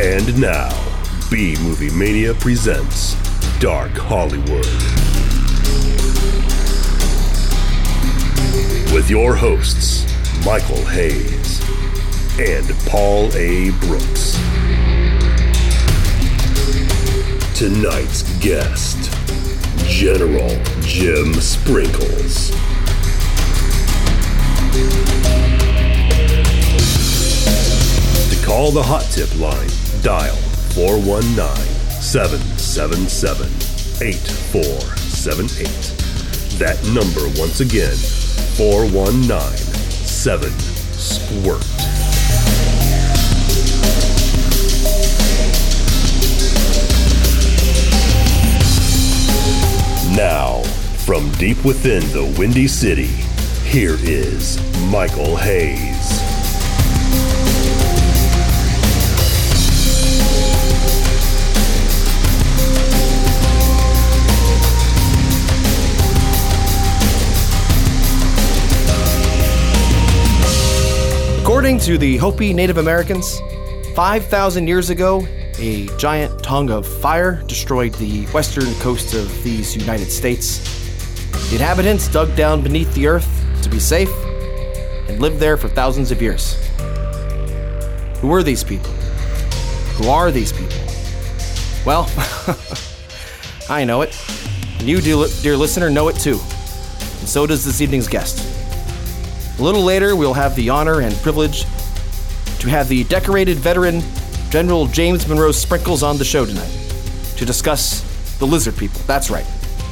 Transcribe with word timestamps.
And 0.00 0.40
now, 0.40 0.70
B 1.28 1.56
Movie 1.60 1.90
Mania 1.90 2.32
presents 2.32 3.16
Dark 3.58 3.90
Hollywood. 3.90 4.64
With 8.94 9.10
your 9.10 9.34
hosts, 9.34 10.06
Michael 10.46 10.84
Hayes 10.86 11.60
and 12.38 12.72
Paul 12.86 13.34
A. 13.34 13.70
Brooks. 13.80 14.38
Tonight's 17.58 18.22
guest, 18.38 19.12
General 19.88 20.62
Jim 20.80 21.34
Sprinkles. 21.34 22.52
Call 28.48 28.70
the 28.70 28.82
hot 28.82 29.02
tip 29.12 29.28
line, 29.38 29.68
dial 30.02 30.34
419 30.72 31.36
777 32.00 33.46
8478. 34.00 35.68
That 36.58 36.82
number 36.96 37.28
once 37.38 37.60
again 37.60 37.94
419 38.56 39.52
7 39.52 40.50
Squirt. 40.96 41.60
Now, 50.16 50.62
from 51.04 51.30
deep 51.32 51.62
within 51.66 52.00
the 52.12 52.24
Windy 52.38 52.66
City, 52.66 53.12
here 53.68 53.98
is 54.00 54.58
Michael 54.90 55.36
Hayes. 55.36 56.27
According 71.58 71.80
to 71.80 71.98
the 71.98 72.16
Hopi 72.18 72.54
Native 72.54 72.78
Americans, 72.78 73.40
5,000 73.96 74.68
years 74.68 74.90
ago, 74.90 75.26
a 75.58 75.88
giant 75.96 76.40
tongue 76.40 76.70
of 76.70 76.86
fire 76.86 77.42
destroyed 77.48 77.92
the 77.94 78.26
western 78.26 78.72
coast 78.76 79.12
of 79.12 79.42
these 79.42 79.76
United 79.76 80.08
States. 80.08 80.58
The 81.50 81.56
inhabitants 81.56 82.06
dug 82.06 82.36
down 82.36 82.62
beneath 82.62 82.94
the 82.94 83.08
earth 83.08 83.28
to 83.62 83.68
be 83.68 83.80
safe 83.80 84.08
and 85.08 85.18
lived 85.18 85.40
there 85.40 85.56
for 85.56 85.66
thousands 85.66 86.12
of 86.12 86.22
years. 86.22 86.54
Who 88.20 88.28
were 88.28 88.44
these 88.44 88.62
people? 88.62 88.92
Who 89.96 90.10
are 90.10 90.30
these 90.30 90.52
people? 90.52 90.78
Well, 91.84 92.08
I 93.68 93.82
know 93.84 94.02
it. 94.02 94.16
And 94.78 94.88
you, 94.88 95.00
dear 95.00 95.26
dear 95.42 95.56
listener, 95.56 95.90
know 95.90 96.06
it 96.06 96.14
too. 96.14 96.38
And 97.18 97.28
so 97.28 97.48
does 97.48 97.64
this 97.64 97.80
evening's 97.80 98.06
guest. 98.06 98.47
A 99.58 99.62
little 99.62 99.82
later, 99.82 100.14
we'll 100.14 100.34
have 100.34 100.54
the 100.54 100.70
honor 100.70 101.00
and 101.00 101.14
privilege 101.16 101.62
to 102.60 102.68
have 102.68 102.88
the 102.88 103.04
decorated 103.04 103.56
veteran 103.58 104.02
General 104.50 104.86
James 104.86 105.26
Monroe 105.26 105.52
Sprinkles 105.52 106.02
on 106.02 106.16
the 106.16 106.24
show 106.24 106.46
tonight 106.46 106.70
to 107.36 107.44
discuss 107.44 108.36
the 108.38 108.46
lizard 108.46 108.76
people. 108.76 109.00
That's 109.06 109.30
right, 109.30 109.46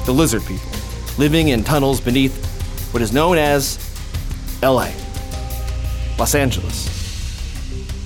the 0.05 0.13
lizard 0.13 0.45
people 0.45 0.71
living 1.19 1.49
in 1.49 1.65
tunnels 1.65 2.01
beneath 2.01 2.45
what 2.93 3.03
is 3.03 3.13
known 3.13 3.39
as 3.39 3.79
LA, 4.63 4.91
Los 6.19 6.35
Angeles, 6.35 6.87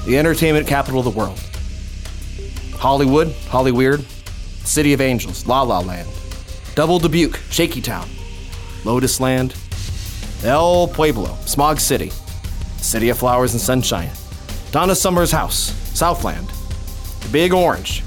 the 0.07 0.19
entertainment 0.19 0.67
capital 0.67 1.01
of 1.01 1.05
the 1.05 1.11
world. 1.11 1.39
Hollywood, 2.75 3.29
Hollyweird, 3.49 4.03
City 4.65 4.93
of 4.93 5.01
Angels, 5.01 5.47
La 5.47 5.63
La 5.63 5.81
Land, 5.81 6.09
Double 6.75 6.99
Dubuque, 6.99 7.39
Shaky 7.51 7.81
Town, 7.81 8.09
Lotus 8.85 9.21
Land, 9.21 9.55
El 10.45 10.89
Pueblo, 10.89 11.37
Smog 11.45 11.79
City, 11.79 12.11
City 12.79 13.11
of 13.11 13.19
Flowers 13.19 13.53
and 13.53 13.61
Sunshine, 13.61 14.09
Donna 14.71 14.95
Summer's 14.95 15.31
House, 15.31 15.75
Southland, 15.93 16.49
The 17.21 17.29
Big 17.29 17.53
Orange, 17.53 18.03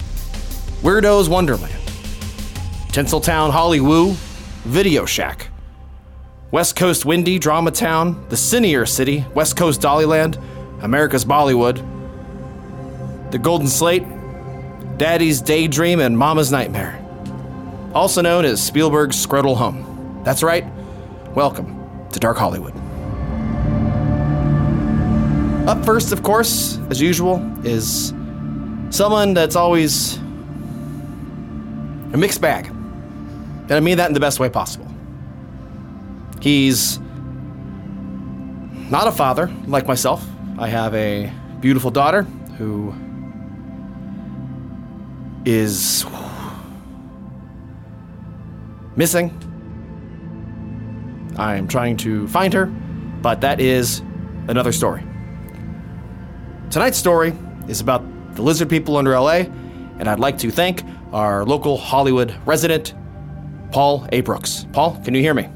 Weirdo's 0.82 1.30
Wonderland, 1.30 1.72
Tinseltown 2.88 3.52
Hollywoo, 3.52 4.14
Video 4.64 5.06
Shack, 5.06 5.50
West 6.50 6.76
Coast 6.76 7.06
Windy, 7.06 7.38
Drama 7.38 7.70
Town, 7.70 8.26
The 8.30 8.36
Cinear 8.36 8.88
City, 8.88 9.24
West 9.36 9.56
Coast 9.56 9.80
Dollyland, 9.80 10.42
America's 10.82 11.26
Bollywood, 11.26 11.86
The 13.30 13.38
Golden 13.38 13.68
Slate, 13.68 14.06
Daddy's 14.98 15.40
Daydream, 15.40 16.00
and 16.00 16.18
Mama's 16.18 16.52
Nightmare. 16.52 17.00
Also 17.94 18.22
known 18.22 18.44
as 18.44 18.64
Spielberg's 18.64 19.24
Scrotal 19.24 19.56
Home. 19.56 20.22
That's 20.24 20.42
right. 20.42 20.66
Welcome 21.36 21.83
to 22.14 22.20
Dark 22.20 22.38
Hollywood. 22.38 22.74
Up 25.68 25.84
first, 25.86 26.12
of 26.12 26.24
course, 26.24 26.80
as 26.90 27.00
usual, 27.02 27.42
is 27.66 28.14
someone 28.90 29.34
that's 29.34 29.56
always 29.56 30.18
a 32.14 32.18
mixed 32.18 32.42
bag. 32.42 32.68
And 32.68 33.72
I 33.72 33.80
mean 33.80 33.98
that 33.98 34.08
in 34.08 34.14
the 34.14 34.20
best 34.20 34.40
way 34.40 34.50
possible. 34.50 34.88
He's 36.42 37.00
not 38.90 39.08
a 39.08 39.12
father 39.12 39.52
like 39.68 39.88
myself. 39.88 40.26
I 40.60 40.68
have 40.68 40.94
a 40.94 41.32
beautiful 41.62 41.90
daughter 41.90 42.24
who 42.58 42.94
is 45.46 46.06
missing. 48.96 49.32
I 51.38 51.56
am 51.56 51.68
trying 51.68 51.98
to 51.98 52.28
find 52.28 52.54
her, 52.54 52.68
but 52.68 53.42
that 53.42 53.60
is 53.60 54.00
another 54.48 54.72
story. 54.72 55.04
Tonight's 56.70 56.98
story 56.98 57.34
is 57.68 57.82
about 57.82 58.04
the 58.36 58.42
lizard 58.42 58.70
people 58.70 58.98
under 58.98 59.18
LA, 59.18 59.46
and 60.00 60.08
I'd 60.08 60.20
like 60.20 60.38
to 60.40 60.52
thank 60.52 60.84
our 61.12 61.46
local 61.46 61.78
Hollywood 61.78 62.36
resident, 62.46 62.94
Paul 63.72 64.08
A. 64.12 64.22
Brooks. 64.22 64.66
Paul, 64.74 65.00
can 65.04 65.14
you 65.14 65.22
hear 65.22 65.34
me? 65.34 65.50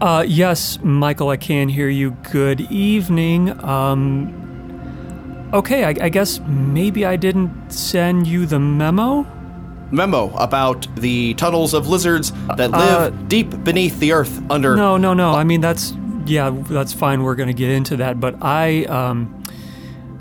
Uh, 0.00 0.24
yes, 0.26 0.78
Michael, 0.82 1.28
I 1.30 1.36
can 1.36 1.68
hear 1.68 1.88
you. 1.88 2.12
Good 2.30 2.60
evening. 2.70 3.50
Um, 3.64 5.50
okay, 5.52 5.84
I, 5.84 5.88
I 6.04 6.08
guess 6.08 6.38
maybe 6.46 7.04
I 7.04 7.16
didn't 7.16 7.70
send 7.70 8.28
you 8.28 8.46
the 8.46 8.60
memo. 8.60 9.26
Memo 9.90 10.34
about 10.36 10.86
the 10.96 11.34
tunnels 11.34 11.74
of 11.74 11.88
lizards 11.88 12.32
that 12.56 12.70
live 12.70 13.28
deep 13.28 13.64
beneath 13.64 13.98
the 13.98 14.12
earth 14.12 14.42
under. 14.50 14.76
No, 14.76 14.96
no, 14.96 15.14
no. 15.14 15.32
I 15.32 15.44
mean, 15.44 15.60
that's 15.60 15.94
yeah, 16.26 16.50
that's 16.50 16.92
fine. 16.92 17.22
We're 17.22 17.34
going 17.34 17.48
to 17.48 17.54
get 17.54 17.70
into 17.70 17.96
that, 17.96 18.20
but 18.20 18.36
I 18.42 18.84
um, 18.84 19.42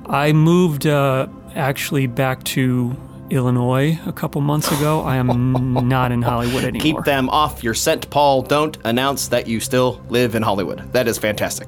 I 0.06 0.32
moved 0.32 0.88
uh, 0.88 1.28
actually 1.56 2.08
back 2.08 2.44
to 2.46 2.96
Illinois 3.30 4.00
a 4.06 4.14
couple 4.14 4.42
months 4.42 4.72
ago. 4.72 5.02
I 5.02 5.18
am 5.18 5.74
not 5.88 6.12
in 6.12 6.22
Hollywood 6.22 6.64
anymore. 6.64 6.82
Keep 7.02 7.06
them 7.06 7.30
off 7.30 7.64
your 7.64 7.74
scent, 7.74 8.10
Paul. 8.10 8.42
Don't 8.42 8.78
announce 8.86 9.28
that 9.30 9.48
you 9.48 9.60
still 9.60 10.02
live 10.10 10.36
in 10.36 10.44
Hollywood. 10.44 10.92
That 10.94 11.08
is 11.08 11.18
fantastic. 11.18 11.68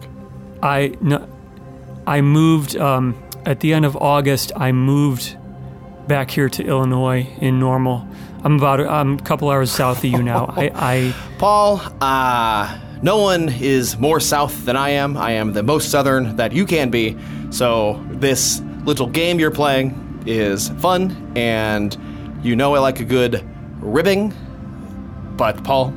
I 0.63 0.95
no, 1.01 1.27
I 2.07 2.21
moved 2.21 2.75
um, 2.77 3.21
at 3.45 3.59
the 3.59 3.73
end 3.73 3.85
of 3.85 3.95
August. 3.97 4.51
I 4.55 4.71
moved 4.71 5.37
back 6.09 6.31
here 6.31 6.49
to 6.49 6.63
Illinois 6.65 7.25
in 7.39 7.59
Normal. 7.59 8.05
I'm 8.43 8.57
about 8.57 8.81
I'm 8.81 9.13
a 9.13 9.21
couple 9.21 9.49
hours 9.49 9.71
south 9.71 9.99
of 9.99 10.05
you 10.05 10.21
now. 10.23 10.53
I, 10.57 10.71
I 10.73 11.15
Paul, 11.37 11.79
uh, 12.01 12.77
no 13.01 13.17
one 13.21 13.47
is 13.47 13.97
more 13.97 14.19
south 14.19 14.65
than 14.65 14.75
I 14.75 14.89
am. 14.89 15.15
I 15.15 15.31
am 15.33 15.53
the 15.53 15.63
most 15.63 15.89
southern 15.91 16.35
that 16.35 16.51
you 16.51 16.65
can 16.65 16.89
be. 16.89 17.15
So 17.51 18.03
this 18.09 18.59
little 18.83 19.07
game 19.07 19.39
you're 19.39 19.51
playing 19.51 20.23
is 20.25 20.69
fun, 20.79 21.31
and 21.37 21.95
you 22.43 22.55
know 22.55 22.73
I 22.75 22.79
like 22.79 22.99
a 22.99 23.05
good 23.05 23.47
ribbing. 23.79 24.33
But 25.37 25.63
Paul, 25.63 25.93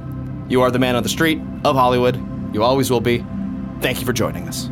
you 0.48 0.60
are 0.60 0.70
the 0.70 0.78
man 0.78 0.94
on 0.94 1.02
the 1.02 1.08
street 1.08 1.40
of 1.64 1.74
Hollywood. 1.74 2.16
You 2.54 2.62
always 2.62 2.90
will 2.90 3.00
be. 3.00 3.24
Thank 3.80 3.98
you 4.00 4.06
for 4.06 4.12
joining 4.12 4.46
us. 4.46 4.66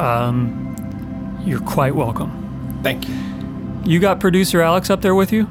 um, 0.00 0.62
you're 1.44 1.60
quite 1.60 1.94
welcome. 1.94 2.80
Thank 2.82 3.06
you. 3.08 3.14
You 3.86 4.00
got 4.00 4.18
producer 4.20 4.62
Alex 4.62 4.88
up 4.90 5.02
there 5.02 5.14
with 5.14 5.32
you? 5.32 5.48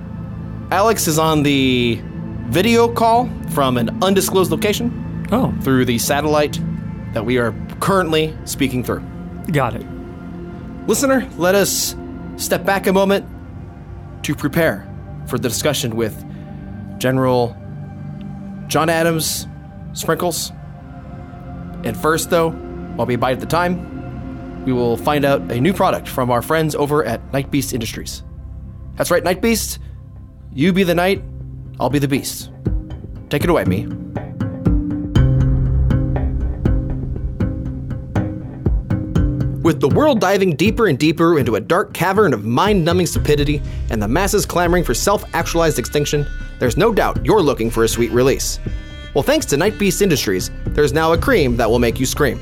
Alex 0.72 1.08
is 1.08 1.20
on 1.20 1.44
the 1.44 2.02
video 2.48 2.92
call 2.92 3.30
from 3.52 3.78
an 3.78 4.04
undisclosed 4.04 4.52
location 4.52 5.28
Oh, 5.32 5.54
through 5.62 5.86
the 5.86 5.98
satellite 6.00 6.60
that 7.14 7.24
we 7.26 7.38
are 7.38 7.54
currently 7.80 8.36
speaking 8.46 8.84
through. 8.84 9.04
got 9.52 9.76
it. 9.76 9.86
Listener, 10.88 11.30
let 11.38 11.56
us 11.56 11.96
step 12.38 12.66
back 12.66 12.88
a 12.88 12.94
moment 12.94 13.26
to 14.24 14.36
prepare 14.36 14.88
for 15.28 15.38
the 15.38 15.48
discussion 15.48 15.96
with 15.96 16.26
General 16.98 17.56
John 18.68 18.90
Adams 18.90 19.48
Sprinkles. 19.94 20.52
And 21.84 21.96
first, 21.96 22.30
though, 22.30 22.50
while 22.96 23.06
we 23.06 23.16
bide 23.16 23.34
at 23.34 23.40
the 23.40 23.46
time, 23.46 23.93
we 24.66 24.74
will 24.74 24.98
find 24.98 25.26
out 25.26 25.42
a 25.52 25.60
new 25.60 25.74
product 25.74 26.08
from 26.08 26.32
our 26.32 26.42
friends 26.42 26.76
over 26.76 27.04
at 27.04 27.34
Night 27.34 27.52
Beast 27.52 27.74
Industries. 27.74 28.24
That's 28.96 29.12
right, 29.12 29.24
Night 29.24 29.42
Beast. 29.42 29.80
You 30.52 30.72
be 30.72 30.84
the 30.84 30.96
night, 30.96 31.24
I'll 31.80 31.90
be 31.90 32.00
the 32.00 32.08
beast. 32.08 32.52
Take 33.30 33.44
it 33.44 33.50
away, 33.50 33.66
me. 33.66 33.88
With 39.64 39.80
the 39.80 39.88
world 39.88 40.20
diving 40.20 40.58
deeper 40.58 40.88
and 40.88 41.00
deeper 41.00 41.40
into 41.40 41.56
a 41.56 41.60
dark 41.62 41.94
cavern 41.94 42.34
of 42.34 42.44
mind 42.44 42.84
numbing 42.84 43.06
stupidity 43.06 43.62
and 43.90 44.02
the 44.02 44.08
masses 44.08 44.46
clamoring 44.46 44.84
for 44.84 44.94
self 44.94 45.24
actualized 45.34 45.80
extinction, 45.80 46.28
there's 46.60 46.76
no 46.76 46.94
doubt 46.94 47.26
you're 47.26 47.42
looking 47.42 47.72
for 47.72 47.86
a 47.86 47.88
sweet 47.88 48.12
release. 48.12 48.60
Well, 49.14 49.24
thanks 49.24 49.46
to 49.48 49.58
Night 49.58 49.80
Beast 49.80 50.02
Industries, 50.02 50.52
there's 50.68 50.92
now 50.92 51.14
a 51.14 51.18
cream 51.18 51.56
that 51.58 51.70
will 51.70 51.80
make 51.80 52.00
you 52.00 52.06
scream. 52.06 52.42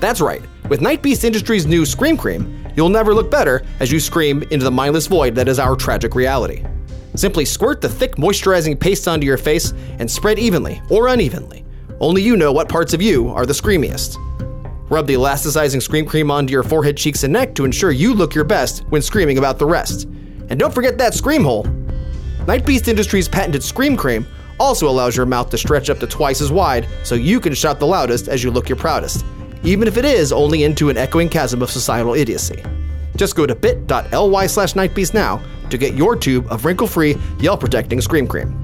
That's 0.00 0.20
right, 0.20 0.42
with 0.72 0.80
Night 0.80 1.02
Beast 1.02 1.22
Industries' 1.22 1.66
new 1.66 1.84
Scream 1.84 2.16
Cream, 2.16 2.66
you'll 2.74 2.88
never 2.88 3.12
look 3.12 3.30
better 3.30 3.62
as 3.78 3.92
you 3.92 4.00
scream 4.00 4.42
into 4.44 4.64
the 4.64 4.70
mindless 4.70 5.06
void 5.06 5.34
that 5.34 5.46
is 5.46 5.58
our 5.58 5.76
tragic 5.76 6.14
reality. 6.14 6.64
Simply 7.14 7.44
squirt 7.44 7.82
the 7.82 7.90
thick 7.90 8.16
moisturizing 8.16 8.80
paste 8.80 9.06
onto 9.06 9.26
your 9.26 9.36
face 9.36 9.74
and 9.98 10.10
spread 10.10 10.38
evenly 10.38 10.80
or 10.88 11.08
unevenly. 11.08 11.66
Only 12.00 12.22
you 12.22 12.38
know 12.38 12.52
what 12.52 12.70
parts 12.70 12.94
of 12.94 13.02
you 13.02 13.28
are 13.28 13.44
the 13.44 13.52
screamiest. 13.52 14.16
Rub 14.88 15.06
the 15.06 15.12
elasticizing 15.12 15.82
scream 15.82 16.06
cream 16.06 16.30
onto 16.30 16.52
your 16.52 16.62
forehead, 16.62 16.96
cheeks, 16.96 17.22
and 17.22 17.34
neck 17.34 17.54
to 17.56 17.66
ensure 17.66 17.90
you 17.90 18.14
look 18.14 18.34
your 18.34 18.42
best 18.42 18.82
when 18.88 19.02
screaming 19.02 19.36
about 19.36 19.58
the 19.58 19.66
rest. 19.66 20.04
And 20.48 20.58
don't 20.58 20.74
forget 20.74 20.96
that 20.96 21.12
scream 21.12 21.44
hole. 21.44 21.64
Night 22.46 22.64
Beast 22.64 22.88
Industries' 22.88 23.28
patented 23.28 23.62
Scream 23.62 23.94
Cream 23.94 24.26
also 24.58 24.88
allows 24.88 25.18
your 25.18 25.26
mouth 25.26 25.50
to 25.50 25.58
stretch 25.58 25.90
up 25.90 25.98
to 25.98 26.06
twice 26.06 26.40
as 26.40 26.50
wide 26.50 26.88
so 27.04 27.14
you 27.14 27.40
can 27.40 27.52
shout 27.52 27.78
the 27.78 27.86
loudest 27.86 28.26
as 28.26 28.42
you 28.42 28.50
look 28.50 28.70
your 28.70 28.78
proudest, 28.78 29.22
even 29.64 29.88
if 29.88 29.96
it 29.96 30.04
is 30.04 30.32
only 30.32 30.64
into 30.64 30.88
an 30.88 30.96
echoing 30.96 31.28
chasm 31.28 31.62
of 31.62 31.70
societal 31.70 32.14
idiocy. 32.14 32.62
Just 33.16 33.36
go 33.36 33.46
to 33.46 33.54
bit.ly 33.54 34.46
slash 34.46 34.74
nightbeast 34.74 35.14
now 35.14 35.42
to 35.70 35.78
get 35.78 35.94
your 35.94 36.16
tube 36.16 36.46
of 36.50 36.64
wrinkle 36.64 36.86
free, 36.86 37.16
yell 37.40 37.56
protecting 37.56 38.00
Scream 38.00 38.26
Cream. 38.26 38.58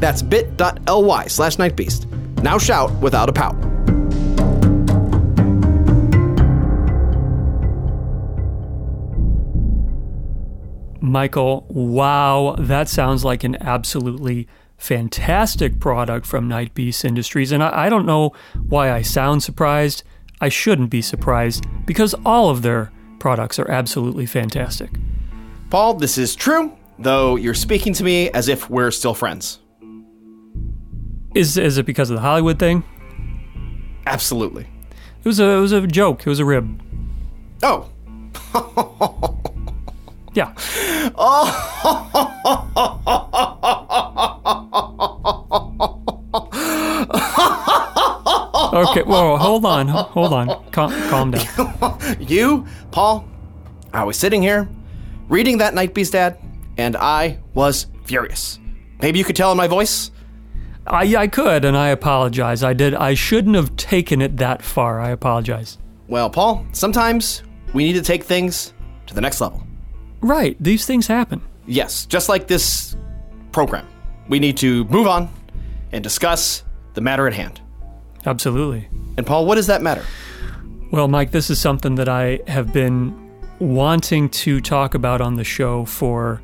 That's 0.00 0.22
bit.ly 0.22 1.26
slash 1.26 1.56
nightbeast. 1.56 2.10
Now 2.42 2.58
shout 2.58 2.92
without 3.00 3.28
a 3.28 3.32
pout. 3.32 3.56
Michael, 11.00 11.66
wow, 11.68 12.56
that 12.58 12.88
sounds 12.88 13.24
like 13.24 13.44
an 13.44 13.56
absolutely 13.60 14.48
fantastic 14.76 15.78
product 15.78 16.26
from 16.26 16.48
Night 16.48 16.74
Beast 16.74 17.04
Industries. 17.04 17.52
And 17.52 17.62
I, 17.62 17.86
I, 17.86 17.88
don't 17.88 18.04
know 18.04 18.32
why 18.68 18.90
I 18.90 19.02
sound 19.02 19.42
surprised. 19.42 20.02
I 20.40 20.48
shouldn't 20.48 20.90
be 20.90 21.02
surprised 21.02 21.66
because 21.86 22.14
all 22.24 22.50
of 22.50 22.62
their 22.62 22.90
products 23.18 23.58
are 23.58 23.70
absolutely 23.70 24.26
fantastic. 24.26 24.90
Paul, 25.70 25.94
this 25.94 26.18
is 26.18 26.36
true, 26.36 26.76
though 26.98 27.36
you're 27.36 27.54
speaking 27.54 27.92
to 27.94 28.04
me 28.04 28.30
as 28.30 28.48
if 28.48 28.68
we're 28.68 28.90
still 28.90 29.14
friends. 29.14 29.60
Is, 31.34 31.56
is 31.56 31.78
it 31.78 31.86
because 31.86 32.10
of 32.10 32.16
the 32.16 32.20
Hollywood 32.22 32.58
thing? 32.58 32.84
Absolutely. 34.06 34.68
It 35.24 35.28
was 35.28 35.40
a 35.40 35.44
it 35.44 35.60
was 35.60 35.72
a 35.72 35.86
joke. 35.86 36.20
It 36.20 36.28
was 36.28 36.38
a 36.38 36.44
rib. 36.44 36.80
Oh. 37.62 37.88
Yeah. 40.34 40.52
Oh. 41.16 41.44
okay, 48.74 49.02
whoa, 49.02 49.36
hold 49.36 49.64
on, 49.76 49.88
hold 49.88 50.32
on. 50.32 50.70
Calm, 50.70 50.90
calm 51.08 51.30
down. 51.30 51.98
you, 52.20 52.66
Paul, 52.90 53.28
I 53.92 54.04
was 54.04 54.16
sitting 54.16 54.42
here 54.42 54.68
reading 55.28 55.58
that 55.58 55.74
Night 55.74 55.94
Beast 55.94 56.14
ad, 56.14 56.38
and 56.76 56.96
I 56.96 57.38
was 57.54 57.86
furious. 58.04 58.58
Maybe 59.00 59.18
you 59.18 59.24
could 59.24 59.36
tell 59.36 59.50
in 59.50 59.56
my 59.56 59.68
voice. 59.68 60.10
I, 60.86 61.16
I 61.16 61.26
could, 61.28 61.64
and 61.64 61.76
I 61.76 61.88
apologize. 61.88 62.62
I 62.62 62.74
did. 62.74 62.94
I 62.94 63.14
shouldn't 63.14 63.56
have 63.56 63.74
taken 63.76 64.20
it 64.20 64.36
that 64.38 64.62
far. 64.62 65.00
I 65.00 65.10
apologize. 65.10 65.78
Well, 66.08 66.28
Paul, 66.28 66.66
sometimes 66.72 67.42
we 67.72 67.84
need 67.84 67.94
to 67.94 68.02
take 68.02 68.24
things 68.24 68.74
to 69.06 69.14
the 69.14 69.20
next 69.20 69.40
level. 69.40 69.66
Right. 70.20 70.56
These 70.60 70.84
things 70.86 71.06
happen. 71.06 71.40
Yes, 71.66 72.04
just 72.06 72.28
like 72.28 72.46
this 72.46 72.96
program. 73.52 73.86
We 74.28 74.38
need 74.38 74.56
to 74.58 74.84
move 74.84 75.06
on 75.06 75.32
and 75.92 76.02
discuss 76.02 76.64
the 76.94 77.00
matter 77.00 77.26
at 77.26 77.32
hand. 77.34 77.60
Absolutely. 78.26 78.88
And 79.16 79.26
Paul, 79.26 79.46
what 79.46 79.56
does 79.56 79.66
that 79.66 79.82
matter? 79.82 80.04
Well, 80.90 81.08
Mike, 81.08 81.30
this 81.30 81.50
is 81.50 81.60
something 81.60 81.96
that 81.96 82.08
I 82.08 82.40
have 82.46 82.72
been 82.72 83.20
wanting 83.58 84.28
to 84.28 84.60
talk 84.60 84.94
about 84.94 85.20
on 85.20 85.36
the 85.36 85.44
show 85.44 85.84
for 85.84 86.40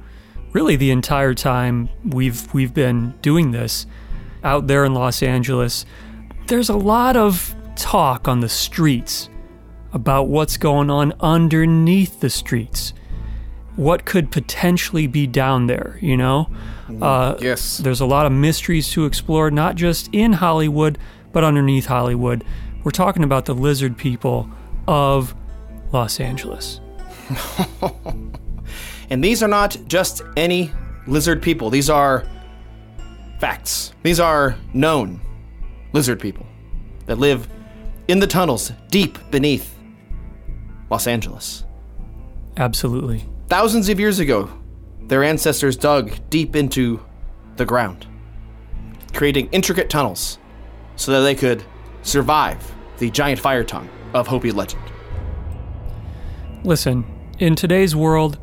really 0.53 0.77
the 0.77 0.91
entire 0.91 1.35
time 1.35 1.89
we've 2.05 2.53
we've 2.53 2.75
been 2.75 3.15
doing 3.23 3.53
this 3.53 3.87
out 4.43 4.67
there 4.67 4.85
in 4.85 4.95
Los 4.95 5.23
Angeles. 5.23 5.87
There's 6.47 6.69
a 6.69 6.77
lot 6.77 7.17
of 7.17 7.55
talk 7.77 8.27
on 8.27 8.41
the 8.41 8.49
streets 8.49 9.29
about 9.93 10.29
what's 10.29 10.57
going 10.57 10.91
on 10.91 11.13
underneath 11.21 12.21
the 12.21 12.31
streets 12.31 12.93
what 13.77 14.05
could 14.05 14.31
potentially 14.31 15.07
be 15.07 15.27
down 15.27 15.67
there, 15.67 15.99
you 16.03 16.17
know? 16.17 16.51
Uh, 17.01 17.37
yes. 17.41 17.79
There's 17.79 18.01
a 18.01 18.07
lot 18.07 18.27
of 18.27 18.33
mysteries 18.33 18.91
to 18.91 19.07
explore, 19.07 19.51
not 19.51 19.77
just 19.77 20.11
in 20.13 20.35
Hollywood, 20.35 20.99
but 21.33 21.45
underneath 21.45 21.87
Hollywood. 21.87 22.45
We're 22.85 22.91
talking 22.91 23.25
about 23.25 23.45
the 23.45 23.55
lizard 23.55 23.97
people 23.97 24.49
of 24.87 25.35
Los 25.93 26.21
Angeles. 26.21 26.81
and 29.11 29.23
these 29.23 29.43
are 29.43 29.49
not 29.49 29.77
just 29.87 30.23
any 30.37 30.73
lizard 31.07 31.43
people, 31.43 31.71
these 31.71 31.91
are 31.91 32.27
facts. 33.39 33.93
These 34.03 34.21
are 34.21 34.57
known 34.75 35.21
lizard 35.93 36.21
people 36.21 36.47
that 37.07 37.19
live 37.19 37.49
in 38.09 38.21
the 38.21 38.27
tunnels 38.27 38.73
deep 38.89 39.19
beneath 39.31 39.75
Los 40.91 41.07
Angeles. 41.07 41.65
Absolutely. 42.57 43.25
Thousands 43.49 43.89
of 43.89 43.99
years 43.99 44.19
ago, 44.19 44.51
their 45.03 45.25
ancestors 45.25 45.77
dug 45.77 46.13
deep 46.29 46.55
into 46.55 47.05
the 47.57 47.65
ground, 47.65 48.07
creating 49.13 49.49
intricate 49.51 49.91
tunnels 49.91 50.39
so 51.01 51.13
that 51.13 51.21
they 51.21 51.35
could 51.35 51.65
survive 52.03 52.75
the 52.99 53.11
giant 53.11 53.41
fire 53.41 53.65
tongue 53.65 53.89
of 54.13 54.27
Hopi 54.27 54.53
legend. 54.53 54.83
Listen, 56.63 57.07
in 57.39 57.57
today's 57.57 57.97
world, 57.97 58.39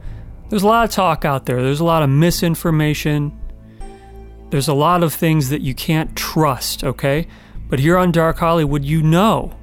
there's 0.49 0.63
a 0.63 0.67
lot 0.67 0.83
of 0.83 0.89
talk 0.89 1.23
out 1.23 1.45
there, 1.45 1.61
there's 1.61 1.79
a 1.79 1.85
lot 1.85 2.01
of 2.01 2.09
misinformation, 2.09 3.37
there's 4.49 4.67
a 4.67 4.73
lot 4.73 5.03
of 5.03 5.13
things 5.13 5.49
that 5.49 5.61
you 5.61 5.75
can't 5.75 6.15
trust, 6.15 6.83
okay? 6.83 7.27
But 7.69 7.77
here 7.77 7.95
on 7.95 8.11
Dark 8.11 8.39
Hollywood, 8.39 8.83
you 8.83 9.03
know, 9.03 9.55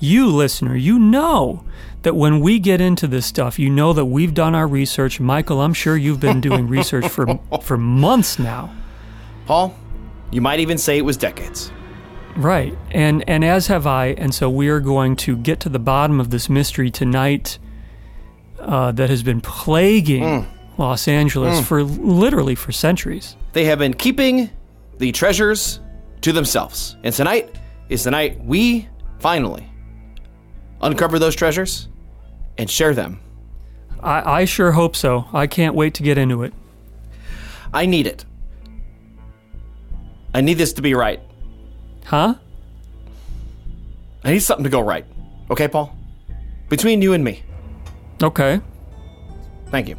you 0.00 0.26
listener, 0.26 0.74
you 0.74 0.98
know 0.98 1.64
that 2.02 2.16
when 2.16 2.40
we 2.40 2.58
get 2.58 2.80
into 2.80 3.06
this 3.06 3.26
stuff, 3.26 3.60
you 3.60 3.70
know 3.70 3.92
that 3.92 4.06
we've 4.06 4.34
done 4.34 4.56
our 4.56 4.66
research. 4.66 5.20
Michael, 5.20 5.60
I'm 5.60 5.74
sure 5.74 5.96
you've 5.96 6.20
been 6.20 6.40
doing 6.40 6.66
research 6.66 7.06
for 7.06 7.38
for 7.62 7.78
months 7.78 8.40
now. 8.40 8.74
Paul, 9.46 9.76
you 10.32 10.40
might 10.40 10.58
even 10.58 10.78
say 10.78 10.98
it 10.98 11.04
was 11.04 11.16
decades. 11.16 11.70
Right. 12.38 12.76
And 12.92 13.28
and 13.28 13.44
as 13.44 13.66
have 13.66 13.86
I, 13.86 14.08
and 14.08 14.32
so 14.32 14.48
we 14.48 14.68
are 14.68 14.80
going 14.80 15.16
to 15.16 15.36
get 15.36 15.60
to 15.60 15.68
the 15.68 15.78
bottom 15.78 16.20
of 16.20 16.30
this 16.30 16.48
mystery 16.48 16.90
tonight 16.90 17.58
uh, 18.60 18.92
that 18.92 19.10
has 19.10 19.22
been 19.22 19.40
plaguing 19.40 20.22
mm. 20.22 20.46
Los 20.78 21.08
Angeles 21.08 21.60
mm. 21.60 21.64
for 21.64 21.82
literally 21.82 22.54
for 22.54 22.72
centuries. 22.72 23.36
They 23.52 23.64
have 23.64 23.80
been 23.80 23.94
keeping 23.94 24.50
the 24.98 25.10
treasures 25.12 25.80
to 26.20 26.32
themselves. 26.32 26.96
And 27.02 27.14
tonight 27.14 27.56
is 27.88 28.04
the 28.04 28.12
night 28.12 28.42
we 28.44 28.88
finally 29.18 29.68
uncover 30.80 31.18
those 31.18 31.34
treasures, 31.34 31.88
and 32.56 32.70
share 32.70 32.94
them. 32.94 33.20
I, 34.00 34.40
I 34.40 34.44
sure 34.44 34.72
hope 34.72 34.94
so. 34.96 35.26
I 35.32 35.46
can't 35.46 35.74
wait 35.74 35.94
to 35.94 36.02
get 36.02 36.18
into 36.18 36.42
it. 36.42 36.54
I 37.72 37.86
need 37.86 38.06
it. 38.06 38.24
I 40.34 40.40
need 40.40 40.54
this 40.54 40.72
to 40.74 40.82
be 40.82 40.94
right. 40.94 41.20
Huh? 42.08 42.36
I 44.24 44.32
need 44.32 44.38
something 44.38 44.64
to 44.64 44.70
go 44.70 44.80
right. 44.80 45.04
Okay, 45.50 45.68
Paul? 45.68 45.94
Between 46.70 47.02
you 47.02 47.12
and 47.12 47.22
me. 47.22 47.42
Okay. 48.22 48.62
Thank 49.66 49.88
you. 49.88 49.96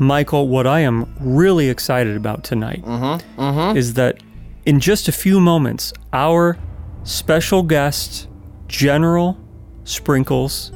Michael, 0.00 0.48
what 0.48 0.66
I 0.66 0.80
am 0.80 1.14
really 1.20 1.68
excited 1.68 2.16
about 2.16 2.42
tonight 2.42 2.82
mm-hmm, 2.84 3.40
mm-hmm. 3.40 3.76
is 3.76 3.94
that 3.94 4.24
in 4.66 4.80
just 4.80 5.06
a 5.06 5.12
few 5.12 5.38
moments, 5.38 5.92
our 6.12 6.58
special 7.04 7.62
guest, 7.62 8.26
General 8.66 9.38
Sprinkles 9.84 10.72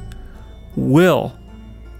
will 0.77 1.33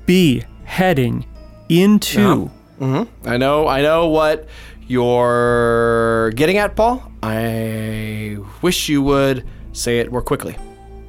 be 0.05 0.46
heading 0.63 1.25
into. 1.67 2.50
Mm-hmm. 2.79 3.27
I 3.27 3.36
know, 3.36 3.67
I 3.67 3.81
know 3.81 4.08
what 4.08 4.48
you're 4.88 6.31
getting 6.36 6.58
at, 6.58 6.77
Paul. 6.77 7.08
I 7.21 8.38
wish 8.61 8.89
you 8.89 9.01
would 9.01 9.45
say 9.73 9.99
it 9.99 10.11
more 10.11 10.21
quickly. 10.21 10.55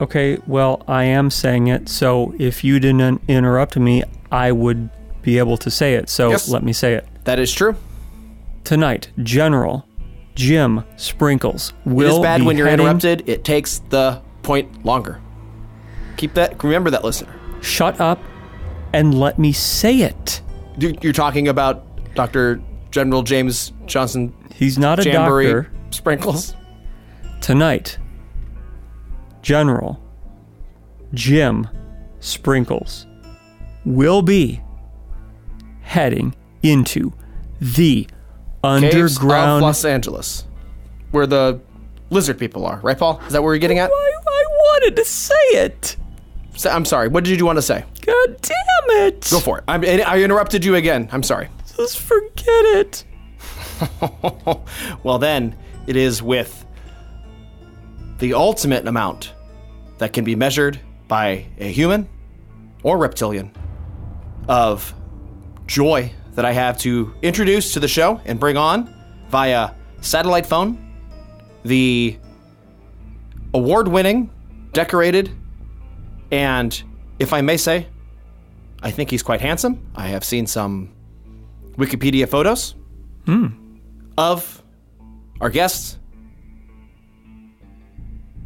Okay, 0.01 0.39
well, 0.47 0.83
I 0.89 1.05
am 1.05 1.31
saying 1.31 1.69
it, 1.69 1.89
so 1.89 2.35
if 2.39 2.65
you 2.65 2.81
didn't 2.81 3.21
interrupt 3.29 3.77
me, 3.77 4.03
I 4.33 4.51
would 4.53 4.89
be 5.23 5.39
able 5.39 5.57
to 5.59 5.71
say 5.71 5.95
it. 5.95 6.09
So 6.09 6.31
Yes. 6.31 6.49
let 6.49 6.63
me 6.63 6.73
say 6.73 6.95
it. 6.95 7.07
That 7.25 7.39
is 7.39 7.53
true. 7.53 7.77
Tonight, 8.65 9.11
General 9.23 9.85
Jim 10.35 10.85
Sprinkles 10.97 11.75
It 11.85 11.91
will 11.93 12.17
is 12.17 12.23
bad 12.23 12.43
when 12.43 12.57
you're 12.57 12.67
heading- 12.69 12.87
interrupted. 12.87 13.25
It 13.29 13.45
takes 13.45 13.83
the 13.91 14.21
point 14.43 14.85
longer. 14.87 15.19
Keep 16.17 16.35
that. 16.35 16.63
Remember 16.65 16.91
that, 16.91 17.05
listener. 17.05 17.31
Shut 17.61 18.01
up 18.01 18.21
and 18.93 19.13
let 19.19 19.39
me 19.39 19.53
say 19.53 19.99
it. 19.99 20.41
You- 20.79 20.95
You're 21.03 21.13
talking 21.13 21.47
about 21.49 21.85
Dr. 22.15 22.61
General 22.91 23.23
James 23.23 23.73
Johnson 23.87 24.33
He's 24.55 24.79
not 24.79 24.99
a 24.99 25.03
Jamboree 25.05 25.47
doctor. 25.47 25.71
Sprinkles. 25.91 26.55
Tonight, 27.41 27.99
General 29.43 30.03
Jim 31.15 31.69
Sprinkles 32.21 33.07
will 33.85 34.23
be 34.23 34.61
heading 35.83 36.35
into 36.63 37.13
the 37.61 38.05
Caves 38.05 38.13
of 38.63 38.71
underground. 38.71 39.63
Los 39.63 39.85
Angeles, 39.85 40.45
where 41.11 41.27
the 41.27 41.61
lizard 42.11 42.39
people 42.39 42.67
are. 42.67 42.79
Right, 42.81 42.99
Paul? 42.99 43.21
Is 43.27 43.33
that 43.33 43.43
where 43.43 43.55
you're 43.55 43.59
getting 43.61 43.79
at? 43.79 43.91
I, 43.91 44.13
I 44.27 44.45
wanted 44.49 44.97
to 44.97 45.05
say 45.05 45.35
it. 45.53 45.97
I'm 46.67 46.85
sorry. 46.85 47.09
What 47.09 47.25
did 47.25 47.39
you 47.39 47.47
want 47.47 47.57
to 47.57 47.63
say? 47.63 47.85
God 48.03 48.37
damn 48.43 49.07
it. 49.07 49.29
Go 49.31 49.41
for 49.41 49.59
it. 49.59 49.65
I'm, 49.67 49.83
I 49.83 50.23
interrupted 50.23 50.65
you 50.65 50.75
again. 50.75 51.09
I'm 51.11 51.23
sorry. 51.23 51.49
Just 51.77 51.99
forget 51.99 52.45
it. 52.47 53.05
Well, 55.03 55.19
then, 55.19 55.57
it 55.87 55.97
is 55.97 56.23
with 56.23 56.67
the 58.19 58.35
ultimate 58.35 58.87
amount 58.87 59.35
that 59.99 60.13
can 60.13 60.25
be 60.25 60.37
measured 60.37 60.81
by 61.09 61.47
a 61.59 61.71
human 61.71 62.09
or 62.83 62.99
reptilian 62.99 63.53
of 64.49 64.95
joy 65.67 66.13
that 66.35 66.45
I 66.45 66.53
have 66.53 66.79
to 66.79 67.15
introduce 67.23 67.73
to 67.75 67.81
the 67.81 67.89
show 67.89 68.21
and 68.25 68.39
bring 68.39 68.57
on 68.57 68.95
via 69.29 69.71
satellite 70.01 70.47
phone 70.47 70.87
the 71.65 72.19
award 73.53 73.89
winning, 73.89 74.31
decorated, 74.73 75.31
and 76.31 76.83
if 77.19 77.33
I 77.33 77.41
may 77.41 77.57
say, 77.57 77.87
I 78.83 78.91
think 78.91 79.11
he's 79.11 79.23
quite 79.23 79.41
handsome. 79.41 79.87
I 79.95 80.09
have 80.09 80.25
seen 80.25 80.47
some 80.47 80.93
Wikipedia 81.77 82.29
photos 82.29 82.75
hmm. 83.27 83.49
of 84.17 84.60
our 85.41 85.51
guest, 85.51 85.99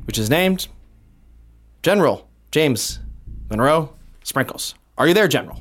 which 0.07 0.19
is 0.19 0.31
named 0.31 0.69
General 1.83 2.29
James 2.51 3.01
Monroe 3.51 3.95
Sprinkles. 4.23 4.75
Are 4.97 5.09
you 5.09 5.15
there, 5.15 5.29
General? 5.29 5.61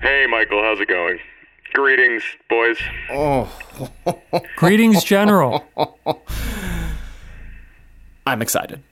Hey, 0.00 0.26
Michael, 0.28 0.62
how's 0.62 0.80
it 0.80 0.88
going? 0.88 1.18
Greetings, 1.72 2.22
boys. 2.48 2.78
Oh. 3.10 3.50
Greetings, 4.56 5.02
General. 5.02 5.64
I'm 8.26 8.42
excited. 8.42 8.82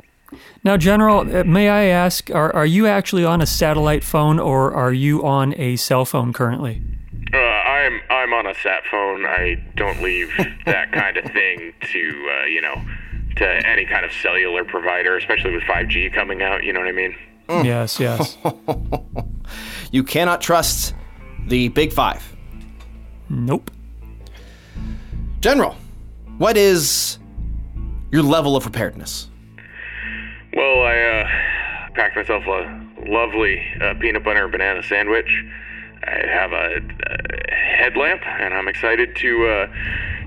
Now, 0.65 0.77
General, 0.77 1.21
uh, 1.21 1.45
may 1.45 1.69
I 1.69 1.85
ask, 1.85 2.31
are, 2.31 2.55
are 2.55 2.67
you 2.67 2.87
actually 2.87 3.25
on 3.25 3.41
a 3.41 3.47
satellite 3.47 4.03
phone 4.03 4.39
or 4.39 4.73
are 4.73 4.93
you 4.93 5.25
on 5.25 5.55
a 5.59 5.77
cell 5.77 6.05
phone 6.05 6.33
currently? 6.33 6.83
I'm 7.83 8.01
I'm 8.11 8.33
on 8.33 8.47
a 8.47 8.55
sat 8.55 8.85
phone. 8.91 9.27
I 9.27 9.57
don't 9.77 10.01
leave 10.03 10.31
that 10.67 10.93
kind 10.93 11.17
of 11.17 11.25
thing 11.33 11.73
to 11.93 12.31
uh, 12.41 12.45
you 12.47 12.61
know 12.61 12.83
to 13.37 13.67
any 13.67 13.85
kind 13.85 14.05
of 14.05 14.13
cellular 14.13 14.65
provider, 14.65 15.17
especially 15.17 15.53
with 15.53 15.63
5G 15.65 16.15
coming 16.15 16.43
out. 16.43 16.65
You 16.65 16.73
know 16.73 16.81
what 16.81 16.89
I 16.89 16.93
mean? 16.93 17.15
Yes, 17.49 17.99
yes. 18.01 18.39
You 19.91 20.03
cannot 20.03 20.41
trust 20.41 20.95
the 21.47 21.69
Big 21.69 21.93
Five. 21.93 22.35
nope. 23.29 23.71
General, 25.41 25.77
what 26.39 26.57
is 26.57 27.19
your 28.11 28.23
level 28.23 28.57
of 28.57 28.63
preparedness? 28.63 29.29
Well, 30.55 30.83
I 30.83 30.99
uh, 30.99 31.29
packed 31.95 32.17
myself 32.17 32.45
a 32.47 32.87
lovely 33.07 33.63
uh, 33.83 33.93
peanut 34.01 34.25
butter 34.25 34.45
and 34.45 34.53
banana 34.53 34.83
sandwich. 34.83 35.29
I 36.05 36.27
have 36.27 36.53
a, 36.53 36.79
a 36.79 37.55
headlamp, 37.55 38.23
and 38.27 38.55
I'm 38.55 38.69
excited 38.69 39.15
to 39.17 39.47
uh, 39.47 39.67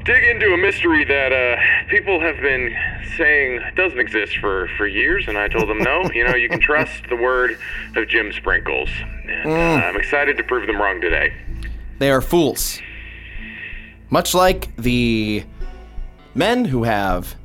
dig 0.06 0.24
into 0.24 0.54
a 0.54 0.58
mystery 0.58 1.04
that 1.06 1.32
uh, 1.34 1.88
people 1.90 2.20
have 2.22 2.38
been 2.42 2.76
saying 3.18 3.62
doesn't 3.76 4.00
exist 4.00 4.38
for, 4.38 4.70
for 4.78 4.88
years. 4.88 5.28
And 5.28 5.38
I 5.38 5.48
told 5.48 5.68
them, 5.70 5.80
no, 5.80 6.10
you 6.14 6.24
know, 6.24 6.36
you 6.36 6.48
can 6.50 6.60
trust 6.72 7.04
the 7.10 7.16
word 7.16 7.58
of 7.96 8.08
Jim 8.08 8.32
Sprinkles. 8.32 8.90
And 9.28 9.50
uh, 9.52 9.86
I'm 9.86 9.96
excited 9.98 10.38
to 10.38 10.44
prove 10.44 10.68
them 10.68 10.82
wrong 10.82 11.02
today. 11.02 11.34
They 12.00 12.12
are 12.12 12.22
fools. 12.22 12.80
Much 14.10 14.34
like 14.34 14.76
the 14.78 15.44
men 16.36 16.66
who 16.66 16.84
have 16.84 17.36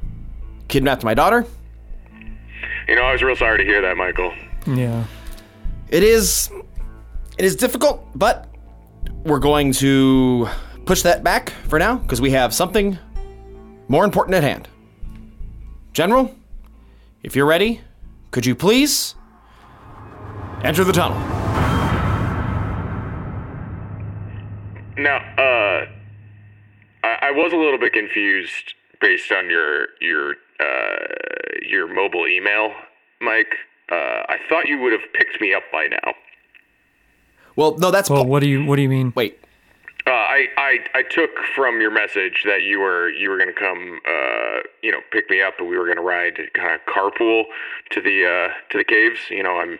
kidnapped 0.68 1.02
my 1.04 1.14
daughter, 1.14 1.46
You 2.88 2.96
know, 2.96 3.02
I 3.02 3.12
was 3.12 3.22
real 3.22 3.36
sorry 3.36 3.58
to 3.58 3.64
hear 3.64 3.80
that, 3.82 3.96
Michael. 3.96 4.32
Yeah. 4.66 5.04
it 5.88 6.02
is 6.02 6.50
it 7.40 7.44
is 7.44 7.56
difficult, 7.56 8.06
but 8.14 8.48
we're 9.24 9.38
going 9.38 9.72
to 9.72 10.46
push 10.84 11.00
that 11.00 11.24
back 11.24 11.48
for 11.68 11.78
now 11.78 11.96
because 11.96 12.20
we 12.20 12.32
have 12.32 12.52
something 12.52 12.98
more 13.88 14.04
important 14.04 14.34
at 14.34 14.42
hand. 14.42 14.68
General, 15.94 16.34
if 17.22 17.34
you're 17.34 17.46
ready, 17.46 17.80
could 18.30 18.44
you 18.44 18.54
please 18.54 19.14
enter 20.62 20.84
the 20.84 20.92
tunnel? 20.92 21.18
Now, 24.98 25.16
uh, 25.38 25.86
I, 27.02 27.18
I 27.22 27.30
was 27.30 27.54
a 27.54 27.56
little 27.56 27.78
bit 27.78 27.94
confused 27.94 28.74
based 29.00 29.32
on 29.32 29.48
your 29.48 29.86
your 30.02 30.34
uh, 30.60 31.06
your 31.62 31.88
mobile 31.88 32.26
email, 32.28 32.74
Mike. 33.22 33.54
Uh, 33.90 34.28
I 34.28 34.36
thought 34.50 34.68
you 34.68 34.78
would 34.80 34.92
have 34.92 35.10
picked 35.14 35.40
me 35.40 35.54
up 35.54 35.62
by 35.72 35.86
now. 35.86 36.12
Well, 37.60 37.76
no, 37.76 37.90
that's 37.90 38.08
Well, 38.08 38.22
Paul. 38.22 38.30
what 38.30 38.42
do 38.42 38.48
you 38.48 38.64
what 38.64 38.76
do 38.76 38.82
you 38.82 38.88
mean? 38.88 39.12
Wait. 39.14 39.38
Uh, 40.06 40.12
I, 40.12 40.46
I 40.56 40.78
I 40.94 41.02
took 41.02 41.28
from 41.54 41.82
your 41.82 41.90
message 41.90 42.42
that 42.46 42.62
you 42.62 42.80
were 42.80 43.10
you 43.10 43.28
were 43.28 43.36
gonna 43.36 43.52
come, 43.52 44.00
uh, 44.08 44.60
you 44.82 44.90
know, 44.90 45.00
pick 45.12 45.28
me 45.28 45.42
up, 45.42 45.54
and 45.58 45.68
we 45.68 45.76
were 45.76 45.86
gonna 45.86 46.00
ride 46.00 46.38
kind 46.54 46.72
of 46.74 46.80
carpool 46.86 47.44
to 47.90 48.00
the 48.00 48.24
uh, 48.24 48.54
to 48.70 48.78
the 48.78 48.84
caves. 48.84 49.20
You 49.28 49.42
know, 49.42 49.58
I'm 49.58 49.78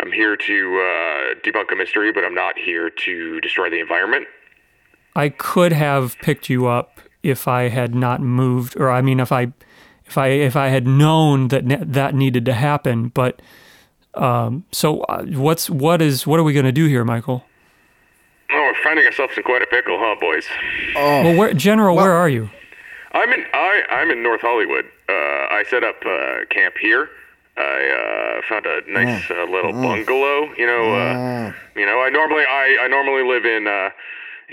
I'm 0.00 0.12
here 0.12 0.36
to 0.36 0.54
uh, 0.76 1.40
debunk 1.42 1.72
a 1.72 1.76
mystery, 1.76 2.12
but 2.12 2.24
I'm 2.24 2.34
not 2.34 2.58
here 2.58 2.90
to 2.90 3.40
destroy 3.40 3.70
the 3.70 3.80
environment. 3.80 4.26
I 5.16 5.30
could 5.30 5.72
have 5.72 6.18
picked 6.18 6.50
you 6.50 6.66
up 6.66 7.00
if 7.22 7.48
I 7.48 7.68
had 7.68 7.94
not 7.94 8.20
moved, 8.20 8.76
or 8.76 8.90
I 8.90 9.00
mean, 9.00 9.18
if 9.18 9.32
I, 9.32 9.52
if 10.04 10.18
I, 10.18 10.28
if 10.28 10.56
I 10.56 10.68
had 10.68 10.86
known 10.86 11.48
that 11.48 11.64
ne- 11.64 11.84
that 11.84 12.14
needed 12.14 12.44
to 12.44 12.52
happen. 12.52 13.08
But 13.08 13.40
um, 14.16 14.64
so 14.72 15.00
uh, 15.02 15.24
what's 15.24 15.68
what 15.70 16.00
is 16.02 16.26
what 16.26 16.40
are 16.40 16.44
we 16.44 16.52
going 16.52 16.66
to 16.66 16.72
do 16.72 16.86
here, 16.86 17.04
Michael? 17.04 17.44
Oh, 18.50 18.72
we're 18.72 18.82
finding 18.82 19.04
ourselves 19.06 19.36
in 19.36 19.42
quite 19.42 19.62
a 19.62 19.66
pickle, 19.66 19.98
huh, 19.98 20.16
boys? 20.20 20.46
Well, 20.94 21.36
where, 21.36 21.54
General, 21.54 21.96
where 21.96 22.12
are 22.12 22.28
you? 22.28 22.50
I'm 23.12 23.32
in 23.32 23.44
I 23.52 23.82
I'm 23.90 24.10
in 24.10 24.22
North 24.22 24.40
Hollywood. 24.40 24.84
Uh, 25.08 25.12
I 25.12 25.64
set 25.68 25.84
up 25.84 25.96
uh, 26.04 26.44
camp 26.50 26.76
here. 26.80 27.08
I 27.56 28.40
uh, 28.40 28.42
found 28.48 28.66
a 28.66 28.80
nice 28.90 29.30
uh, 29.30 29.44
little 29.44 29.72
bungalow. 29.72 30.52
You 30.56 30.66
know, 30.66 30.94
uh, 30.94 31.52
you 31.76 31.86
know. 31.86 32.00
I 32.00 32.10
normally 32.10 32.44
I, 32.48 32.78
I 32.82 32.88
normally 32.88 33.22
live 33.22 33.44
in 33.44 33.66
uh, 33.68 33.90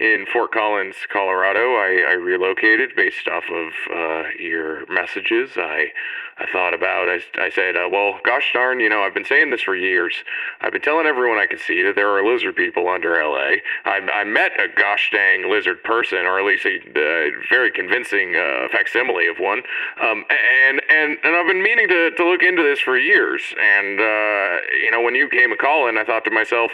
in 0.01 0.25
Fort 0.33 0.51
Collins, 0.51 0.95
Colorado. 1.13 1.75
I, 1.75 2.05
I 2.09 2.13
relocated 2.13 2.95
based 2.95 3.27
off 3.27 3.43
of 3.51 3.71
uh, 3.95 4.23
your 4.39 4.85
messages. 4.87 5.51
I 5.55 5.91
I 6.41 6.51
thought 6.51 6.73
about. 6.73 7.07
I, 7.07 7.19
I 7.39 7.49
said, 7.51 7.75
uh, 7.75 7.87
well, 7.91 8.19
gosh 8.23 8.51
darn, 8.53 8.79
you 8.79 8.89
know, 8.89 9.03
I've 9.03 9.13
been 9.13 9.25
saying 9.25 9.51
this 9.51 9.61
for 9.61 9.75
years. 9.75 10.15
I've 10.61 10.71
been 10.71 10.81
telling 10.81 11.05
everyone 11.05 11.37
I 11.37 11.45
can 11.45 11.59
see 11.59 11.83
that 11.83 11.95
there 11.95 12.09
are 12.09 12.25
lizard 12.25 12.55
people 12.55 12.87
under 12.87 13.11
LA. 13.11 13.61
I, 13.85 13.99
I 14.11 14.23
met 14.23 14.53
a 14.59 14.67
gosh 14.75 15.11
dang 15.11 15.51
lizard 15.51 15.83
person, 15.83 16.19
or 16.19 16.39
at 16.39 16.45
least 16.45 16.65
a 16.65 16.77
uh, 16.77 17.29
very 17.49 17.69
convincing 17.69 18.35
uh, 18.35 18.69
facsimile 18.71 19.27
of 19.27 19.37
one. 19.37 19.61
Um, 20.01 20.25
and 20.65 20.81
and 20.89 21.17
and 21.23 21.35
I've 21.35 21.47
been 21.47 21.61
meaning 21.61 21.87
to, 21.89 22.11
to 22.11 22.25
look 22.25 22.41
into 22.41 22.63
this 22.63 22.79
for 22.79 22.97
years. 22.97 23.43
And 23.61 23.99
uh, 23.99 24.57
you 24.81 24.89
know, 24.89 25.01
when 25.01 25.13
you 25.13 25.29
came 25.29 25.51
a 25.51 25.57
calling, 25.57 25.97
I 25.97 26.03
thought 26.03 26.25
to 26.25 26.31
myself. 26.31 26.71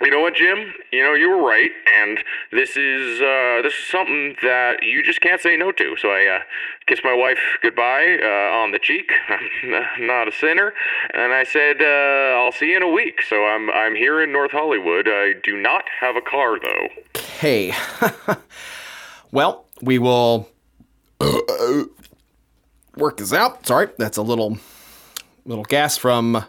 You 0.00 0.10
know 0.10 0.20
what, 0.20 0.36
Jim? 0.36 0.74
You 0.92 1.02
know 1.02 1.14
you 1.14 1.28
were 1.28 1.42
right, 1.44 1.72
and 1.92 2.22
this 2.52 2.76
is 2.76 3.20
uh, 3.20 3.62
this 3.62 3.74
is 3.74 3.84
something 3.90 4.36
that 4.42 4.84
you 4.84 5.02
just 5.02 5.20
can't 5.20 5.40
say 5.40 5.56
no 5.56 5.72
to. 5.72 5.96
So 5.96 6.10
I 6.10 6.36
uh, 6.36 6.40
kissed 6.86 7.02
my 7.02 7.14
wife 7.14 7.38
goodbye 7.62 8.18
uh, 8.22 8.56
on 8.56 8.70
the 8.70 8.78
cheek. 8.78 9.10
I'm 9.28 10.06
not 10.06 10.28
a 10.28 10.32
sinner, 10.32 10.72
and 11.14 11.32
I 11.32 11.42
said 11.42 11.82
uh, 11.82 12.38
I'll 12.38 12.52
see 12.52 12.70
you 12.70 12.76
in 12.76 12.84
a 12.84 12.88
week. 12.88 13.22
So 13.22 13.44
I'm 13.44 13.70
I'm 13.70 13.96
here 13.96 14.22
in 14.22 14.30
North 14.30 14.52
Hollywood. 14.52 15.08
I 15.08 15.32
do 15.42 15.56
not 15.56 15.82
have 16.00 16.14
a 16.14 16.22
car 16.22 16.60
though. 16.60 16.88
Okay. 17.16 17.74
well, 19.32 19.66
we 19.82 19.98
will 19.98 20.48
work 22.96 23.16
this 23.16 23.32
out. 23.32 23.66
Sorry, 23.66 23.88
that's 23.98 24.16
a 24.16 24.22
little 24.22 24.58
little 25.44 25.64
gas 25.64 25.96
from 25.96 26.44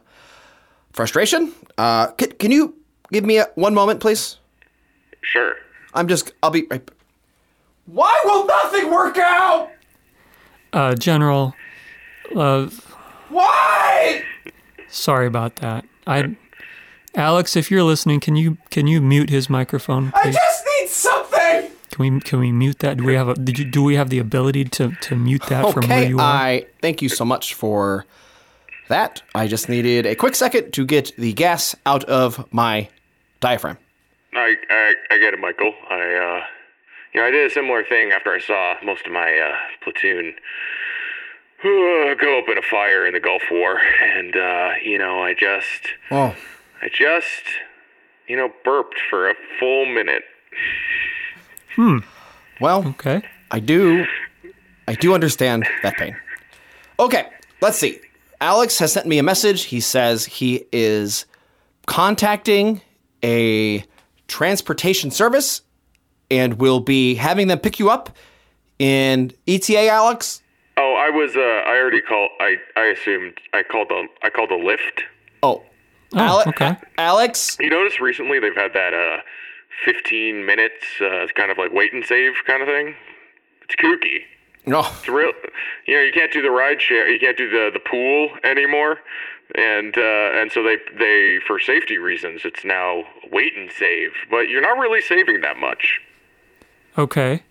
frustration. 0.93 1.51
Uh, 1.79 2.07
can, 2.11 2.31
can 2.33 2.51
you 2.51 2.78
give 3.11 3.25
me 3.25 3.37
a, 3.37 3.49
one 3.55 3.73
moment, 3.73 3.99
please? 3.99 4.37
Sure. 5.21 5.55
I'm 5.93 6.07
just. 6.07 6.31
I'll 6.43 6.51
be 6.51 6.67
right. 6.69 6.89
Why 7.85 8.15
will 8.23 8.45
nothing 8.45 8.91
work 8.91 9.17
out? 9.17 9.71
Uh, 10.71 10.93
General, 10.93 11.55
uh, 12.35 12.69
Why? 13.29 14.23
sorry 14.87 15.25
about 15.25 15.55
that. 15.57 15.85
I, 16.05 16.35
Alex, 17.15 17.55
if 17.55 17.71
you're 17.71 17.83
listening, 17.83 18.19
can 18.19 18.35
you 18.35 18.57
can 18.69 18.85
you 18.85 19.01
mute 19.01 19.29
his 19.29 19.49
microphone? 19.49 20.11
please? 20.11 20.35
just 20.35 20.65
need 20.79 20.89
something. 20.89 21.71
Can 21.89 22.15
we 22.15 22.19
can 22.19 22.39
we 22.39 22.51
mute 22.51 22.79
that? 22.79 22.97
Do 22.97 23.05
we 23.05 23.15
have 23.15 23.29
a 23.29 23.33
did 23.33 23.57
you 23.57 23.65
do 23.65 23.81
we 23.81 23.95
have 23.95 24.09
the 24.09 24.19
ability 24.19 24.65
to 24.65 24.91
to 24.91 25.15
mute 25.15 25.43
that 25.49 25.73
from 25.73 25.87
where 25.87 26.07
you 26.07 26.19
are? 26.19 26.23
I 26.23 26.65
thank 26.81 27.01
you 27.01 27.09
so 27.09 27.25
much 27.25 27.55
for 27.55 28.05
that. 28.89 29.23
I 29.33 29.47
just 29.47 29.67
needed 29.69 30.05
a 30.05 30.15
quick 30.15 30.35
second 30.35 30.71
to 30.73 30.85
get 30.85 31.11
the 31.17 31.33
gas 31.33 31.75
out 31.87 32.03
of 32.03 32.51
my 32.53 32.89
diaphragm. 33.39 33.77
I, 34.33 34.55
I 34.69 34.93
I 35.11 35.17
get 35.17 35.33
it, 35.33 35.39
Michael. 35.39 35.73
I 35.89 35.95
uh, 35.95 36.43
you 37.13 37.21
know, 37.21 37.27
I 37.27 37.31
did 37.31 37.49
a 37.49 37.53
similar 37.53 37.83
thing 37.83 38.11
after 38.11 38.31
I 38.31 38.39
saw 38.39 38.75
most 38.83 39.07
of 39.07 39.11
my 39.11 39.37
uh, 39.39 39.55
platoon 39.83 40.35
uh, 41.63 42.13
go 42.15 42.39
up 42.39 42.47
in 42.49 42.57
a 42.57 42.61
fire 42.61 43.05
in 43.05 43.13
the 43.13 43.19
Gulf 43.19 43.43
War, 43.51 43.79
and 43.79 44.35
uh, 44.35 44.71
you 44.83 44.97
know, 44.97 45.21
I 45.23 45.33
just 45.33 45.89
Oh, 46.11 46.35
I 46.81 46.89
just 46.89 47.43
you 48.27 48.35
know 48.37 48.51
burped 48.63 48.99
for 49.09 49.29
a 49.29 49.33
full 49.59 49.85
minute. 49.85 50.23
Hmm. 51.75 51.99
Well, 52.61 52.87
okay. 52.89 53.21
I 53.51 53.59
do, 53.59 54.05
I 54.87 54.93
do 54.95 55.13
understand 55.13 55.65
that 55.81 55.95
pain. 55.95 56.15
Okay, 56.99 57.27
let's 57.61 57.77
see. 57.77 57.99
Alex 58.41 58.77
has 58.79 58.93
sent 58.93 59.07
me 59.07 59.17
a 59.17 59.23
message. 59.23 59.63
He 59.63 59.79
says 59.79 60.25
he 60.25 60.65
is 60.71 61.25
contacting 61.85 62.81
a 63.23 63.83
transportation 64.27 65.11
service 65.11 65.61
and 66.31 66.53
we'll 66.55 66.79
be 66.79 67.15
having 67.15 67.47
them 67.47 67.59
pick 67.59 67.79
you 67.79 67.89
up 67.89 68.15
in 68.77 69.31
ETA, 69.47 69.87
Alex. 69.89 70.41
Oh, 70.77 70.93
I 70.95 71.09
was 71.09 71.35
uh, 71.35 71.39
I 71.39 71.77
already 71.77 72.01
called. 72.01 72.29
I 72.39 72.55
I 72.77 72.85
assumed 72.85 73.33
I 73.53 73.63
called 73.63 73.89
the 73.89 74.07
I 74.23 74.29
called 74.29 74.49
the 74.49 74.55
Lyft. 74.55 75.01
Oh, 75.43 75.63
Oh, 76.13 76.41
Ale- 76.41 76.49
okay. 76.49 76.75
Alex. 76.97 77.57
You 77.59 77.69
notice 77.69 77.99
recently 77.99 78.39
they've 78.39 78.55
had 78.55 78.73
that 78.73 78.93
uh, 78.95 79.21
15 79.85 80.43
minutes 80.45 80.85
uh, 81.01 81.27
kind 81.35 81.51
of 81.51 81.57
like 81.57 81.71
wait 81.73 81.93
and 81.93 82.03
save 82.05 82.33
kind 82.47 82.61
of 82.63 82.67
thing. 82.67 82.95
It's 83.63 83.75
kooky. 83.75 84.21
No, 84.65 84.79
It's 84.99 85.07
real. 85.07 85.31
You 85.87 85.95
know, 85.95 86.01
you 86.01 86.11
can't 86.11 86.31
do 86.31 86.41
the 86.41 86.49
ride 86.51 86.81
share. 86.81 87.07
You 87.09 87.19
can't 87.19 87.37
do 87.37 87.49
the 87.49 87.69
the 87.73 87.79
pool 87.79 88.29
anymore. 88.43 88.99
And 89.55 89.97
uh, 89.97 90.31
and 90.39 90.51
so 90.51 90.61
they 90.61 90.77
they 90.97 91.39
for 91.45 91.59
safety 91.59 91.97
reasons 91.97 92.41
it's 92.45 92.63
now 92.63 93.03
wait 93.31 93.53
and 93.57 93.71
save, 93.71 94.11
but 94.29 94.47
you're 94.47 94.61
not 94.61 94.77
really 94.77 95.01
saving 95.01 95.41
that 95.41 95.57
much. 95.57 95.99
Okay. 96.97 97.43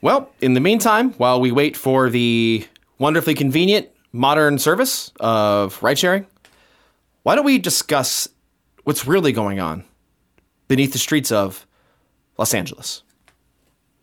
Well, 0.00 0.32
in 0.40 0.54
the 0.54 0.60
meantime, 0.60 1.12
while 1.14 1.40
we 1.40 1.50
wait 1.52 1.76
for 1.76 2.10
the 2.10 2.66
wonderfully 2.98 3.34
convenient 3.34 3.88
modern 4.12 4.58
service 4.58 5.12
of 5.18 5.80
ride 5.82 5.98
sharing, 5.98 6.26
why 7.22 7.34
don't 7.34 7.44
we 7.44 7.58
discuss 7.58 8.28
what's 8.84 9.06
really 9.06 9.32
going 9.32 9.60
on 9.60 9.84
beneath 10.68 10.92
the 10.92 10.98
streets 10.98 11.32
of 11.32 11.66
Los 12.38 12.52
Angeles 12.52 13.02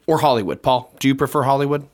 or 0.07 0.19
Hollywood? 0.19 0.61
Paul, 0.61 0.93
do 0.99 1.07
you 1.07 1.15
prefer 1.15 1.43
Hollywood? 1.43 1.87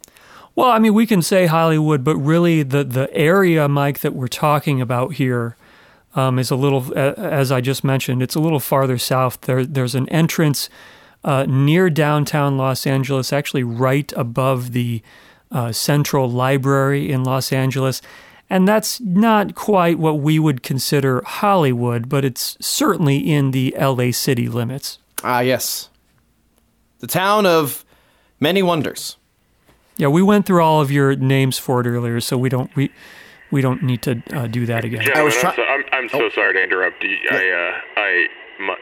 Well, 0.56 0.70
I 0.70 0.80
mean, 0.80 0.94
we 0.94 1.06
can 1.06 1.22
say 1.22 1.48
Hollywood, 1.48 2.04
but 2.04 2.16
really 2.16 2.64
the 2.64 2.84
the 2.84 3.14
area, 3.14 3.68
Mike, 3.68 4.00
that 4.00 4.16
we're 4.16 4.28
talking 4.28 4.82
about 4.82 5.14
here 5.16 5.58
um, 6.16 6.40
is 6.40 6.50
a 6.50 6.56
little, 6.56 6.98
as 6.98 7.52
I 7.52 7.62
just 7.62 7.84
mentioned, 7.84 8.24
it's 8.24 8.36
a 8.36 8.40
little 8.40 8.62
farther 8.62 8.98
south. 8.98 9.42
There, 9.42 9.66
there's 9.66 9.96
an 9.96 10.08
entrance 10.10 10.70
uh, 11.26 11.46
near 11.48 11.90
downtown 11.90 12.58
Los 12.58 12.88
Angeles, 12.88 13.34
actually 13.34 13.64
right 13.64 14.14
above 14.16 14.72
the 14.72 15.02
uh, 15.52 15.72
Central 15.72 16.30
Library 16.30 17.12
in 17.12 17.24
Los 17.24 17.52
Angeles. 17.52 18.02
And 18.50 18.68
that's 18.68 19.02
not 19.02 19.56
quite 19.56 19.98
what 19.98 20.20
we 20.20 20.38
would 20.38 20.62
consider 20.64 21.22
Hollywood, 21.26 22.08
but 22.08 22.24
it's 22.24 22.58
certainly 22.62 23.18
in 23.18 23.52
the 23.52 23.76
LA 23.78 24.12
city 24.12 24.48
limits. 24.48 25.00
Ah, 25.24 25.40
yes. 25.40 25.90
The 27.00 27.08
town 27.08 27.46
of 27.46 27.84
many 28.40 28.62
wonders. 28.62 29.18
Yeah, 29.98 30.08
we 30.08 30.22
went 30.22 30.46
through 30.46 30.62
all 30.64 30.82
of 30.82 30.92
your 30.92 31.16
names 31.16 31.58
for 31.58 31.80
it 31.82 31.88
earlier, 31.88 32.20
so 32.20 32.38
we 32.38 32.50
don't 32.50 32.74
we 32.76 32.92
we 33.52 33.62
don't 33.62 33.82
need 33.84 34.02
to 34.04 34.22
uh, 34.34 34.48
do 34.48 34.66
that 34.66 34.84
again. 34.84 35.02
Gentlemen, 35.02 35.26
was 35.26 35.36
I'm, 35.36 35.42
try- 35.42 35.56
so, 35.56 35.64
I'm, 35.64 35.84
I'm 35.94 36.10
so 36.10 36.30
sorry 36.30 36.54
to 36.54 36.64
interrupt. 36.64 37.04
you. 37.04 37.18
I 37.32 37.50
uh, 37.50 38.00
I 38.02 38.28
my, 38.60 38.76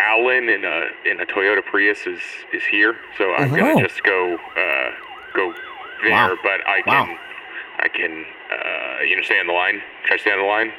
Alan 0.00 0.48
in 0.48 0.64
a 0.64 0.86
in 1.10 1.20
a 1.20 1.26
Toyota 1.26 1.64
Prius 1.64 2.06
is 2.06 2.20
is 2.52 2.62
here, 2.70 2.96
so 3.16 3.32
I'm 3.34 3.52
Oh. 3.52 3.56
gonna 3.56 3.86
just 3.88 4.02
go 4.02 4.34
uh, 4.36 4.90
go 5.34 5.52
there. 6.02 6.10
Wow. 6.12 6.36
But 6.42 6.66
I 6.66 6.82
Wow. 6.86 7.04
can 7.06 7.18
I 7.80 7.88
can 7.88 8.24
uh, 8.52 9.02
you 9.04 9.16
know 9.16 9.22
stay 9.22 9.38
on 9.38 9.46
the 9.46 9.52
line. 9.52 9.80
Should 10.06 10.14
I 10.14 10.16
stay 10.22 10.32
on 10.32 10.38
the 10.38 10.44
line? 10.44 10.72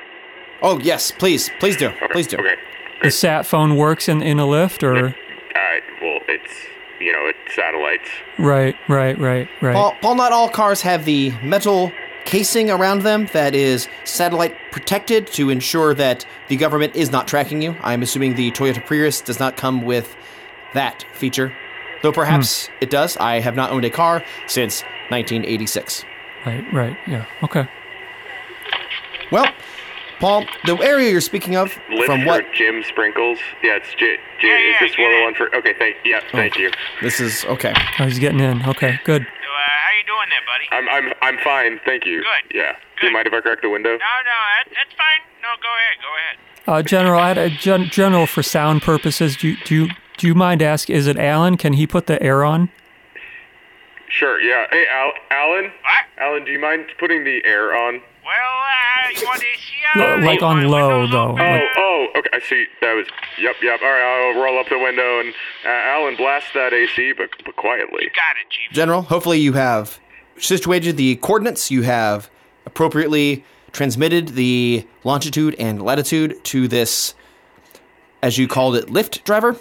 Oh, 0.61 0.77
yes, 0.79 1.11
please, 1.11 1.49
please 1.61 1.77
do. 1.77 1.87
Okay. 1.87 2.07
Please 2.11 2.27
do. 2.27 2.35
Okay. 2.37 2.55
The 3.01 3.11
sat 3.11 3.45
phone 3.45 3.77
works 3.77 4.09
in, 4.09 4.21
in 4.21 4.39
a 4.39 4.43
Lyft, 4.45 4.83
or 4.83 4.93
All 4.97 5.03
right. 5.55 5.83
Well, 6.01 6.19
it's 6.27 6.51
you 6.99 7.11
know 7.11 7.25
it's 7.27 7.55
satellites. 7.55 8.09
right, 8.37 8.75
right, 8.87 9.17
right, 9.17 9.47
right. 9.61 9.73
Paul, 9.75 9.95
Paul, 10.01 10.15
not 10.15 10.31
all 10.31 10.49
cars 10.49 10.81
have 10.81 11.05
the 11.05 11.31
metal 11.43 11.91
casing 12.25 12.69
around 12.69 13.01
them 13.01 13.27
that 13.33 13.55
is 13.55 13.87
satellite 14.03 14.55
protected 14.71 15.25
to 15.27 15.49
ensure 15.49 15.93
that 15.95 16.25
the 16.47 16.55
government 16.57 16.95
is 16.95 17.11
not 17.11 17.27
tracking 17.27 17.61
you. 17.61 17.75
I'm 17.81 18.03
assuming 18.03 18.35
the 18.35 18.51
Toyota 18.51 18.85
Prius 18.85 19.21
does 19.21 19.39
not 19.39 19.57
come 19.57 19.81
with 19.83 20.15
that 20.73 21.05
feature, 21.13 21.51
though 22.03 22.11
perhaps 22.11 22.67
Hmm. 22.67 22.73
it 22.81 22.89
does. 22.91 23.17
I 23.17 23.39
have 23.39 23.55
not 23.55 23.71
owned 23.71 23.85
a 23.85 23.89
car 23.89 24.23
since 24.47 24.83
1986. 25.09 26.05
right, 26.45 26.63
right. 26.73 26.97
Yeah. 27.07 27.25
Okay. 27.43 27.67
Well, 29.31 29.45
Paul, 30.19 30.45
the 30.65 30.75
area 30.77 31.09
you're 31.11 31.21
speaking 31.21 31.55
of, 31.55 31.71
Lyft 31.89 32.05
from 32.05 32.25
what 32.25 32.45
Jim 32.53 32.83
Sprinkles. 32.83 33.39
Yeah, 33.63 33.77
it's 33.77 33.89
J. 33.95 34.17
J 34.41 34.47
Yeah, 34.47 34.73
is 34.73 34.79
this 34.81 34.95
get 34.95 35.01
one 35.03 35.11
the 35.11 35.17
it. 35.19 35.23
one 35.23 35.35
for? 35.35 35.55
Okay, 35.55 35.73
thank. 35.79 35.95
Yeah, 36.05 36.19
thank 36.31 36.57
you. 36.57 36.71
this 37.01 37.19
is 37.19 37.45
okay. 37.45 37.73
Oh, 37.99 38.05
he's 38.05 38.19
getting 38.19 38.39
in. 38.39 38.63
Okay, 38.65 38.99
good. 39.05 39.21
So, 39.23 39.27
uh, 39.27 39.59
how 39.61 39.91
you 39.97 40.05
doing 40.05 40.29
there, 40.29 40.45
buddy? 40.45 40.67
I'm 40.71 40.89
I'm 40.89 41.13
I'm 41.21 41.37
fine, 41.43 41.79
thank 41.85 42.05
you. 42.05 42.17
Good. 42.21 42.55
Yeah. 42.57 42.73
Good. 42.73 43.01
Do 43.01 43.07
you 43.07 43.13
mind 43.13 43.27
if 43.27 43.33
I 43.33 43.39
crack 43.41 43.61
the 43.61 43.69
window? 43.69 43.91
no, 43.91 43.95
no, 43.95 43.99
that, 44.01 44.63
that's 44.75 44.93
fine. 44.97 45.21
No, 45.41 45.49
go 45.61 45.69
ahead, 45.69 45.97
go 46.01 46.15
ahead. 46.17 46.37
Uh, 46.67 46.83
General, 46.83 47.19
I 47.19 47.27
had 47.29 47.37
a 47.37 47.49
gen- 47.49 47.85
general 47.89 48.27
for 48.27 48.43
sound 48.43 48.81
purposes. 48.83 49.37
Do 49.37 49.47
you, 49.49 49.57
do 49.63 49.73
you 49.75 49.89
do 50.17 50.27
you 50.27 50.35
mind 50.35 50.61
ask? 50.61 50.89
Is 50.89 51.07
it 51.07 51.17
Alan? 51.17 51.55
Can 51.57 51.73
he 51.73 51.87
put 51.87 52.07
the 52.07 52.21
air 52.21 52.43
on? 52.43 52.69
Sure. 54.09 54.39
Yeah. 54.41 54.65
Hey, 54.71 54.85
Al- 54.91 55.13
Alan. 55.31 55.65
What? 55.65 56.05
Alan, 56.17 56.43
do 56.43 56.51
you 56.51 56.59
mind 56.59 56.87
putting 56.99 57.23
the 57.23 57.41
air 57.45 57.73
on? 57.75 58.01
Well, 58.29 58.55
uh, 58.61 59.19
you 59.19 59.25
want 59.27 59.43
L- 59.95 60.25
like 60.25 60.41
on 60.43 60.67
low, 60.67 61.07
though. 61.07 61.31
open? 61.31 61.41
Oh, 61.41 61.51
Like- 61.51 61.63
oh, 61.77 62.07
okay. 62.17 62.29
I 62.33 62.39
see. 62.39 62.65
That 62.81 62.93
was. 62.93 63.07
Yep, 63.39 63.55
yep. 63.63 63.79
All 63.81 63.87
right, 63.89 64.33
I'll 64.35 64.41
roll 64.41 64.59
up 64.59 64.69
the 64.69 64.77
window 64.77 65.19
and 65.19 65.33
uh, 65.65 65.69
Alan 65.69 66.15
blast 66.15 66.53
that 66.53 66.73
AC, 66.73 67.13
but 67.17 67.29
but 67.43 67.55
quietly. 67.55 68.03
Got 68.15 68.37
it, 68.41 68.49
Chief. 68.51 68.71
General, 68.71 69.01
hopefully 69.01 69.39
you 69.39 69.53
have 69.53 69.99
situated 70.37 70.95
the 70.97 71.15
coordinates, 71.17 71.71
you 71.71 71.81
have 71.81 72.29
appropriately 72.65 73.43
transmitted 73.71 74.29
the 74.29 74.85
longitude 75.03 75.55
and 75.59 75.81
latitude 75.81 76.43
to 76.43 76.67
this, 76.67 77.13
as 78.21 78.37
you 78.37 78.47
called 78.47 78.75
it, 78.75 78.87
Lyft 78.87 79.23
driver. 79.23 79.55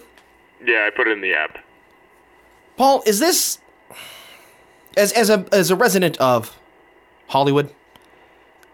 Yeah, 0.65 0.85
I 0.87 0.91
put 0.95 1.09
it 1.09 1.13
in 1.13 1.21
the 1.21 1.33
app. 1.35 1.59
Paul, 2.77 3.03
is 3.07 3.19
this 3.19 3.59
as 4.97 5.13
as 5.13 5.31
a 5.31 5.47
as 5.53 5.71
a 5.71 5.77
resident 5.77 6.17
of 6.19 6.57
Hollywood, 7.29 7.73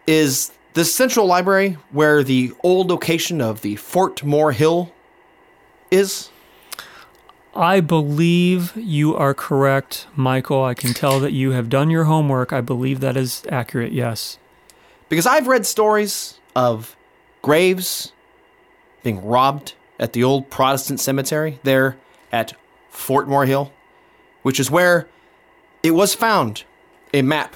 is 0.07 0.53
the 0.75 0.85
Central 0.85 1.27
Library 1.27 1.79
where 1.91 2.23
the 2.23 2.53
old 2.63 2.91
location 2.91 3.41
of 3.41 3.63
the 3.63 3.77
Fort 3.77 4.23
Moore 4.25 4.53
Hill 4.53 4.93
is? 5.91 6.31
I 7.55 7.81
believe 7.81 8.77
you 8.77 9.15
are 9.15 9.33
correct, 9.33 10.09
Michael. 10.17 10.65
I 10.65 10.75
can 10.75 10.93
tell 10.93 11.21
that 11.21 11.33
you 11.33 11.53
have 11.53 11.69
done 11.69 11.89
your 11.89 12.05
homework. 12.05 12.53
I 12.53 12.61
believe 12.61 13.01
that 13.01 13.17
is 13.17 13.45
accurate. 13.49 13.93
Yes. 13.93 14.39
Because 15.09 15.27
I've 15.27 15.47
read 15.47 15.65
stories 15.65 16.41
of 16.57 16.97
graves 17.43 18.13
being 19.05 19.25
robbed 19.25 19.75
at 20.01 20.13
the 20.13 20.25
old 20.25 20.51
Protestant 20.51 20.99
cemetery 20.99 21.61
there 21.63 21.97
at 22.33 22.55
Fort 22.91 23.29
Moore 23.29 23.47
Hill, 23.47 23.73
which 24.43 24.59
is 24.59 24.71
where 24.71 25.07
it 25.85 25.93
was 25.93 26.15
found 26.15 26.65
a 27.13 27.23
map 27.23 27.55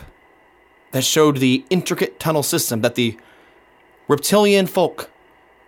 that 0.92 1.04
showed 1.04 1.38
the 1.38 1.64
intricate 1.70 2.18
tunnel 2.18 2.42
system 2.42 2.80
that 2.82 2.94
the 2.94 3.16
reptilian 4.08 4.66
folk 4.66 5.10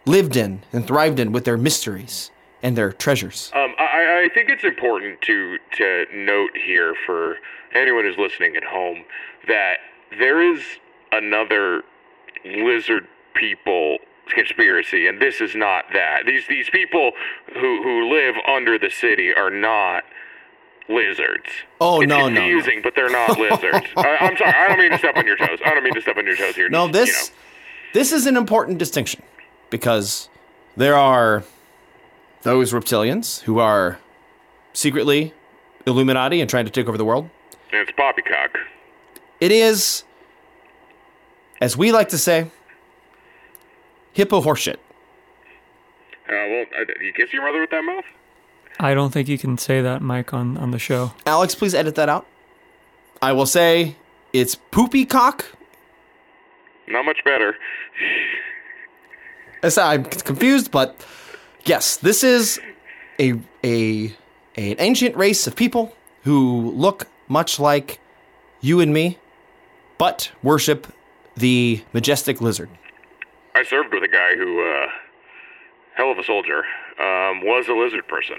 lived 0.07 0.37
in 0.37 0.63
and 0.73 0.87
thrived 0.87 1.21
in 1.21 1.33
with 1.33 1.45
their 1.45 1.59
mysteries 1.59 2.31
and 2.63 2.77
their 2.77 2.93
treasures. 2.93 3.51
Um, 3.55 3.75
I, 3.79 4.27
I 4.27 4.35
think 4.35 4.51
it's 4.51 4.65
important 4.65 5.21
to 5.23 5.59
to 5.77 6.07
note 6.15 6.51
here 6.55 6.95
for 7.07 7.37
anyone 7.73 8.05
who's 8.05 8.19
listening 8.19 8.57
at 8.57 8.65
home 8.65 9.05
that 9.47 9.79
there 10.19 10.43
is 10.43 10.63
another 11.13 11.83
lizard 12.45 13.07
people 13.35 13.99
conspiracy, 14.29 15.07
and 15.07 15.21
this 15.21 15.41
is 15.41 15.55
not 15.55 15.87
that. 15.93 16.25
These 16.27 16.47
these 16.49 16.71
people 16.71 17.13
who 17.55 17.83
who 17.83 18.13
live 18.13 18.35
under 18.47 18.79
the 18.79 18.91
city 18.91 19.33
are 19.33 19.51
not 19.51 20.05
lizards. 20.88 21.47
Oh, 21.81 22.01
it's 22.01 22.09
no, 22.09 22.29
no, 22.29 22.29
no. 22.29 22.40
confusing, 22.40 22.81
but 22.83 22.95
they're 22.95 23.11
not 23.11 23.38
lizards. 23.38 23.87
I, 23.97 24.16
I'm 24.21 24.37
sorry. 24.37 24.53
I 24.53 24.69
don't 24.69 24.79
mean 24.79 24.90
to 24.90 24.99
step 24.99 25.16
on 25.16 25.27
your 25.27 25.37
toes. 25.37 25.59
I 25.64 25.71
don't 25.75 25.85
mean 25.85 25.95
to 25.95 26.01
step 26.01 26.16
on 26.16 26.27
your 26.27 26.37
toes 26.37 26.57
here. 26.57 26.69
No, 26.69 26.88
this 26.88 27.09
You 27.09 27.14
know. 27.14 27.40
this 27.95 28.12
is 28.12 28.27
an 28.27 28.37
important 28.37 28.79
distinction 28.79 29.23
because 29.71 30.29
there 30.77 30.97
are 30.97 31.45
those 32.43 32.73
reptilians 32.73 33.40
who 33.43 33.59
are 33.59 33.99
secretly 34.73 35.35
Illuminati 35.87 36.40
and 36.40 36.49
trying 36.51 36.64
to 36.64 36.71
take 36.71 36.88
over 36.88 36.99
the 36.99 37.05
world. 37.05 37.29
And 37.73 37.81
it's 37.83 37.93
poppycock. 37.97 38.59
It 39.40 39.53
is, 39.53 40.05
as 41.61 41.77
we 41.77 41.93
like 41.93 42.09
to 42.11 42.19
say, 42.19 42.51
hippo 44.12 44.40
horseshit. 44.43 44.77
Uh, 46.29 46.33
well, 46.49 46.64
you 47.01 47.12
kiss 47.14 47.33
your 47.33 47.43
mother 47.45 47.61
with 47.61 47.71
that 47.71 47.83
mouth? 47.83 48.05
I 48.83 48.95
don't 48.95 49.11
think 49.12 49.29
you 49.29 49.37
can 49.37 49.59
say 49.59 49.83
that, 49.83 50.01
Mike, 50.01 50.33
on, 50.33 50.57
on 50.57 50.71
the 50.71 50.79
show. 50.79 51.12
Alex, 51.27 51.55
please 51.55 51.75
edit 51.75 51.97
that 51.97 52.09
out. 52.09 52.27
I 53.21 53.33
will 53.33 53.45
say 53.45 53.97
it's 54.33 54.55
poopy 54.55 55.05
cock. 55.05 55.45
Not 56.88 57.05
much 57.05 57.23
better. 57.23 57.57
I- 59.62 59.93
I'm 59.95 60.05
confused, 60.05 60.71
but 60.71 61.05
yes, 61.66 61.99
this 61.99 62.25
is 62.25 62.59
a 63.21 63.35
a 63.62 64.07
an 64.57 64.77
ancient 64.79 65.14
race 65.14 65.47
of 65.47 65.55
people 65.55 65.95
who 66.25 66.71
look 66.73 67.07
much 67.29 67.61
like 67.61 68.01
you 68.62 68.81
and 68.81 68.95
me, 68.95 69.19
but 69.99 70.33
worship 70.43 70.87
the 71.37 71.83
majestic 71.93 72.40
lizard. 72.40 72.71
I 73.55 73.62
served 73.62 73.93
with 73.93 74.03
a 74.03 74.09
guy 74.09 74.35
who, 74.37 74.61
uh, 74.66 74.87
hell 75.95 76.11
of 76.11 76.19
a 76.19 76.25
soldier, 76.25 76.64
um, 76.99 77.45
was 77.45 77.69
a 77.69 77.75
lizard 77.75 78.09
person. 78.09 78.37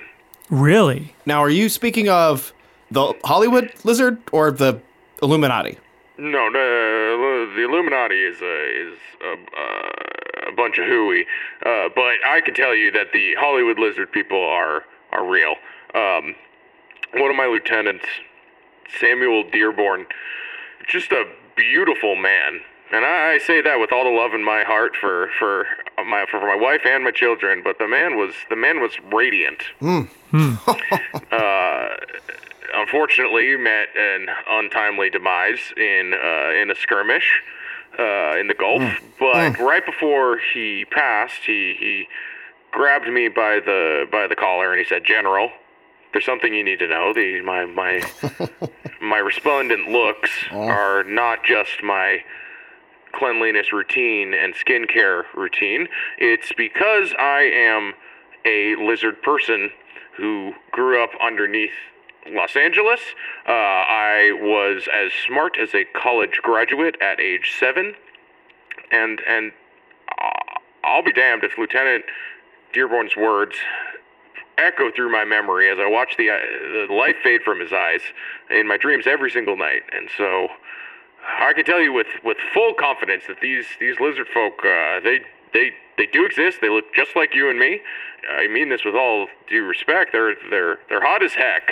Really? 0.52 1.16
Now, 1.26 1.40
are 1.40 1.50
you 1.50 1.70
speaking 1.70 2.10
of 2.10 2.54
the 2.92 3.14
Hollywood 3.24 3.72
lizard 3.86 4.20
or 4.34 4.52
the 4.52 4.82
Illuminati? 5.24 5.78
No, 6.18 6.52
the, 6.52 7.54
the 7.56 7.64
Illuminati 7.64 8.22
is 8.22 8.42
a 8.42 8.92
is 8.92 8.98
a, 9.24 9.32
uh, 9.32 10.50
a 10.50 10.56
bunch 10.56 10.78
of 10.78 10.86
hooey, 10.86 11.26
uh, 11.66 11.90
but 11.96 12.16
I 12.28 12.42
can 12.44 12.54
tell 12.54 12.76
you 12.76 12.92
that 12.92 13.14
the 13.14 13.34
Hollywood 13.40 13.80
lizard 13.80 14.12
people 14.12 14.44
are 14.44 14.84
are 15.14 15.26
real. 15.26 15.56
Um, 15.96 16.36
one 17.14 17.30
of 17.30 17.38
my 17.38 17.46
lieutenants, 17.46 18.06
Samuel 19.00 19.50
Dearborn, 19.50 20.06
just 20.88 21.12
a 21.14 21.26
beautiful 21.56 22.16
man, 22.18 22.60
and 22.92 23.06
I, 23.06 23.34
I 23.34 23.38
say 23.38 23.62
that 23.62 23.80
with 23.80 23.92
all 23.92 24.04
the 24.04 24.10
love 24.10 24.34
in 24.34 24.44
my 24.44 24.64
heart 24.64 24.96
for 25.00 25.30
for 25.40 25.66
my 26.06 26.26
for 26.30 26.40
my 26.42 26.56
wife 26.56 26.82
and 26.86 27.04
my 27.04 27.12
children. 27.12 27.62
But 27.64 27.78
the 27.80 27.88
man 27.88 28.18
was 28.18 28.34
the 28.50 28.56
man 28.56 28.82
was 28.82 28.92
radiant. 29.12 29.64
Hmm. 29.80 30.02
Hmm. 30.32 30.54
Uh, 31.32 31.96
unfortunately 32.76 33.56
met 33.56 33.88
an 33.98 34.28
untimely 34.50 35.10
demise 35.10 35.74
in 35.78 36.14
uh, 36.14 36.52
in 36.52 36.70
a 36.70 36.76
skirmish 36.76 37.42
uh, 37.98 38.38
in 38.38 38.48
the 38.48 38.54
Gulf. 38.54 38.82
Hmm. 38.82 39.06
But 39.20 39.60
right 39.60 39.86
before 39.86 40.40
he 40.54 40.86
passed, 40.86 41.44
he 41.46 41.76
he 41.80 42.08
grabbed 42.72 43.08
me 43.08 43.28
by 43.28 43.60
the 43.60 44.08
by 44.12 44.28
the 44.28 44.36
collar 44.36 44.72
and 44.72 44.80
he 44.80 44.86
said, 44.86 45.04
"General, 45.04 45.52
there's 46.12 46.26
something 46.26 46.54
you 46.54 46.64
need 46.64 46.80
to 46.80 46.88
know. 46.88 47.14
The 47.14 47.42
my 47.42 47.66
my 47.66 48.02
my 49.02 49.18
respondent 49.18 49.88
looks 49.90 50.30
uh-huh. 50.50 50.60
are 50.60 51.04
not 51.04 51.44
just 51.44 51.84
my." 51.84 52.24
Cleanliness 53.14 53.72
routine 53.74 54.34
and 54.34 54.54
skincare 54.54 55.24
routine. 55.36 55.88
It's 56.18 56.52
because 56.54 57.14
I 57.18 57.42
am 57.42 57.94
a 58.46 58.76
lizard 58.76 59.22
person 59.22 59.72
who 60.18 60.54
grew 60.72 61.04
up 61.04 61.12
underneath 61.24 61.72
Los 62.30 62.56
Angeles. 62.56 63.00
Uh, 63.48 63.52
I 63.52 64.32
was 64.42 64.88
as 64.94 65.12
smart 65.28 65.58
as 65.58 65.74
a 65.74 65.86
college 65.86 66.40
graduate 66.42 66.96
at 67.02 67.20
age 67.20 67.54
seven, 67.60 67.96
and 68.92 69.22
and 69.28 69.52
uh, 70.22 70.30
I'll 70.84 71.04
be 71.04 71.14
damned 71.14 71.44
if 71.44 71.58
Lieutenant 71.58 72.06
Dearborn's 72.74 73.16
words 73.16 73.56
echo 74.58 74.92
through 74.92 75.12
my 75.12 75.26
memory 75.26 75.70
as 75.70 75.80
I 75.80 75.88
watch 75.88 76.16
the, 76.18 76.30
uh, 76.30 76.38
the 76.88 76.94
life 76.94 77.16
fade 77.24 77.42
from 77.42 77.60
his 77.60 77.74
eyes 77.74 78.02
in 78.50 78.68
my 78.68 78.78
dreams 78.78 79.06
every 79.08 79.32
single 79.32 79.58
night. 79.58 79.84
And 79.92 80.10
so 80.16 80.50
I 81.28 81.54
can 81.54 81.66
tell 81.66 81.80
you 81.82 81.94
with, 81.94 82.08
with 82.24 82.38
full 82.54 82.74
confidence 82.74 83.24
that 83.28 83.42
these 83.42 83.66
these 83.80 84.00
lizard 84.00 84.28
folk 84.34 84.54
uh, 84.66 85.00
they 85.02 85.20
they 85.54 85.72
they 85.98 86.06
do 86.08 86.26
exist. 86.26 86.60
They 86.62 86.70
look 86.70 86.94
just 86.96 87.16
like 87.16 87.34
you 87.36 87.50
and 87.50 87.60
me. 87.60 87.82
I 88.30 88.48
mean 88.48 88.70
this 88.70 88.84
with 88.86 88.96
all 88.96 89.28
due 89.50 89.66
respect. 89.66 90.12
They're 90.12 90.36
they're 90.50 90.80
they're 90.90 91.02
hot 91.02 91.24
as 91.24 91.34
heck. 91.34 91.70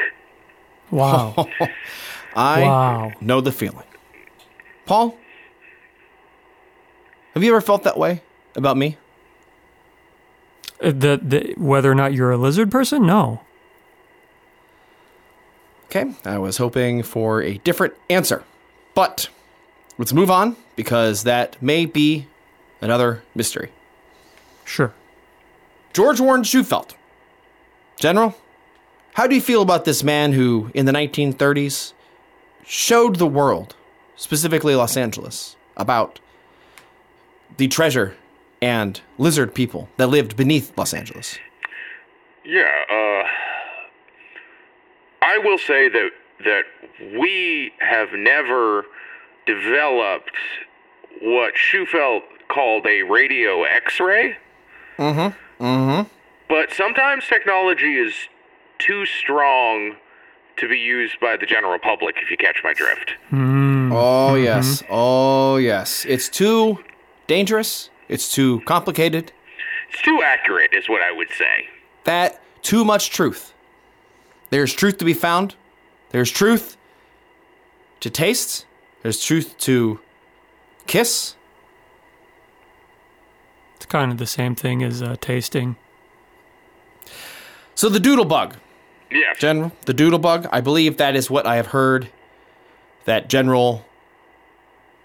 Wow. 0.91 1.47
I 2.35 2.61
Wow. 2.61 3.13
know 3.21 3.41
the 3.41 3.51
feeling. 3.51 3.85
Paul, 4.85 5.15
have 7.33 7.43
you 7.43 7.51
ever 7.51 7.61
felt 7.61 7.83
that 7.83 7.97
way 7.97 8.21
about 8.55 8.75
me? 8.77 8.97
Uh, 10.81 10.87
the, 10.91 11.19
the, 11.21 11.53
whether 11.57 11.91
or 11.91 11.95
not 11.95 12.13
you're 12.13 12.31
a 12.31 12.37
lizard 12.37 12.71
person? 12.71 13.05
No. 13.05 13.41
Okay, 15.85 16.13
I 16.23 16.37
was 16.37 16.57
hoping 16.57 17.03
for 17.03 17.41
a 17.41 17.57
different 17.59 17.93
answer. 18.09 18.43
But 18.95 19.29
let's 19.99 20.13
move 20.13 20.31
on 20.31 20.55
because 20.75 21.23
that 21.23 21.61
may 21.61 21.85
be 21.85 22.25
another 22.81 23.21
mystery. 23.35 23.69
Sure. 24.65 24.91
George 25.93 26.19
Warren 26.19 26.41
Shufelt. 26.41 26.95
General, 27.97 28.35
how 29.13 29.27
do 29.27 29.35
you 29.35 29.41
feel 29.41 29.61
about 29.61 29.85
this 29.85 30.03
man 30.03 30.31
who, 30.31 30.71
in 30.73 30.85
the 30.85 30.93
1930s, 30.93 31.93
showed 32.65 33.17
the 33.17 33.27
world, 33.27 33.75
specifically 34.15 34.73
Los 34.73 34.95
Angeles, 34.95 35.57
about 35.75 36.19
the 37.57 37.67
treasure 37.67 38.15
and 38.61 39.01
lizard 39.17 39.53
people 39.53 39.89
that 39.97 40.07
lived 40.07 40.37
beneath 40.37 40.71
Los 40.77 40.93
Angeles? 40.93 41.37
Yeah, 42.45 42.71
uh, 42.89 43.27
I 45.21 45.37
will 45.39 45.57
say 45.57 45.89
that 45.89 46.11
that 46.45 46.63
we 47.19 47.73
have 47.79 48.13
never 48.13 48.85
developed 49.49 50.35
what 51.21 51.53
Shufelt 51.55 52.21
called 52.49 52.85
a 52.85 53.01
radio 53.03 53.63
X-ray. 53.63 54.37
Mm-hmm. 54.97 55.63
Mm-hmm. 55.63 56.07
But 56.47 56.71
sometimes 56.71 57.27
technology 57.27 57.95
is 57.95 58.13
too 58.77 59.05
strong 59.05 59.95
to 60.57 60.67
be 60.67 60.77
used 60.77 61.19
by 61.19 61.37
the 61.37 61.45
general 61.45 61.79
public. 61.79 62.15
If 62.21 62.29
you 62.29 62.37
catch 62.37 62.61
my 62.63 62.73
drift. 62.73 63.15
Hmm. 63.29 63.91
Oh, 63.91 64.35
yes. 64.35 64.83
Oh, 64.89 65.57
yes. 65.57 66.05
It's 66.05 66.29
too 66.29 66.83
dangerous. 67.27 67.89
It's 68.07 68.31
too 68.31 68.61
complicated. 68.61 69.31
It's 69.89 70.01
too 70.01 70.21
accurate, 70.23 70.73
is 70.73 70.87
what 70.87 71.01
I 71.01 71.11
would 71.11 71.29
say. 71.31 71.67
That, 72.03 72.41
too 72.61 72.85
much 72.85 73.09
truth. 73.09 73.53
There's 74.51 74.73
truth 74.73 74.97
to 74.99 75.05
be 75.05 75.13
found. 75.13 75.55
There's 76.11 76.31
truth 76.31 76.77
to 77.99 78.09
taste. 78.09 78.65
There's 79.01 79.23
truth 79.23 79.57
to 79.59 79.99
kiss. 80.87 81.35
It's 83.77 83.85
kind 83.85 84.11
of 84.11 84.17
the 84.17 84.27
same 84.27 84.55
thing 84.55 84.83
as 84.83 85.01
uh, 85.01 85.15
tasting. 85.21 85.77
So 87.75 87.87
the 87.89 87.99
doodle 87.99 88.25
bug, 88.25 88.55
Yes. 89.11 89.39
General, 89.39 89.71
the 89.85 89.93
doodle 89.93 90.19
bug, 90.19 90.47
I 90.51 90.61
believe 90.61 90.97
that 90.97 91.15
is 91.15 91.31
what 91.31 91.47
I 91.47 91.55
have 91.55 91.67
heard 91.67 92.09
that 93.05 93.27
General. 93.27 93.83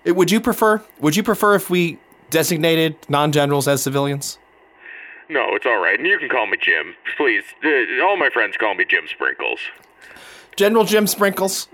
It, 0.04 0.14
would 0.14 0.30
you 0.30 0.40
prefer? 0.42 0.84
Would 1.00 1.16
you 1.16 1.22
prefer 1.22 1.54
if 1.54 1.70
we 1.70 1.98
designated 2.30 2.96
non-generals 3.08 3.66
as 3.68 3.82
civilians? 3.82 4.38
no, 5.30 5.54
it's 5.54 5.64
all 5.64 5.78
right, 5.80 5.98
and 5.98 6.06
you 6.06 6.18
can 6.18 6.28
call 6.28 6.46
me 6.46 6.58
Jim, 6.60 6.94
please. 7.16 7.44
Uh, 7.64 8.04
all 8.04 8.18
my 8.18 8.28
friends 8.28 8.58
call 8.58 8.74
me 8.74 8.84
Jim 8.84 9.04
Sprinkles. 9.08 9.60
General 10.56 10.84
Jim 10.84 11.06
Sprinkles, 11.06 11.66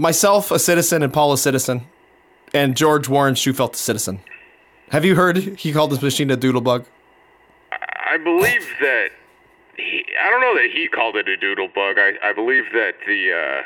myself 0.00 0.50
a 0.50 0.58
citizen 0.58 1.02
and 1.02 1.12
Paul 1.12 1.32
a 1.32 1.38
citizen, 1.38 1.86
and 2.52 2.76
George 2.76 3.08
Warren 3.08 3.34
Shufelt 3.34 3.74
a 3.74 3.76
citizen. 3.76 4.20
Have 4.90 5.04
you 5.04 5.14
heard 5.14 5.36
he 5.36 5.72
called 5.72 5.90
this 5.92 6.02
machine 6.02 6.30
a 6.30 6.36
doodlebug? 6.36 6.86
I 7.70 8.16
believe 8.16 8.66
that 8.80 9.10
he, 9.76 10.04
I 10.20 10.30
don't 10.30 10.40
know 10.40 10.54
that 10.54 10.70
he 10.72 10.88
called 10.88 11.16
it 11.16 11.28
a 11.28 11.36
doodlebug. 11.36 11.98
I, 11.98 12.28
I 12.28 12.32
believe 12.32 12.64
that 12.72 12.94
the 13.06 13.32
uh, 13.32 13.62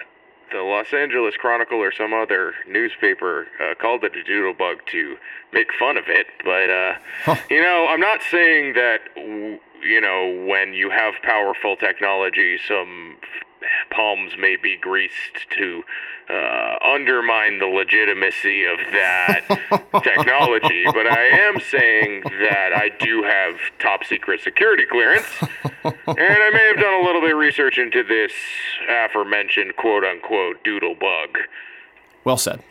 the 0.52 0.62
Los 0.62 0.92
Angeles 0.92 1.34
Chronicle 1.36 1.78
or 1.78 1.92
some 1.92 2.12
other 2.12 2.52
newspaper 2.68 3.46
uh, 3.60 3.74
called 3.74 4.04
it 4.04 4.12
a 4.14 4.30
doodlebug 4.30 4.84
to 4.92 5.16
make 5.52 5.68
fun 5.78 5.96
of 5.96 6.04
it. 6.08 6.26
But 6.44 6.68
uh, 6.68 7.36
you 7.48 7.62
know, 7.62 7.86
I'm 7.88 8.00
not 8.00 8.20
saying 8.30 8.74
that 8.74 9.00
w- 9.14 9.58
you 9.82 10.00
know 10.00 10.46
when 10.46 10.74
you 10.74 10.90
have 10.90 11.14
powerful 11.22 11.76
technology, 11.76 12.58
some 12.68 13.16
palms 13.90 14.32
may 14.38 14.56
be 14.56 14.76
greased 14.76 15.48
to 15.56 15.82
uh, 16.28 16.76
undermine 16.82 17.58
the 17.58 17.66
legitimacy 17.66 18.64
of 18.64 18.78
that 18.92 19.44
technology, 20.02 20.84
but 20.86 21.06
I 21.06 21.24
am 21.26 21.60
saying 21.60 22.22
that 22.22 22.72
I 22.74 22.90
do 22.98 23.22
have 23.22 23.56
top 23.78 24.04
secret 24.04 24.40
security 24.40 24.84
clearance, 24.90 25.26
and 25.42 25.94
I 26.06 26.50
may 26.50 26.66
have 26.68 26.76
done 26.76 26.94
a 26.94 27.04
little 27.04 27.20
bit 27.20 27.32
of 27.32 27.38
research 27.38 27.78
into 27.78 28.02
this 28.02 28.32
aforementioned 28.88 29.76
quote 29.76 30.04
unquote 30.04 30.62
doodle 30.64 30.94
bug. 30.94 31.38
Well 32.24 32.38
said. 32.38 32.62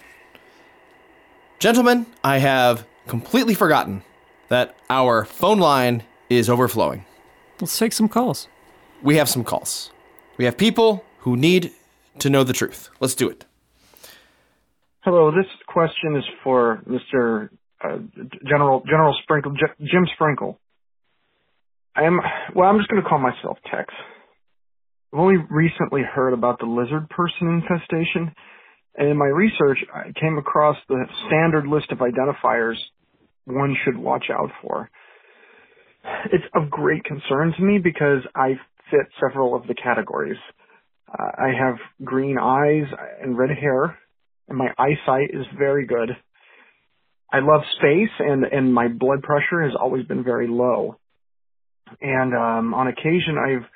Gentlemen, 1.59 2.07
I 2.23 2.39
have 2.39 2.85
completely 3.07 3.53
forgotten 3.53 4.03
that 4.49 4.75
our 4.89 5.25
phone 5.25 5.59
line 5.59 6.03
is 6.29 6.49
overflowing. 6.49 7.05
Let's 7.61 7.77
take 7.77 7.93
some 7.93 8.09
calls. 8.09 8.47
We 9.01 9.17
have 9.17 9.29
some 9.29 9.43
calls. 9.43 9.91
We 10.37 10.45
have 10.45 10.57
people 10.57 11.05
who 11.19 11.37
need 11.37 11.71
to 12.19 12.29
know 12.29 12.43
the 12.43 12.53
truth. 12.53 12.89
Let's 12.99 13.15
do 13.15 13.29
it. 13.29 13.45
Hello, 15.01 15.31
this 15.31 15.49
question 15.67 16.15
is 16.15 16.23
for 16.43 16.81
Mr. 16.87 17.49
Uh, 17.83 17.97
General 18.47 18.83
General 18.85 19.15
Sprinkle, 19.23 19.51
J- 19.51 19.85
Jim 19.85 20.07
Sprinkle. 20.13 20.59
I 21.95 22.03
am 22.03 22.19
well. 22.55 22.69
I'm 22.69 22.77
just 22.77 22.89
going 22.89 23.03
to 23.03 23.07
call 23.07 23.19
myself 23.19 23.57
Tex. 23.69 23.93
I've 25.13 25.19
only 25.19 25.35
recently 25.49 26.01
heard 26.01 26.33
about 26.33 26.59
the 26.59 26.65
lizard 26.65 27.09
person 27.09 27.61
infestation, 27.61 28.33
and 28.95 29.09
in 29.09 29.17
my 29.17 29.25
research, 29.25 29.79
I 29.93 30.13
came 30.19 30.37
across 30.37 30.77
the 30.87 31.05
standard 31.27 31.67
list 31.67 31.91
of 31.91 31.99
identifiers 31.99 32.77
one 33.45 33.75
should 33.83 33.97
watch 33.97 34.25
out 34.31 34.51
for. 34.61 34.89
It's 36.31 36.43
of 36.55 36.69
great 36.69 37.03
concern 37.03 37.53
to 37.57 37.63
me 37.63 37.77
because 37.77 38.21
I 38.35 38.53
fit 38.89 39.07
several 39.19 39.55
of 39.55 39.67
the 39.67 39.75
categories. 39.75 40.37
I 41.13 41.51
have 41.57 41.75
green 42.03 42.37
eyes 42.37 42.85
and 43.21 43.37
red 43.37 43.51
hair, 43.51 43.97
and 44.47 44.57
my 44.57 44.69
eyesight 44.77 45.29
is 45.31 45.45
very 45.57 45.85
good. 45.85 46.09
I 47.31 47.39
love 47.39 47.61
space, 47.77 48.11
and 48.19 48.43
and 48.45 48.73
my 48.73 48.87
blood 48.87 49.21
pressure 49.21 49.63
has 49.63 49.73
always 49.79 50.05
been 50.05 50.23
very 50.23 50.47
low. 50.47 50.97
And 52.01 52.33
um, 52.33 52.73
on 52.73 52.87
occasion, 52.87 53.37
I've 53.37 53.67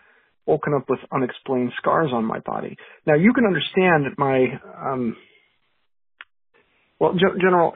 woken 0.45 0.73
up 0.73 0.89
with 0.89 0.99
unexplained 1.11 1.73
scars 1.77 2.09
on 2.13 2.25
my 2.25 2.39
body. 2.39 2.77
Now 3.05 3.15
you 3.15 3.33
can 3.33 3.45
understand 3.45 4.15
my 4.17 4.45
um, 4.79 5.15
well, 6.99 7.13
G- 7.13 7.39
General. 7.39 7.73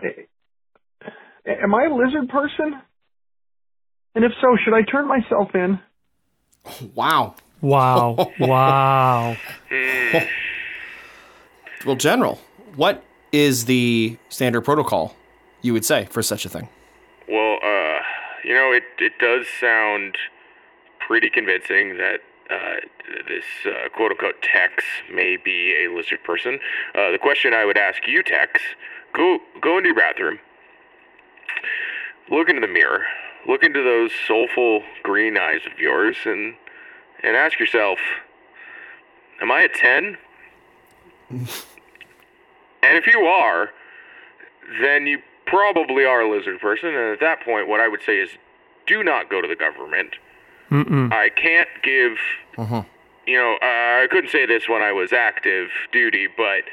Am 1.45 1.75
I 1.75 1.85
a 1.85 1.93
lizard 1.93 2.29
person? 2.29 2.81
And 4.15 4.25
if 4.25 4.31
so, 4.41 4.57
should 4.63 4.73
I 4.73 4.81
turn 4.83 5.07
myself 5.07 5.49
in? 5.53 5.79
Wow. 6.95 7.35
Wow. 7.61 8.31
wow. 8.39 9.37
Well, 11.83 11.95
General, 11.95 12.39
what 12.75 13.03
is 13.31 13.65
the 13.65 14.15
standard 14.29 14.61
protocol 14.61 15.15
you 15.63 15.73
would 15.73 15.83
say 15.85 16.05
for 16.05 16.21
such 16.21 16.45
a 16.45 16.49
thing? 16.49 16.69
Well, 17.27 17.57
uh, 17.63 17.99
you 18.43 18.53
know, 18.53 18.71
it 18.71 18.83
it 18.99 19.13
does 19.19 19.47
sound 19.59 20.15
pretty 20.99 21.29
convincing 21.29 21.97
that 21.97 22.19
uh, 22.51 22.75
this 23.27 23.45
uh, 23.65 23.89
quote 23.95 24.11
unquote 24.11 24.41
Tex 24.43 24.83
may 25.11 25.37
be 25.37 25.73
a 25.83 25.91
lizard 25.91 26.23
person. 26.23 26.59
Uh, 26.93 27.11
the 27.11 27.19
question 27.19 27.53
I 27.53 27.65
would 27.65 27.77
ask 27.77 28.07
you, 28.07 28.21
Tex, 28.21 28.61
go 29.13 29.39
go 29.59 29.77
into 29.77 29.87
your 29.89 29.97
bathroom, 29.97 30.39
look 32.29 32.47
into 32.49 32.61
the 32.61 32.71
mirror, 32.71 33.05
look 33.47 33.63
into 33.63 33.83
those 33.83 34.11
soulful 34.27 34.83
green 35.01 35.37
eyes 35.37 35.61
of 35.65 35.79
yours, 35.79 36.17
and 36.25 36.53
and 37.23 37.35
ask 37.35 37.59
yourself, 37.59 37.99
am 39.41 39.51
I 39.51 39.61
a 39.61 39.69
ten? 39.69 40.17
and 41.29 41.47
if 42.83 43.07
you 43.07 43.21
are, 43.21 43.71
then 44.81 45.07
you 45.07 45.19
probably 45.45 46.05
are 46.05 46.21
a 46.21 46.29
lizard 46.29 46.59
person. 46.59 46.89
And 46.89 47.13
at 47.13 47.19
that 47.19 47.41
point, 47.43 47.67
what 47.67 47.79
I 47.79 47.87
would 47.87 48.01
say 48.03 48.19
is, 48.19 48.29
do 48.87 49.03
not 49.03 49.29
go 49.29 49.41
to 49.41 49.47
the 49.47 49.55
government. 49.55 50.15
Mm-mm. 50.69 51.11
I 51.11 51.29
can't 51.29 51.69
give. 51.83 52.17
You 53.27 53.37
know, 53.37 53.53
uh, 53.61 54.03
I 54.03 54.07
couldn't 54.09 54.31
say 54.31 54.45
this 54.45 54.67
when 54.67 54.81
I 54.81 54.91
was 54.91 55.13
active 55.13 55.69
duty, 55.91 56.27
but 56.35 56.63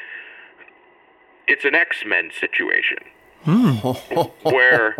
it's 1.46 1.64
an 1.64 1.74
X 1.74 2.04
Men 2.06 2.30
situation 2.38 2.98
where 4.42 4.94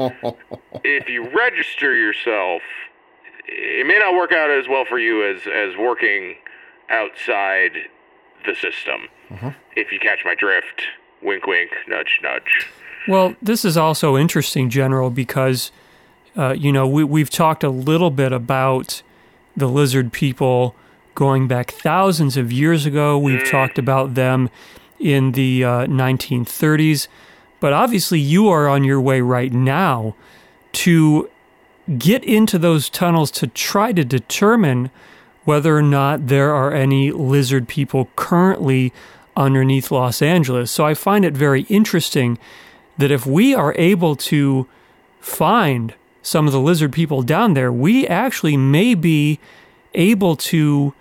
if 0.85 1.09
you 1.09 1.29
register 1.31 1.95
yourself, 1.95 2.63
it 3.49 3.87
may 3.87 3.99
not 3.99 4.15
work 4.15 4.33
out 4.33 4.51
as 4.51 4.69
well 4.69 4.85
for 4.85 4.99
you 4.99 5.25
as 5.25 5.43
as 5.47 5.77
working 5.77 6.37
outside 6.91 7.73
the 8.47 8.55
system. 8.55 9.09
If 9.77 9.93
you 9.93 9.99
catch 9.99 10.21
my 10.25 10.35
drift, 10.35 10.85
wink, 11.23 11.47
wink, 11.47 11.71
nudge, 11.87 12.21
nudge. 12.23 12.69
Well, 13.07 13.35
this 13.43 13.65
is 13.65 13.77
also 13.77 14.17
interesting, 14.17 14.71
General, 14.71 15.11
because 15.11 15.73
uh, 16.37 16.55
you 16.57 16.73
know 16.73 16.87
we 16.87 17.05
we've 17.05 17.31
talked 17.31 17.65
a 17.65 17.71
little 17.71 18.11
bit 18.11 18.33
about 18.33 19.03
the 19.57 19.69
lizard 19.69 20.13
people 20.13 20.75
going 21.15 21.49
back 21.49 21.73
thousands 21.73 22.37
of 22.37 22.53
years 22.53 22.87
ago. 22.87 23.19
We've 23.19 23.45
talked 23.49 23.79
about 23.79 24.15
them 24.15 24.51
in 25.01 25.33
the 25.33 25.65
uh, 25.65 25.87
1930s, 25.87 27.09
but 27.61 27.73
obviously 27.73 28.21
you 28.21 28.49
are 28.49 28.69
on 28.69 28.85
your 28.85 29.01
way 29.01 29.21
right 29.21 29.53
now 29.53 30.15
to 30.73 31.29
get 31.97 32.23
into 32.25 32.59
those 32.59 32.91
tunnels 32.91 33.31
to 33.31 33.47
try 33.47 33.93
to 33.93 34.05
determine 34.05 34.91
whether 35.45 35.77
or 35.77 35.83
not 35.83 36.27
there 36.27 36.53
are 36.53 36.75
any 36.75 37.11
lizard 37.11 37.67
people 37.69 38.11
currently 38.17 38.93
underneath 39.37 39.91
Los 39.91 40.21
Angeles. 40.21 40.71
So 40.71 40.85
I 40.85 40.95
find 40.95 41.25
it 41.25 41.35
very 41.35 41.63
interesting 41.63 42.39
that 42.99 43.11
if 43.11 43.25
we 43.25 43.55
are 43.55 43.75
able 43.79 44.17
to 44.17 44.67
find 45.21 45.95
some 46.21 46.47
of 46.47 46.53
the 46.53 46.61
lizard 46.61 46.93
people 46.93 47.23
down 47.23 47.55
there, 47.55 47.73
we 47.73 48.07
actually 48.07 48.57
may 48.57 48.95
be 48.95 49.39
able 49.95 50.37
to 50.37 50.93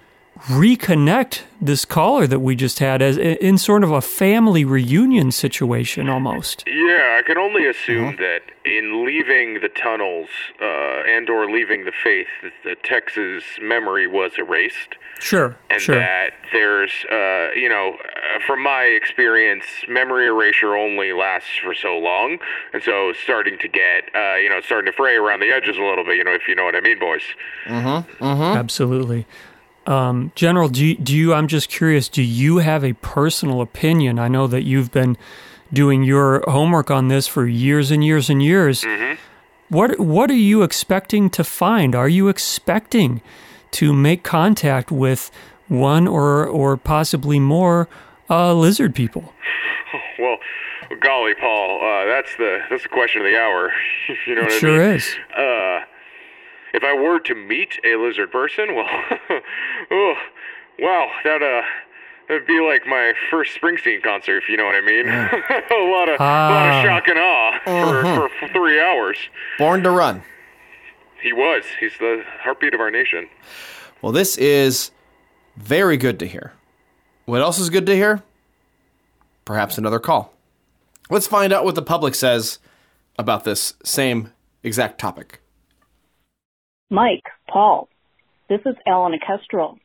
reconnect 0.45 1.41
this 1.59 1.85
caller 1.85 2.27
that 2.27 2.39
we 2.39 2.55
just 2.55 2.79
had 2.79 3.01
as 3.01 3.17
in 3.17 3.57
sort 3.57 3.83
of 3.83 3.91
a 3.91 4.01
family 4.01 4.63
reunion 4.63 5.31
situation 5.31 6.09
almost. 6.09 6.63
Yeah, 6.67 7.17
I 7.19 7.23
can 7.25 7.37
only 7.37 7.65
assume 7.65 8.17
that 8.17 8.41
in 8.63 9.05
leaving 9.05 9.61
the 9.61 9.69
tunnels 9.69 10.29
uh, 10.61 11.03
and 11.07 11.29
or 11.29 11.49
leaving 11.49 11.85
the 11.85 11.91
faith, 11.91 12.27
that 12.43 12.53
the 12.63 12.75
Tex's 12.83 13.43
memory 13.61 14.07
was 14.07 14.33
erased. 14.37 14.95
Sure, 15.19 15.57
and 15.71 15.81
sure. 15.81 15.95
that 15.95 16.33
there's, 16.53 16.91
uh, 17.11 17.49
you 17.55 17.67
know, 17.67 17.95
uh, 17.95 18.39
from 18.45 18.61
my 18.61 18.83
experience, 18.83 19.65
memory 19.89 20.27
erasure 20.27 20.75
only 20.75 21.11
lasts 21.11 21.57
for 21.63 21.73
so 21.73 21.97
long, 21.97 22.37
and 22.71 22.83
so 22.83 23.13
starting 23.23 23.57
to 23.57 23.67
get, 23.67 24.03
uh, 24.13 24.35
you 24.35 24.47
know, 24.47 24.61
starting 24.61 24.91
to 24.91 24.95
fray 24.95 25.15
around 25.15 25.39
the 25.39 25.49
edges 25.49 25.75
a 25.75 25.81
little 25.81 26.03
bit, 26.03 26.17
you 26.17 26.23
know, 26.23 26.33
if 26.33 26.47
you 26.47 26.53
know 26.53 26.65
what 26.65 26.75
I 26.75 26.81
mean, 26.81 26.99
boys. 26.99 27.23
Absolutely. 28.55 29.25
Um, 29.87 30.31
General, 30.35 30.69
do 30.69 30.85
you, 30.85 30.95
do 30.97 31.15
you, 31.15 31.33
I'm 31.33 31.47
just 31.47 31.69
curious, 31.69 32.09
do 32.09 32.21
you 32.21 32.57
have 32.57 32.83
a 32.83 32.93
personal 32.93 33.61
opinion? 33.61 34.19
I 34.19 34.27
know 34.27 34.45
that 34.47 34.63
you've 34.63 34.91
been 34.91 35.17
doing 35.71 36.03
your 36.03 36.43
homework 36.47 36.91
on 36.91 37.07
this 37.07 37.25
for 37.27 37.47
years 37.47 37.89
and 37.89 38.03
years 38.03 38.29
and 38.29 38.43
years. 38.43 38.85
What, 39.69 39.99
what 39.99 40.29
are 40.29 40.33
you 40.35 40.61
expecting 40.63 41.29
to 41.31 41.43
find? 41.43 41.95
Are 41.95 42.09
you 42.09 42.27
expecting 42.27 43.21
to 43.71 43.93
make 43.93 44.23
contact 44.23 44.91
with 44.91 45.31
one 45.67 46.07
or, 46.07 46.45
or 46.45 46.77
possibly 46.77 47.39
more 47.39 47.87
uh, 48.29 48.53
lizard 48.53 48.93
people? 48.93 49.33
Well, 50.19 50.37
golly, 50.99 51.35
Paul, 51.35 51.79
uh, 51.79 52.05
that's 52.07 52.35
the 52.37 52.59
that's 52.71 52.81
the 52.81 52.89
question 52.89 53.21
of 53.21 53.25
the 53.31 53.37
hour. 53.39 53.71
you 54.25 54.33
know 54.33 54.41
what 54.41 54.51
I 54.51 54.57
Sure 54.57 54.79
mean. 54.87 54.95
is. 54.97 55.15
Uh, 55.31 55.81
if 56.77 56.83
I 56.83 56.93
were 56.93 57.19
to 57.21 57.33
meet 57.35 57.79
a 57.83 57.95
lizard 57.95 58.31
person, 58.31 58.75
well, 58.75 58.87
oh, 59.91 60.13
wow, 60.79 61.09
that 61.23 61.41
uh, 61.41 61.61
that'd 62.27 62.45
be 62.45 62.59
like 62.61 62.85
my 62.85 63.13
first 63.31 63.59
Springsteen 63.59 64.03
concert, 64.03 64.37
if 64.43 64.49
you 64.49 64.57
know 64.57 64.65
what 64.65 64.75
I 64.75 64.81
mean. 64.81 65.07
a 65.09 65.91
lot 65.91 66.07
of, 66.09 66.19
a 66.19 66.23
lot 66.23 66.51
Ah. 66.59 66.79
of 66.79 66.85
shock 66.85 67.07
and 67.07 67.17
awe 67.19 67.59
for, 67.65 68.29
for 68.39 68.47
three 68.53 68.79
hours. 68.79 69.17
Born 69.57 69.81
to 69.83 69.89
run. 69.91 70.21
He 71.21 71.33
was. 71.33 71.63
He's 71.79 71.97
the 71.99 72.23
heartbeat 72.41 72.73
of 72.75 72.79
our 72.79 72.91
nation. 72.91 73.27
Well, 74.01 74.11
this 74.11 74.37
is 74.37 74.91
very 75.55 75.97
good 75.97 76.19
to 76.19 76.27
hear. 76.27 76.53
What 77.25 77.41
else 77.41 77.57
is 77.57 77.71
good 77.71 77.87
to 77.87 77.95
hear? 77.95 78.21
Perhaps 79.43 79.77
another 79.79 79.99
call. 79.99 80.33
Let's 81.09 81.25
find 81.25 81.51
out 81.51 81.65
what 81.65 81.73
the 81.75 81.81
public 81.81 82.13
says 82.13 82.59
about 83.17 83.45
this 83.45 83.73
same 83.83 84.31
exact 84.63 84.99
topic. 84.99 85.41
Mike, 86.89 87.23
Paul, 87.51 87.89
this 88.47 88.61
is 88.65 88.75
Ellen 88.87 89.19
Kestrel. 89.19 89.77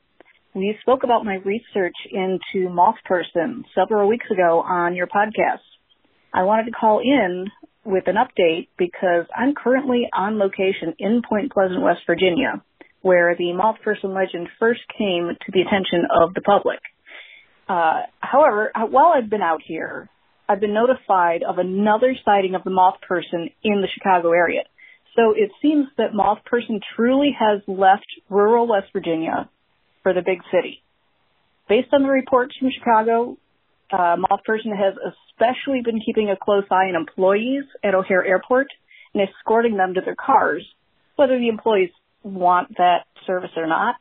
We 0.55 0.79
spoke 0.83 1.03
about 1.03 1.25
my 1.25 1.35
research 1.35 1.97
into 2.12 2.69
moth 2.71 2.95
person 3.05 3.65
several 3.75 4.09
weeks 4.09 4.27
ago 4.31 4.61
on 4.61 4.95
your 4.95 5.09
podcast. 5.09 5.67
I 6.33 6.45
wanted 6.45 6.67
to 6.67 6.71
call 6.71 7.01
in 7.01 7.47
with 7.85 8.05
an 8.07 8.15
update 8.15 8.69
because 8.79 9.27
I'm 9.35 9.57
currently 9.57 10.09
on 10.17 10.38
location 10.38 10.95
in 11.01 11.23
Point 11.29 11.51
Pleasant, 11.51 11.83
West 11.83 12.03
Virginia, 12.07 12.62
where 13.01 13.35
the 13.37 13.53
moth 13.53 13.81
person 13.83 14.15
legend 14.15 14.49
first 14.61 14.83
came 14.97 15.29
to 15.29 15.53
the 15.53 15.62
attention 15.62 16.07
of 16.09 16.35
the 16.35 16.41
public. 16.41 16.79
Uh, 17.69 18.03
however, 18.21 18.71
while 18.91 19.12
I've 19.17 19.29
been 19.29 19.43
out 19.43 19.61
here, 19.67 20.09
I've 20.49 20.61
been 20.61 20.75
notified 20.75 21.43
of 21.43 21.59
another 21.59 22.15
sighting 22.25 22.55
of 22.55 22.62
the 22.62 22.71
moth 22.71 23.01
person 23.01 23.51
in 23.65 23.81
the 23.81 23.88
Chicago 23.93 24.31
area. 24.31 24.62
So 25.16 25.33
it 25.37 25.51
seems 25.61 25.88
that 25.98 26.14
moth 26.14 26.44
person 26.44 26.81
truly 26.96 27.37
has 27.38 27.61
left 27.66 28.07
rural 28.31 28.66
West 28.66 28.87
Virginia 28.92 29.48
for 30.03 30.14
the 30.14 30.22
big 30.22 30.38
city. 30.51 30.83
Based 31.68 31.88
on 31.92 32.03
the 32.03 32.09
reports 32.09 32.55
from 32.59 32.70
Chicago, 32.77 33.37
uh, 33.92 34.16
moth 34.16 34.42
person 34.44 34.72
has 34.72 34.94
especially 34.96 35.83
been 35.83 36.01
keeping 36.05 36.31
a 36.31 36.37
close 36.37 36.64
eye 36.70 36.88
on 36.88 36.96
employees 36.96 37.64
at 37.85 37.94
O'Hare 37.94 38.25
Airport 38.25 38.68
and 39.12 39.22
escorting 39.29 39.77
them 39.77 39.94
to 39.94 40.01
their 40.01 40.16
cars, 40.16 40.66
whether 41.16 41.38
the 41.38 41.48
employees 41.48 41.90
want 42.22 42.77
that 42.79 43.05
service 43.27 43.51
or 43.57 43.66
not. 43.66 43.96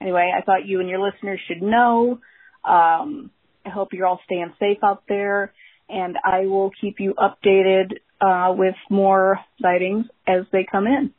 Anyway, 0.00 0.32
I 0.34 0.42
thought 0.42 0.66
you 0.66 0.80
and 0.80 0.88
your 0.88 1.00
listeners 1.00 1.40
should 1.46 1.62
know. 1.62 2.20
Um, 2.64 3.30
I 3.66 3.70
hope 3.70 3.92
you're 3.92 4.06
all 4.06 4.20
staying 4.24 4.52
safe 4.58 4.78
out 4.82 5.02
there, 5.08 5.52
and 5.88 6.18
I 6.24 6.46
will 6.46 6.70
keep 6.80 7.00
you 7.00 7.14
updated 7.14 7.98
uh, 8.20 8.52
with 8.52 8.74
more 8.90 9.40
sightings 9.60 10.06
as 10.26 10.44
they 10.52 10.66
come 10.70 10.86
in. 10.86 11.12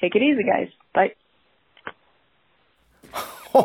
Take 0.00 0.16
it 0.16 0.22
easy, 0.22 0.42
guys. 0.42 0.68
Bye. 0.94 1.14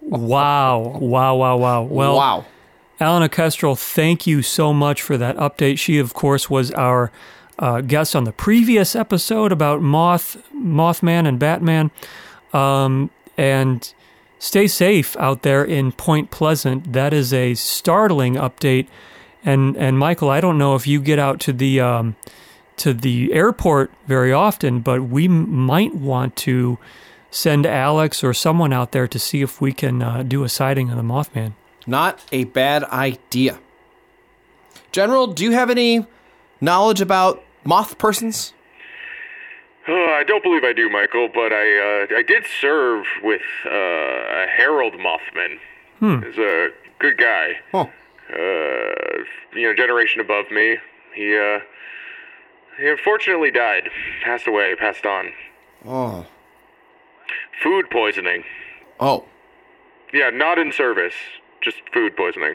wow, 0.00 0.78
wow, 1.00 1.36
wow, 1.36 1.56
wow. 1.56 1.82
Well, 1.82 2.16
wow. 2.16 2.44
Alana 3.00 3.30
Kestrel, 3.30 3.76
thank 3.76 4.26
you 4.26 4.42
so 4.42 4.72
much 4.72 5.02
for 5.02 5.16
that 5.16 5.36
update. 5.36 5.78
She, 5.78 5.98
of 5.98 6.14
course, 6.14 6.50
was 6.50 6.72
our 6.72 7.12
uh, 7.58 7.80
guest 7.80 8.16
on 8.16 8.24
the 8.24 8.32
previous 8.32 8.96
episode 8.96 9.52
about 9.52 9.80
Moth, 9.80 10.36
Mothman, 10.54 11.26
and 11.26 11.38
Batman. 11.38 11.90
Um, 12.52 13.10
and 13.36 13.92
stay 14.40 14.66
safe 14.66 15.16
out 15.18 15.42
there 15.42 15.64
in 15.64 15.92
Point 15.92 16.30
Pleasant. 16.30 16.92
That 16.92 17.12
is 17.12 17.32
a 17.32 17.54
startling 17.54 18.34
update. 18.34 18.88
And 19.44 19.76
and 19.76 19.98
Michael, 19.98 20.30
I 20.30 20.40
don't 20.40 20.58
know 20.58 20.74
if 20.74 20.86
you 20.86 21.00
get 21.00 21.18
out 21.18 21.40
to 21.40 21.52
the 21.52 21.80
um, 21.80 22.16
to 22.78 22.92
the 22.92 23.32
airport 23.32 23.90
very 24.06 24.32
often, 24.32 24.80
but 24.80 25.02
we 25.02 25.26
m- 25.26 25.48
might 25.50 25.94
want 25.94 26.36
to 26.36 26.78
send 27.30 27.66
Alex 27.66 28.24
or 28.24 28.32
someone 28.34 28.72
out 28.72 28.92
there 28.92 29.06
to 29.06 29.18
see 29.18 29.42
if 29.42 29.60
we 29.60 29.72
can 29.72 30.02
uh, 30.02 30.22
do 30.22 30.44
a 30.44 30.48
sighting 30.48 30.90
of 30.90 30.96
the 30.96 31.02
Mothman. 31.02 31.52
Not 31.86 32.24
a 32.32 32.44
bad 32.44 32.84
idea. 32.84 33.58
General, 34.92 35.28
do 35.28 35.44
you 35.44 35.52
have 35.52 35.70
any 35.70 36.06
knowledge 36.60 37.00
about 37.00 37.42
moth 37.64 37.98
persons? 37.98 38.52
Oh, 39.86 40.16
I 40.18 40.24
don't 40.24 40.42
believe 40.42 40.64
I 40.64 40.72
do, 40.72 40.90
Michael, 40.90 41.28
but 41.32 41.52
I 41.52 42.04
uh, 42.12 42.16
I 42.18 42.22
did 42.22 42.44
serve 42.60 43.06
with 43.22 43.42
uh, 43.64 43.70
a 43.70 44.46
Harold 44.48 44.94
Mothman. 44.94 45.58
Hmm. 46.00 46.22
He's 46.22 46.38
a 46.38 46.70
good 46.98 47.16
guy. 47.16 47.60
Huh. 47.72 47.86
Uh, 48.30 49.22
you 49.54 49.68
know, 49.68 49.74
generation 49.74 50.20
above 50.20 50.50
me. 50.50 50.76
He 51.14 51.36
uh, 51.36 51.60
he 52.78 52.88
unfortunately 52.88 53.50
died, 53.50 53.88
passed 54.22 54.46
away, 54.46 54.74
passed 54.76 55.06
on. 55.06 55.30
Oh. 55.86 56.26
Food 57.62 57.90
poisoning. 57.90 58.44
Oh. 59.00 59.24
Yeah, 60.12 60.30
not 60.30 60.58
in 60.58 60.72
service, 60.72 61.14
just 61.62 61.78
food 61.92 62.16
poisoning. 62.16 62.54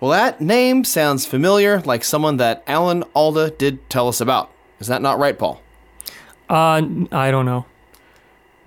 Well, 0.00 0.10
that 0.10 0.40
name 0.40 0.84
sounds 0.84 1.24
familiar, 1.24 1.80
like 1.80 2.04
someone 2.04 2.36
that 2.38 2.62
Alan 2.66 3.04
Alda 3.14 3.50
did 3.50 3.88
tell 3.88 4.08
us 4.08 4.20
about. 4.20 4.50
Is 4.80 4.88
that 4.88 5.02
not 5.02 5.18
right, 5.18 5.38
Paul? 5.38 5.62
Uh, 6.48 6.82
I 7.12 7.30
don't 7.30 7.46
know. 7.46 7.64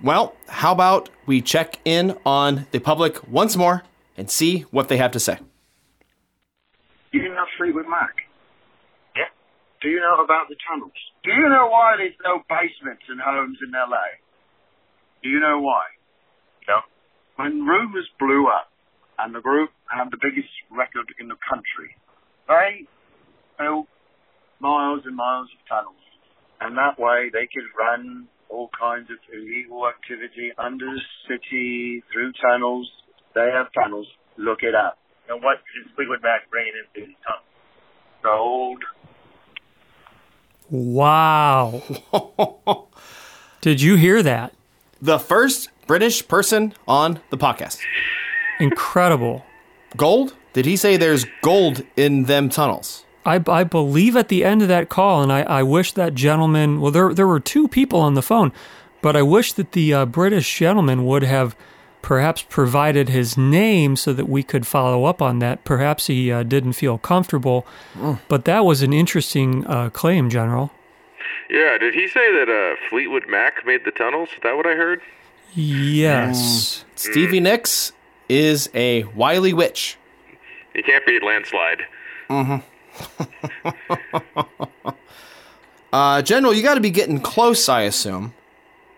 Well, 0.02 0.34
how 0.48 0.72
about 0.72 1.10
we 1.26 1.40
check 1.42 1.80
in 1.84 2.16
on 2.24 2.66
the 2.70 2.78
public 2.78 3.28
once 3.28 3.56
more 3.56 3.82
and 4.16 4.30
see 4.30 4.60
what 4.70 4.88
they 4.88 4.96
have 4.96 5.10
to 5.12 5.20
say? 5.20 5.38
Do 7.12 7.18
you 7.18 7.28
know 7.28 7.44
Fleetwood 7.56 7.88
Mac? 7.88 8.22
Yeah. 9.16 9.24
Do 9.80 9.88
you 9.88 10.00
know 10.00 10.24
about 10.24 10.48
the 10.48 10.56
tunnels? 10.66 10.98
Do 11.22 11.30
you 11.30 11.48
know 11.48 11.70
why 11.70 11.94
there's 11.98 12.18
no 12.24 12.42
basements 12.50 13.06
in 13.06 13.18
homes 13.22 13.58
in 13.62 13.70
LA? 13.70 14.18
Do 15.22 15.28
you 15.28 15.38
know 15.38 15.60
why? 15.60 15.86
No. 16.66 16.82
When 17.36 17.62
Rumors 17.62 18.08
blew 18.18 18.48
up, 18.48 18.70
and 19.18 19.34
the 19.34 19.40
group 19.40 19.70
had 19.90 20.10
the 20.10 20.18
biggest 20.22 20.50
record 20.70 21.10
in 21.18 21.28
the 21.28 21.38
country, 21.42 21.98
they 22.46 22.86
built 23.58 23.86
miles 24.60 25.02
and 25.04 25.16
miles 25.16 25.50
of 25.50 25.60
tunnels. 25.66 26.02
And 26.60 26.78
that 26.78 26.98
way 26.98 27.30
they 27.30 27.46
could 27.50 27.66
run 27.78 28.28
all 28.48 28.70
kinds 28.74 29.10
of 29.10 29.18
illegal 29.30 29.86
activity 29.86 30.50
under 30.56 30.86
the 30.86 31.02
city, 31.26 32.02
through 32.12 32.32
tunnels. 32.42 32.88
They 33.34 33.50
have 33.52 33.70
tunnels. 33.74 34.06
Look 34.38 34.62
it 34.62 34.74
up. 34.74 34.98
And 35.28 35.42
what 35.42 35.58
is 35.78 35.90
Fleetwood 35.94 36.22
Mac 36.22 36.48
bringing 36.50 36.72
into 36.78 37.10
these 37.10 37.18
tunnels? 37.26 37.46
Gold. 38.22 38.82
Wow. 40.70 41.82
Did 43.60 43.80
you 43.80 43.96
hear 43.96 44.22
that? 44.22 44.52
The 45.00 45.18
first 45.18 45.70
British 45.86 46.26
person 46.26 46.74
on 46.86 47.20
the 47.30 47.38
podcast. 47.38 47.78
Incredible. 48.60 49.44
Gold? 49.96 50.34
Did 50.52 50.66
he 50.66 50.76
say 50.76 50.96
there's 50.96 51.26
gold 51.42 51.82
in 51.96 52.24
them 52.24 52.48
tunnels? 52.48 53.04
I, 53.24 53.42
I 53.46 53.64
believe 53.64 54.16
at 54.16 54.28
the 54.28 54.44
end 54.44 54.62
of 54.62 54.68
that 54.68 54.88
call, 54.88 55.22
and 55.22 55.32
I, 55.32 55.42
I 55.42 55.62
wish 55.62 55.92
that 55.92 56.14
gentleman, 56.14 56.80
well, 56.80 56.90
there, 56.90 57.12
there 57.12 57.26
were 57.26 57.40
two 57.40 57.68
people 57.68 58.00
on 58.00 58.14
the 58.14 58.22
phone, 58.22 58.52
but 59.02 59.16
I 59.16 59.22
wish 59.22 59.52
that 59.54 59.72
the 59.72 59.92
uh, 59.94 60.06
British 60.06 60.58
gentleman 60.58 61.04
would 61.04 61.22
have 61.22 61.54
perhaps 62.08 62.40
provided 62.40 63.10
his 63.10 63.36
name 63.36 63.94
so 63.94 64.14
that 64.14 64.26
we 64.26 64.42
could 64.42 64.66
follow 64.66 65.04
up 65.04 65.20
on 65.20 65.40
that. 65.40 65.62
Perhaps 65.64 66.06
he 66.06 66.32
uh, 66.32 66.42
didn't 66.42 66.72
feel 66.72 66.96
comfortable, 66.96 67.66
Mm. 67.94 68.18
but 68.28 68.46
that 68.46 68.64
was 68.64 68.80
an 68.80 68.94
interesting 68.94 69.66
uh, 69.66 69.90
claim, 69.90 70.30
General. 70.30 70.70
Yeah, 71.50 71.76
did 71.76 71.92
he 71.92 72.08
say 72.08 72.32
that 72.32 72.48
uh, 72.48 72.76
Fleetwood 72.88 73.24
Mac 73.28 73.66
made 73.66 73.84
the 73.84 73.90
tunnels? 73.90 74.30
Is 74.30 74.38
that 74.42 74.56
what 74.56 74.66
I 74.66 74.70
heard? 74.74 75.02
Yes. 75.52 76.86
Stevie 76.94 77.40
Nicks 77.40 77.92
is 78.26 78.70
a 78.74 79.02
wily 79.14 79.52
witch. 79.52 79.98
He 80.74 80.80
can't 80.82 81.04
beat 81.04 81.22
landslide. 81.22 81.82
Mm-hmm. 82.30 83.68
uh, 85.92 86.22
General, 86.22 86.54
you 86.54 86.62
got 86.62 86.76
to 86.76 86.80
be 86.80 86.90
getting 86.90 87.20
close, 87.20 87.68
I 87.68 87.82
assume. 87.82 88.32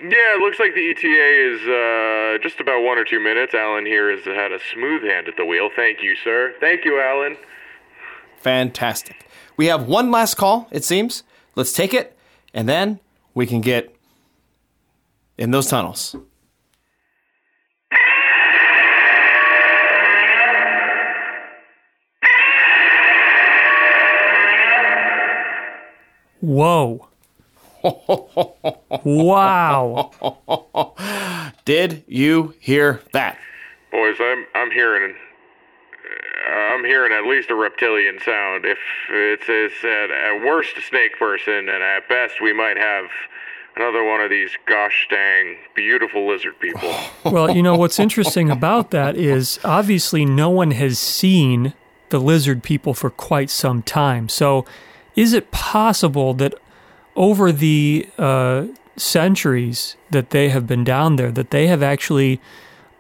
Yeah, 0.02 0.34
it 0.34 0.40
looks 0.40 0.58
like 0.58 0.74
the 0.74 0.90
ETA 0.90 1.02
is 1.04 1.60
uh, 1.68 2.42
just 2.42 2.58
about 2.58 2.82
one 2.82 2.96
or 2.96 3.04
two 3.04 3.20
minutes. 3.20 3.52
Alan 3.52 3.84
here 3.84 4.10
has 4.10 4.24
had 4.24 4.50
a 4.50 4.58
smooth 4.72 5.02
hand 5.02 5.28
at 5.28 5.36
the 5.36 5.44
wheel. 5.44 5.68
Thank 5.76 6.02
you, 6.02 6.16
sir. 6.16 6.54
Thank 6.58 6.86
you, 6.86 6.98
Alan. 6.98 7.36
Fantastic. 8.38 9.28
We 9.58 9.66
have 9.66 9.86
one 9.86 10.10
last 10.10 10.38
call, 10.38 10.68
it 10.70 10.84
seems. 10.84 11.22
Let's 11.54 11.74
take 11.74 11.92
it, 11.92 12.16
and 12.54 12.66
then 12.66 12.98
we 13.34 13.46
can 13.46 13.60
get 13.60 13.94
in 15.36 15.50
those 15.50 15.66
tunnels. 15.66 16.16
Whoa. 26.40 27.10
Wow. 29.05 30.11
Did 31.64 32.05
you 32.07 32.55
hear 32.61 33.01
that? 33.12 33.38
Boys, 33.90 34.16
I'm 34.21 34.47
I'm 34.55 34.71
hearing 34.71 35.14
I'm 36.51 36.85
hearing 36.85 37.12
at 37.12 37.25
least 37.25 37.51
a 37.51 37.55
reptilian 37.55 38.19
sound. 38.25 38.64
If 38.64 38.79
it's, 39.11 39.45
it's 39.49 39.85
at, 39.85 40.11
at 40.11 40.45
worst 40.45 40.77
a 40.79 40.83
snake 40.83 41.19
person, 41.19 41.69
and 41.69 41.83
at 41.83 42.09
best 42.09 42.40
we 42.40 42.53
might 42.53 42.77
have 42.77 43.07
another 43.77 44.05
one 44.05 44.21
of 44.21 44.31
these 44.31 44.51
gosh 44.66 45.07
dang 45.11 45.57
beautiful 45.74 46.28
lizard 46.28 46.59
people. 46.61 46.93
Well, 47.24 47.55
you 47.55 47.62
know, 47.62 47.76
what's 47.76 47.99
interesting 47.99 48.51
about 48.51 48.93
that 48.93 49.14
is 49.14 49.61
obviously 49.62 50.24
no 50.24 50.49
one 50.49 50.70
has 50.70 50.99
seen 50.99 51.74
the 52.09 52.18
lizard 52.18 52.62
people 52.62 52.95
for 52.95 53.11
quite 53.11 53.51
some 53.51 53.83
time. 53.83 54.28
So, 54.31 54.64
is 55.14 55.35
it 55.35 55.51
possible 55.51 56.33
that 56.35 56.55
over 57.21 57.53
the 57.53 58.09
uh, 58.16 58.64
centuries 58.97 59.95
that 60.11 60.31
they 60.31 60.49
have 60.49 60.66
been 60.66 60.83
down 60.83 61.16
there, 61.16 61.31
that 61.31 61.51
they 61.51 61.66
have 61.66 61.83
actually 61.83 62.41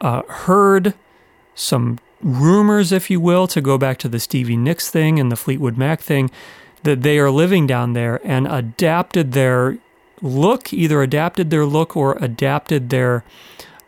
uh, 0.02 0.20
heard 0.28 0.92
some 1.54 1.98
rumors, 2.20 2.92
if 2.92 3.08
you 3.08 3.18
will, 3.18 3.46
to 3.46 3.62
go 3.62 3.78
back 3.78 3.96
to 3.96 4.08
the 4.10 4.20
Stevie 4.20 4.58
Nicks 4.58 4.90
thing 4.90 5.18
and 5.18 5.32
the 5.32 5.36
Fleetwood 5.36 5.78
Mac 5.78 6.02
thing, 6.02 6.30
that 6.82 7.00
they 7.00 7.18
are 7.18 7.30
living 7.30 7.66
down 7.66 7.94
there 7.94 8.20
and 8.22 8.46
adapted 8.46 9.32
their 9.32 9.78
look, 10.20 10.70
either 10.70 11.00
adapted 11.02 11.48
their 11.48 11.64
look 11.64 11.96
or 11.96 12.18
adapted 12.20 12.90
their 12.90 13.24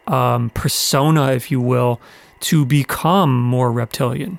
um, 0.06 0.48
persona, 0.54 1.32
if 1.32 1.50
you 1.50 1.60
will, 1.60 2.00
to 2.40 2.64
become 2.64 3.38
more 3.38 3.70
reptilian. 3.70 4.38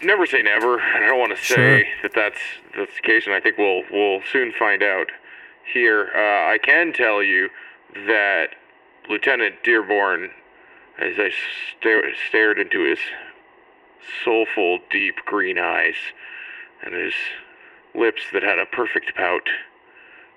Never 0.00 0.26
say 0.26 0.42
never. 0.42 0.80
I 0.80 1.00
don't 1.00 1.18
want 1.18 1.36
to 1.36 1.44
say 1.44 1.54
Sure. 1.54 1.82
that 2.02 2.12
that's 2.14 2.38
that's 2.76 2.94
the 2.94 3.02
case, 3.02 3.26
and 3.26 3.34
I 3.34 3.40
think 3.40 3.58
we'll 3.58 3.82
we'll 3.90 4.20
soon 4.32 4.52
find 4.52 4.82
out. 4.82 5.10
Here, 5.72 6.10
uh, 6.14 6.52
I 6.52 6.58
can 6.58 6.92
tell 6.92 7.22
you 7.22 7.48
that 8.06 8.50
Lieutenant 9.08 9.56
Dearborn 9.62 10.30
as 10.98 11.14
I 11.18 11.30
stare, 11.76 12.02
stared 12.28 12.58
into 12.58 12.84
his 12.84 12.98
soulful, 14.24 14.78
deep 14.90 15.16
green 15.24 15.58
eyes 15.58 15.96
and 16.82 16.94
his 16.94 17.14
lips 17.94 18.22
that 18.32 18.42
had 18.42 18.58
a 18.58 18.66
perfect 18.66 19.14
pout, 19.16 19.48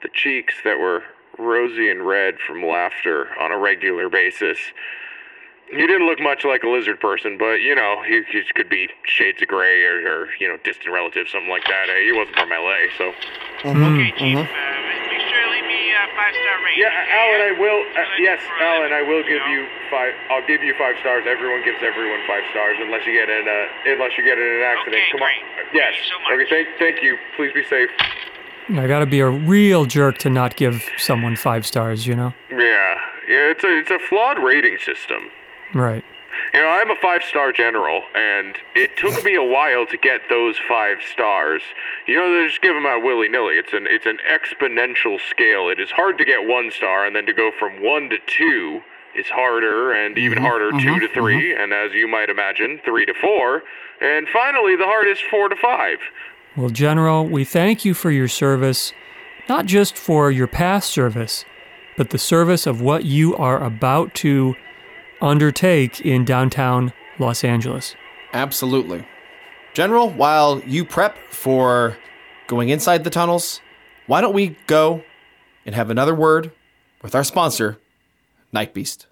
the 0.02 0.10
cheeks 0.14 0.56
that 0.64 0.80
were 0.80 1.04
rosy 1.38 1.90
and 1.90 2.08
red 2.08 2.36
from 2.46 2.66
laughter 2.66 3.30
on 3.40 3.52
a 3.52 3.58
regular 3.58 4.10
basis. 4.10 4.58
He 5.70 5.86
didn't 5.86 6.08
look 6.08 6.20
much 6.20 6.46
like 6.46 6.64
a 6.64 6.70
lizard 6.70 7.00
person, 7.00 7.38
but 7.38 7.56
you 7.56 7.76
know, 7.76 8.02
he, 8.08 8.22
he 8.32 8.42
could 8.56 8.70
be 8.70 8.88
shades 9.04 9.42
of 9.42 9.50
gray 9.50 9.84
or, 9.84 10.00
or 10.08 10.30
you 10.40 10.48
know, 10.48 10.58
distant 10.64 10.94
relative, 10.94 11.28
something 11.28 11.50
like 11.50 11.66
that. 11.66 11.88
He 12.04 12.12
wasn't 12.14 12.38
from 12.38 12.50
LA, 12.50 12.88
so. 12.98 13.14
Okay, 13.66 14.14
Chief. 14.18 14.38
Uh, 14.38 14.44
make 15.12 15.22
sure 15.28 15.40
you 15.42 15.52
leave 15.52 15.68
me 15.68 15.87
a 15.98 16.08
five 16.16 16.34
star 16.34 16.56
rating. 16.64 16.84
Yeah, 16.86 17.18
Alan, 17.18 17.42
I 17.42 17.54
will. 17.58 17.82
Uh, 17.98 18.06
yes, 18.20 18.40
Alan, 18.62 18.94
I 18.94 19.02
will 19.02 19.24
give 19.24 19.42
you 19.50 19.66
five. 19.90 20.14
I'll 20.30 20.46
give 20.46 20.62
you 20.64 20.74
five 20.78 20.96
stars. 21.02 21.26
Everyone 21.28 21.64
gives 21.64 21.80
everyone 21.82 22.20
five 22.28 22.44
stars, 22.52 22.78
unless 22.80 23.06
you 23.06 23.14
get 23.14 23.30
in 23.30 23.48
a 23.48 23.60
unless 23.94 24.18
you 24.18 24.24
get 24.24 24.38
in 24.38 24.46
an 24.46 24.64
accident. 24.64 25.02
Okay, 25.02 25.12
Come 25.12 25.20
great. 25.22 25.42
on. 25.42 25.74
Yes. 25.74 25.94
Thank 25.94 25.98
you 25.98 26.10
so 26.12 26.18
much. 26.22 26.32
Okay. 26.34 26.48
Thank, 26.50 26.68
thank 26.80 26.98
you. 27.04 27.18
Please 27.36 27.54
be 27.54 27.64
safe. 27.66 27.90
I 28.70 28.86
got 28.88 29.00
to 29.00 29.06
be 29.06 29.22
a 29.22 29.30
real 29.30 29.86
jerk 29.86 30.18
to 30.20 30.30
not 30.30 30.56
give 30.58 30.84
someone 30.98 31.36
five 31.38 31.66
stars, 31.66 32.06
you 32.06 32.16
know? 32.16 32.34
Yeah. 32.52 32.58
Yeah. 33.28 33.52
It's 33.52 33.64
a 33.64 33.78
it's 33.80 33.92
a 33.92 34.00
flawed 34.10 34.40
rating 34.44 34.78
system. 34.84 35.30
Right. 35.74 36.04
You 36.58 36.64
know, 36.64 36.70
I'm 36.70 36.90
a 36.90 36.96
five 36.96 37.22
star 37.22 37.52
general, 37.52 38.02
and 38.16 38.56
it 38.74 38.98
took 38.98 39.24
me 39.24 39.36
a 39.36 39.44
while 39.44 39.86
to 39.86 39.96
get 39.96 40.22
those 40.28 40.58
five 40.68 40.98
stars. 41.08 41.62
You 42.08 42.18
know, 42.18 42.34
they 42.34 42.48
just 42.48 42.64
give 42.64 42.74
them 42.74 42.88
out 42.88 43.04
willy 43.04 43.30
nilly. 43.30 43.58
It's 43.58 43.74
an 43.74 43.86
it's 43.88 44.08
an 44.08 44.18
exponential 44.28 45.20
scale. 45.30 45.70
It 45.70 45.80
is 45.80 45.92
hard 45.92 46.18
to 46.18 46.26
get 46.26 46.48
one 46.48 46.72
star, 46.72 47.06
and 47.06 47.16
then 47.16 47.28
to 47.28 47.34
go 47.34 47.52
from 47.60 47.84
one 47.84 48.10
to 48.10 48.18
two 48.26 48.82
is 49.14 49.28
harder, 49.28 49.92
and 49.92 50.18
even 50.18 50.40
mm-hmm, 50.40 50.48
harder 50.48 50.72
two 50.72 50.78
mm-hmm, 50.78 51.00
to 51.02 51.14
3 51.14 51.36
mm-hmm. 51.36 51.62
and 51.62 51.74
as 51.74 51.94
you 51.94 52.08
might 52.08 52.32
imagine, 52.32 52.82
three 52.84 53.06
to 53.06 53.14
four, 53.14 53.62
and 54.02 54.28
finally 54.28 54.76
the 54.76 54.86
hardest 54.86 55.22
four 55.30 55.50
to 55.50 55.56
five. 55.56 56.00
Well, 56.56 56.72
General, 56.72 57.24
we 57.28 57.46
thank 57.46 57.86
you 57.86 57.94
for 57.94 58.10
your 58.10 58.28
service, 58.28 58.94
not 59.48 59.68
just 59.68 59.96
for 59.96 60.32
your 60.32 60.48
past 60.48 60.90
service, 60.90 61.46
but 61.98 62.10
the 62.10 62.18
service 62.18 62.66
of 62.66 62.82
what 62.82 63.06
you 63.06 63.36
are 63.36 63.64
about 63.64 64.16
to 64.16 64.56
undertake 65.22 66.02
in 66.02 66.26
downtown 66.26 66.94
Los 67.20 67.44
Angeles. 67.44 67.96
Absolutely. 68.34 69.06
General, 69.74 70.10
while 70.10 70.60
you 70.66 70.84
prep 70.84 71.18
for 71.32 71.98
going 72.48 72.70
inside 72.70 73.04
the 73.04 73.10
tunnels, 73.10 73.62
why 74.08 74.22
don't 74.22 74.34
we 74.34 74.58
go 74.68 75.04
and 75.66 75.76
have 75.76 75.90
another 75.90 76.16
word 76.16 76.52
with 77.02 77.14
our 77.14 77.24
sponsor, 77.24 77.78
Night 78.52 78.74
Beast? 78.74 79.08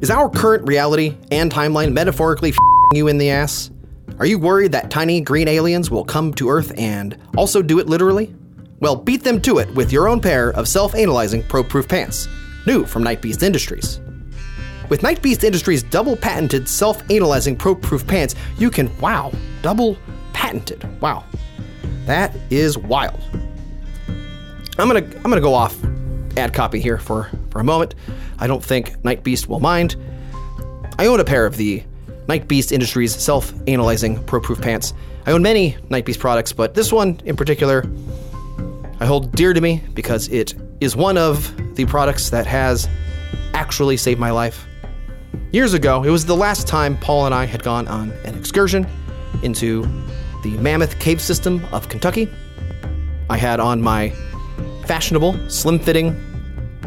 Is 0.00 0.10
our 0.10 0.30
current 0.30 0.66
reality 0.66 1.18
and 1.30 1.52
timeline 1.52 1.92
metaphorically 1.92 2.50
f***ing 2.50 2.96
you 2.96 3.06
in 3.08 3.18
the 3.18 3.30
ass? 3.30 3.70
Are 4.18 4.24
you 4.24 4.38
worried 4.38 4.72
that 4.72 4.90
tiny 4.90 5.20
green 5.20 5.46
aliens 5.46 5.90
will 5.90 6.04
come 6.04 6.32
to 6.34 6.48
Earth 6.48 6.72
and 6.78 7.18
also 7.36 7.60
do 7.60 7.78
it 7.78 7.86
literally? 7.86 8.34
Well, 8.80 8.96
beat 8.96 9.22
them 9.22 9.42
to 9.42 9.58
it 9.58 9.72
with 9.74 9.92
your 9.92 10.08
own 10.08 10.20
pair 10.20 10.50
of 10.52 10.66
self 10.66 10.94
analyzing 10.94 11.42
pro 11.42 11.62
proof 11.62 11.86
pants, 11.86 12.26
new 12.66 12.86
from 12.86 13.02
Night 13.02 13.20
Beast 13.20 13.42
Industries. 13.42 14.00
With 14.88 15.02
Night 15.02 15.20
Beast 15.20 15.44
Industries' 15.44 15.82
double 15.82 16.16
patented 16.16 16.66
self 16.66 17.02
analyzing 17.10 17.56
pro 17.56 17.74
proof 17.74 18.06
pants, 18.06 18.34
you 18.58 18.70
can, 18.70 18.90
wow, 18.98 19.32
double 19.60 19.98
patented. 20.32 20.82
Wow. 21.02 21.24
That 22.06 22.34
is 22.48 22.78
wild. 22.78 23.20
I'm 24.78 24.88
gonna 24.88 25.04
I'm 25.04 25.22
gonna 25.24 25.42
go 25.42 25.52
off 25.54 25.76
ad 26.38 26.54
copy 26.54 26.80
here 26.80 26.96
for, 26.96 27.30
for 27.50 27.60
a 27.60 27.64
moment. 27.64 27.94
I 28.38 28.46
don't 28.46 28.64
think 28.64 29.04
Night 29.04 29.22
Beast 29.22 29.46
will 29.46 29.60
mind. 29.60 29.94
I 30.98 31.06
own 31.06 31.20
a 31.20 31.24
pair 31.24 31.44
of 31.44 31.58
the 31.58 31.84
Night 32.28 32.48
Beast 32.48 32.72
Industries 32.72 33.14
self 33.14 33.52
analyzing 33.68 34.24
pro 34.24 34.40
proof 34.40 34.62
pants. 34.62 34.94
I 35.26 35.32
own 35.32 35.42
many 35.42 35.76
Night 35.90 36.06
Beast 36.06 36.18
products, 36.18 36.54
but 36.54 36.72
this 36.72 36.90
one 36.90 37.20
in 37.26 37.36
particular 37.36 37.84
I 39.02 39.06
hold 39.06 39.32
dear 39.32 39.54
to 39.54 39.60
me 39.62 39.82
because 39.94 40.28
it 40.28 40.54
is 40.80 40.94
one 40.94 41.16
of 41.16 41.56
the 41.74 41.86
products 41.86 42.28
that 42.28 42.46
has 42.46 42.86
actually 43.54 43.96
saved 43.96 44.20
my 44.20 44.30
life. 44.30 44.66
Years 45.52 45.72
ago, 45.72 46.04
it 46.04 46.10
was 46.10 46.26
the 46.26 46.36
last 46.36 46.68
time 46.68 46.98
Paul 46.98 47.24
and 47.24 47.34
I 47.34 47.46
had 47.46 47.62
gone 47.62 47.88
on 47.88 48.10
an 48.26 48.36
excursion 48.36 48.86
into 49.42 49.84
the 50.42 50.50
Mammoth 50.58 50.98
Cave 50.98 51.18
System 51.18 51.64
of 51.72 51.88
Kentucky. 51.88 52.28
I 53.30 53.38
had 53.38 53.58
on 53.58 53.80
my 53.80 54.10
fashionable, 54.84 55.48
slim 55.48 55.78
fitting 55.78 56.14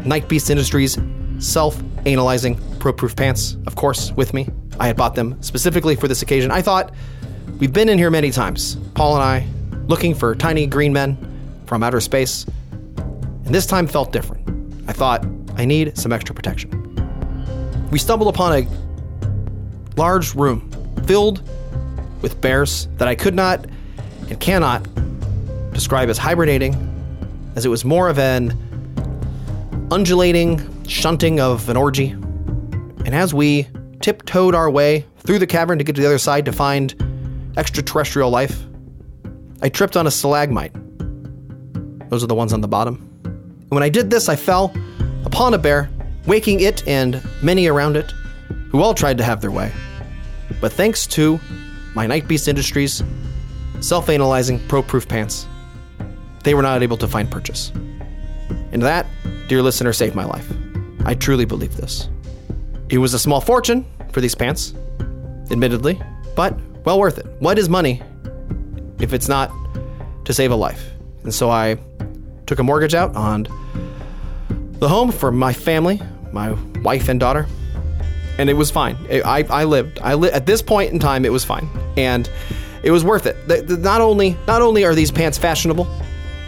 Night 0.04 0.28
Beast 0.28 0.50
Industries 0.50 0.96
self 1.40 1.82
analyzing 2.06 2.60
pro 2.78 2.92
proof 2.92 3.16
pants, 3.16 3.56
of 3.66 3.74
course, 3.74 4.12
with 4.12 4.32
me. 4.32 4.48
I 4.78 4.86
had 4.86 4.96
bought 4.96 5.16
them 5.16 5.42
specifically 5.42 5.96
for 5.96 6.06
this 6.06 6.22
occasion. 6.22 6.52
I 6.52 6.62
thought, 6.62 6.94
we've 7.58 7.72
been 7.72 7.88
in 7.88 7.98
here 7.98 8.10
many 8.10 8.30
times, 8.30 8.76
Paul 8.94 9.16
and 9.16 9.24
I, 9.24 9.48
looking 9.88 10.14
for 10.14 10.32
tiny 10.36 10.68
green 10.68 10.92
men 10.92 11.33
from 11.74 11.82
outer 11.82 12.00
space, 12.00 12.46
and 12.94 13.52
this 13.52 13.66
time 13.66 13.88
felt 13.88 14.12
different. 14.12 14.48
I 14.88 14.92
thought, 14.92 15.26
I 15.56 15.64
need 15.64 15.98
some 15.98 16.12
extra 16.12 16.32
protection. 16.32 16.70
We 17.90 17.98
stumbled 17.98 18.32
upon 18.32 18.60
a 18.60 18.68
large 19.96 20.36
room 20.36 20.70
filled 21.04 21.42
with 22.22 22.40
bears 22.40 22.86
that 22.98 23.08
I 23.08 23.16
could 23.16 23.34
not 23.34 23.66
and 24.30 24.38
cannot 24.38 24.86
describe 25.72 26.10
as 26.10 26.16
hibernating, 26.16 26.76
as 27.56 27.66
it 27.66 27.70
was 27.70 27.84
more 27.84 28.08
of 28.08 28.20
an 28.20 28.56
undulating 29.90 30.86
shunting 30.86 31.40
of 31.40 31.68
an 31.68 31.76
orgy. 31.76 32.10
And 32.10 33.16
as 33.16 33.34
we 33.34 33.66
tiptoed 34.00 34.54
our 34.54 34.70
way 34.70 35.06
through 35.24 35.40
the 35.40 35.46
cavern 35.48 35.78
to 35.78 35.82
get 35.82 35.96
to 35.96 36.02
the 36.02 36.06
other 36.06 36.18
side 36.18 36.44
to 36.44 36.52
find 36.52 36.94
extraterrestrial 37.56 38.30
life, 38.30 38.62
I 39.60 39.70
tripped 39.70 39.96
on 39.96 40.06
a 40.06 40.12
stalagmite. 40.12 40.83
Those 42.14 42.22
are 42.22 42.28
the 42.28 42.34
ones 42.36 42.52
on 42.52 42.60
the 42.60 42.68
bottom. 42.68 43.10
And 43.24 43.70
when 43.70 43.82
I 43.82 43.88
did 43.88 44.08
this, 44.08 44.28
I 44.28 44.36
fell 44.36 44.72
upon 45.24 45.52
a 45.52 45.58
bear, 45.58 45.90
waking 46.28 46.60
it 46.60 46.86
and 46.86 47.20
many 47.42 47.66
around 47.66 47.96
it, 47.96 48.12
who 48.70 48.82
all 48.82 48.94
tried 48.94 49.18
to 49.18 49.24
have 49.24 49.40
their 49.40 49.50
way. 49.50 49.72
But 50.60 50.72
thanks 50.72 51.08
to 51.08 51.40
my 51.92 52.06
Night 52.06 52.28
Beast 52.28 52.46
Industries 52.46 53.02
self 53.80 54.08
analyzing 54.08 54.64
pro 54.68 54.80
proof 54.80 55.08
pants, 55.08 55.48
they 56.44 56.54
were 56.54 56.62
not 56.62 56.84
able 56.84 56.96
to 56.98 57.08
find 57.08 57.28
purchase. 57.28 57.72
And 58.70 58.80
that, 58.82 59.06
dear 59.48 59.60
listener, 59.60 59.92
saved 59.92 60.14
my 60.14 60.24
life. 60.24 60.48
I 61.04 61.14
truly 61.14 61.46
believe 61.46 61.76
this. 61.76 62.08
It 62.90 62.98
was 62.98 63.12
a 63.12 63.18
small 63.18 63.40
fortune 63.40 63.84
for 64.12 64.20
these 64.20 64.36
pants, 64.36 64.72
admittedly, 65.50 66.00
but 66.36 66.56
well 66.84 67.00
worth 67.00 67.18
it. 67.18 67.26
What 67.40 67.58
is 67.58 67.68
money 67.68 68.00
if 69.00 69.12
it's 69.12 69.26
not 69.26 69.50
to 70.26 70.32
save 70.32 70.52
a 70.52 70.54
life? 70.54 70.92
And 71.24 71.34
so 71.34 71.50
I 71.50 71.76
took 72.46 72.58
a 72.58 72.62
mortgage 72.62 72.94
out 72.94 73.14
on 73.16 73.46
the 74.78 74.88
home 74.88 75.10
for 75.10 75.32
my 75.32 75.52
family, 75.52 76.00
my 76.32 76.52
wife 76.82 77.08
and 77.08 77.18
daughter, 77.18 77.46
and 78.38 78.50
it 78.50 78.54
was 78.54 78.70
fine. 78.70 78.96
I, 79.10 79.44
I 79.48 79.64
lived. 79.64 79.98
I 80.02 80.14
li- 80.14 80.30
at 80.30 80.46
this 80.46 80.60
point 80.62 80.92
in 80.92 80.98
time, 80.98 81.24
it 81.24 81.32
was 81.32 81.44
fine, 81.44 81.68
and 81.96 82.28
it 82.82 82.90
was 82.90 83.04
worth 83.04 83.26
it. 83.26 83.36
Not 83.80 84.00
only 84.00 84.36
not 84.46 84.60
only 84.62 84.84
are 84.84 84.94
these 84.94 85.10
pants 85.10 85.38
fashionable 85.38 85.86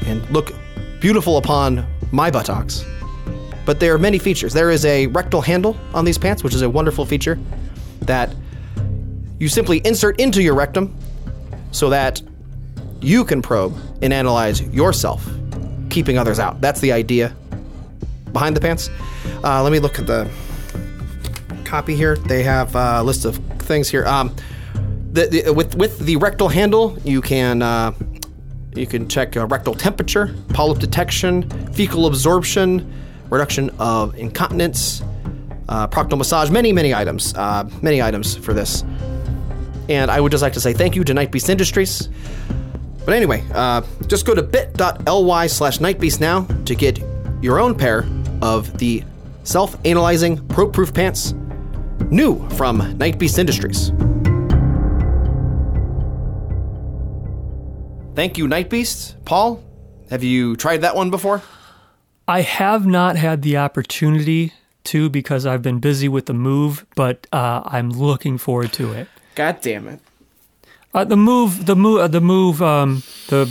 and 0.06 0.28
look 0.30 0.52
beautiful 1.00 1.36
upon 1.36 1.86
my 2.12 2.30
buttocks, 2.30 2.84
but 3.64 3.80
there 3.80 3.94
are 3.94 3.98
many 3.98 4.18
features. 4.18 4.52
There 4.52 4.70
is 4.70 4.84
a 4.84 5.06
rectal 5.08 5.40
handle 5.40 5.76
on 5.94 6.04
these 6.04 6.18
pants, 6.18 6.44
which 6.44 6.54
is 6.54 6.62
a 6.62 6.70
wonderful 6.70 7.06
feature 7.06 7.38
that 8.02 8.34
you 9.38 9.48
simply 9.48 9.80
insert 9.84 10.20
into 10.20 10.42
your 10.42 10.54
rectum 10.54 10.94
so 11.70 11.90
that 11.90 12.22
you 13.00 13.24
can 13.24 13.42
probe 13.42 13.76
and 14.02 14.12
analyze 14.12 14.62
yourself, 14.62 15.26
keeping 15.96 16.18
others 16.18 16.38
out. 16.38 16.60
That's 16.60 16.80
the 16.80 16.92
idea 16.92 17.34
behind 18.30 18.54
the 18.54 18.60
pants. 18.60 18.90
Uh, 19.42 19.62
let 19.62 19.72
me 19.72 19.78
look 19.78 19.98
at 19.98 20.06
the 20.06 20.30
copy 21.64 21.96
here. 21.96 22.16
They 22.16 22.42
have 22.42 22.74
a 22.74 23.02
list 23.02 23.24
of 23.24 23.36
things 23.60 23.88
here. 23.88 24.04
Um, 24.04 24.36
the, 25.12 25.26
the, 25.26 25.54
with 25.54 25.74
with 25.74 25.98
the 26.00 26.16
rectal 26.16 26.50
handle, 26.50 26.98
you 27.02 27.22
can 27.22 27.62
uh, 27.62 27.92
you 28.74 28.86
can 28.86 29.08
check 29.08 29.38
uh, 29.38 29.46
rectal 29.46 29.74
temperature, 29.74 30.34
polyp 30.50 30.80
detection, 30.80 31.48
fecal 31.72 32.04
absorption, 32.04 32.92
reduction 33.30 33.70
of 33.78 34.14
incontinence, 34.16 35.00
uh, 35.70 35.88
proctal 35.88 36.18
massage, 36.18 36.50
many 36.50 36.74
many 36.74 36.92
items, 36.92 37.32
uh, 37.36 37.66
many 37.80 38.02
items 38.02 38.36
for 38.36 38.52
this. 38.52 38.84
And 39.88 40.10
I 40.10 40.20
would 40.20 40.30
just 40.30 40.42
like 40.42 40.52
to 40.52 40.60
say 40.60 40.74
thank 40.74 40.94
you 40.94 41.04
to 41.04 41.14
Night 41.14 41.32
Beast 41.32 41.48
Industries. 41.48 42.10
But 43.06 43.14
anyway, 43.14 43.44
uh, 43.54 43.82
just 44.08 44.26
go 44.26 44.34
to 44.34 44.42
bit.ly 44.42 45.46
slash 45.46 45.78
nightbeast 45.78 46.20
now 46.20 46.42
to 46.64 46.74
get 46.74 47.00
your 47.40 47.60
own 47.60 47.74
pair 47.76 48.04
of 48.42 48.76
the 48.78 49.04
self 49.44 49.76
analyzing 49.86 50.46
pro 50.48 50.68
proof 50.68 50.92
pants, 50.92 51.32
new 52.10 52.46
from 52.50 52.80
Nightbeast 52.98 53.38
Industries. 53.38 53.92
Thank 58.16 58.38
you, 58.38 58.48
Night 58.48 58.70
Beast. 58.70 59.14
Paul, 59.24 59.62
Have 60.10 60.24
you 60.24 60.56
tried 60.56 60.80
that 60.80 60.96
one 60.96 61.10
before? 61.10 61.42
I 62.26 62.40
have 62.40 62.86
not 62.86 63.16
had 63.16 63.42
the 63.42 63.56
opportunity 63.56 64.52
to 64.84 65.08
because 65.10 65.46
I've 65.46 65.62
been 65.62 65.78
busy 65.78 66.08
with 66.08 66.26
the 66.26 66.34
move, 66.34 66.86
but 66.96 67.26
uh, 67.32 67.62
I'm 67.64 67.90
looking 67.90 68.38
forward 68.38 68.72
to 68.74 68.92
it. 68.92 69.06
God 69.36 69.60
damn 69.60 69.86
it. 69.86 70.00
Uh, 70.96 71.04
the 71.04 71.16
move, 71.16 71.66
the 71.66 71.76
move, 71.76 72.00
uh, 72.00 72.08
the 72.08 72.20
move, 72.22 72.62
um, 72.62 73.02
the 73.28 73.44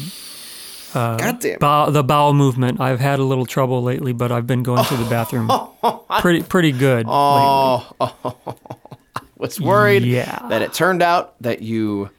God 0.93 1.39
damn 1.39 1.59
bow, 1.59 1.89
the 1.91 2.03
bowel 2.03 2.33
movement. 2.33 2.79
I've 2.81 2.99
had 2.99 3.19
a 3.19 3.23
little 3.23 3.45
trouble 3.45 3.83
lately, 3.83 4.13
but 4.13 4.31
I've 4.31 4.47
been 4.47 4.63
going 4.63 4.83
to 4.85 4.95
the 4.97 5.07
bathroom 5.09 5.51
pretty 6.21 6.41
pretty 6.41 6.71
good. 6.71 7.05
Oh, 7.07 7.87
was 9.37 9.59
worried 9.61 10.03
Yeah. 10.03 10.39
that 10.49 10.61
it 10.63 10.73
turned 10.73 11.03
out 11.03 11.35
that 11.41 11.61
you 11.61 12.09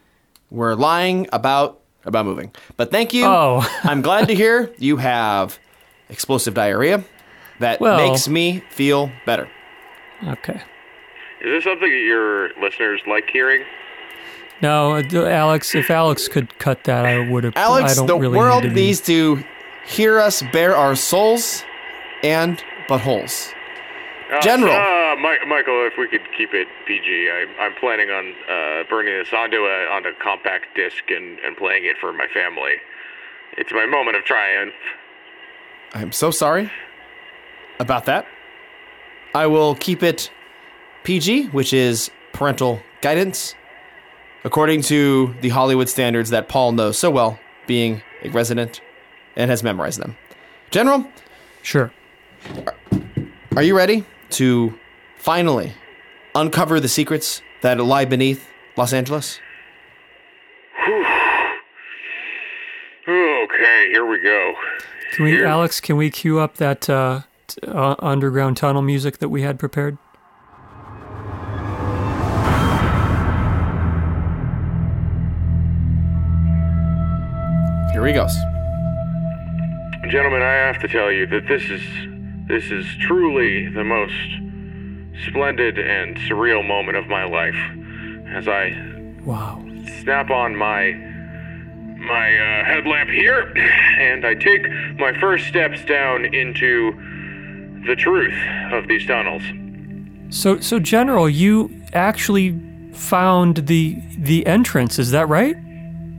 were 0.51 0.77
lying 0.77 1.27
about 1.33 1.81
about 2.05 2.25
moving. 2.25 2.53
But 2.77 2.93
thank 2.93 3.13
you. 3.13 3.25
Oh. 3.25 3.67
I'm 3.83 4.03
glad 4.03 4.29
to 4.29 4.35
hear 4.35 4.73
you 4.79 4.97
have 4.99 5.59
explosive 6.09 6.55
diarrhea. 6.55 7.03
That 7.59 7.81
Well- 7.81 7.97
makes 8.11 8.29
me 8.29 8.63
feel 8.71 9.11
better. 9.25 9.49
Okay. 10.25 10.61
Is 11.41 11.47
this 11.47 11.65
something 11.65 11.91
that 11.91 11.97
your 11.97 12.51
listeners 12.63 13.01
like 13.09 13.29
hearing? 13.31 13.65
No, 14.63 14.95
uh, 14.97 15.27
Alex. 15.27 15.75
If 15.75 15.91
Alex 15.91 16.29
could 16.29 16.59
cut 16.59 16.85
that, 16.85 17.05
I 17.05 17.29
would 17.29 17.45
have. 17.45 17.57
I 17.57 17.61
Alex, 17.63 17.97
don't 17.97 18.07
the 18.07 18.17
really 18.19 18.39
world 18.39 18.63
need 18.63 18.69
to 18.71 18.75
be- 18.75 18.81
needs 18.87 19.01
to 19.03 19.45
hear 19.87 20.19
us 20.19 20.43
bare 20.53 20.75
our 20.77 20.97
souls 20.97 21.63
and 22.23 22.63
buttholes. 22.89 23.53
Uh, 24.33 24.41
General. 24.41 24.73
Uh, 24.73 25.17
Mi- 25.17 25.47
Michael, 25.47 25.87
if 25.87 25.97
we 25.99 26.09
could 26.09 26.23
keep 26.37 26.53
it 26.53 26.67
PG, 26.87 27.31
I, 27.31 27.47
I'm 27.63 27.75
planning 27.75 28.11
on 28.11 28.35
uh, 28.51 28.85
burning 28.89 29.15
this 29.15 29.33
onto 29.33 29.59
a 29.59 29.87
onto 29.91 30.11
compact 30.21 30.75
disc 30.75 31.05
and, 31.11 31.39
and 31.41 31.57
playing 31.57 31.85
it 31.85 31.97
for 32.01 32.13
my 32.13 32.27
family. 32.29 32.75
It's 33.57 33.73
my 33.73 33.87
moment 33.87 34.17
of 34.17 34.25
triumph. 34.25 34.75
I'm 35.95 36.13
so 36.13 36.31
sorry 36.31 36.71
about 37.79 38.07
that. 38.07 38.27
I 39.35 39.47
will 39.47 39.75
keep 39.77 40.03
it 40.03 40.31
PG, 41.05 41.49
which 41.49 41.73
is 41.73 42.11
parental 42.33 42.81
guidance, 43.03 43.55
according 44.45 44.83
to 44.83 45.35
the 45.41 45.49
Hollywood 45.51 45.89
standards 45.89 46.31
that 46.31 46.49
Paul 46.49 46.73
knows 46.73 46.99
so 46.99 47.11
well, 47.11 47.39
being 47.67 48.03
a 48.23 48.31
resident 48.31 48.81
and 49.37 49.51
has 49.51 49.63
memorized 49.63 50.01
them. 50.01 50.17
General, 50.71 51.07
Sure. 51.63 51.93
are 53.57 53.63
you 53.63 53.77
ready 53.77 54.05
to 54.31 54.79
finally 55.17 55.73
uncover 56.35 56.79
the 56.81 56.89
secrets 56.89 57.43
that 57.63 57.79
lie 57.79 58.05
beneath 58.05 58.49
Los 58.77 58.93
Angeles? 58.93 59.41
Okay, 63.09 63.89
here 63.91 64.05
we 64.07 64.21
go. 64.21 64.55
Can 65.13 65.25
we, 65.25 65.31
Here. 65.33 65.47
Alex? 65.47 65.81
Can 65.81 65.97
we 65.97 66.11
cue 66.11 66.39
up 66.41 66.57
that 66.57 66.91
uh, 66.91 67.23
t- 67.47 67.61
uh, 67.67 67.95
underground 68.01 68.57
tunnel 68.57 68.83
music 68.83 69.19
that 69.19 69.29
we 69.29 69.43
had 69.43 69.59
prepared? 69.59 69.99
Here 77.97 78.07
he 78.09 78.13
goes. 78.13 78.37
Gentlemen, 80.11 80.43
I 80.43 80.53
have 80.53 80.79
to 80.83 80.87
tell 80.87 81.11
you 81.11 81.27
that 81.29 81.49
this 81.49 81.63
is 81.71 81.81
this 82.47 82.71
is 82.71 82.85
truly 83.01 83.71
the 83.71 83.85
most 83.85 84.13
splendid 85.27 85.79
and 85.79 86.15
surreal 86.19 86.63
moment 86.63 86.99
of 86.99 87.07
my 87.07 87.25
life 87.25 87.57
as 88.29 88.49
I 88.49 88.77
Wow. 89.25 89.65
snap 90.03 90.29
on 90.29 90.55
my 90.55 90.93
my 91.97 92.39
uh, 92.39 92.65
headlamp 92.67 93.09
here 93.09 93.51
and 93.99 94.27
I 94.27 94.35
take 94.35 94.69
my 94.99 95.19
first 95.19 95.47
steps 95.47 95.83
down 95.87 96.27
into 96.27 96.93
the 97.87 97.97
truth 97.97 98.37
of 98.75 98.89
these 98.89 99.07
tunnels. 99.07 99.43
So, 100.29 100.61
so 100.61 100.79
General, 100.79 101.31
you 101.31 101.83
actually 101.95 102.61
found 102.93 103.69
the 103.69 104.03
the 104.19 104.47
entrance. 104.47 104.99
Is 104.99 105.13
that 105.13 105.31
right? 105.31 105.57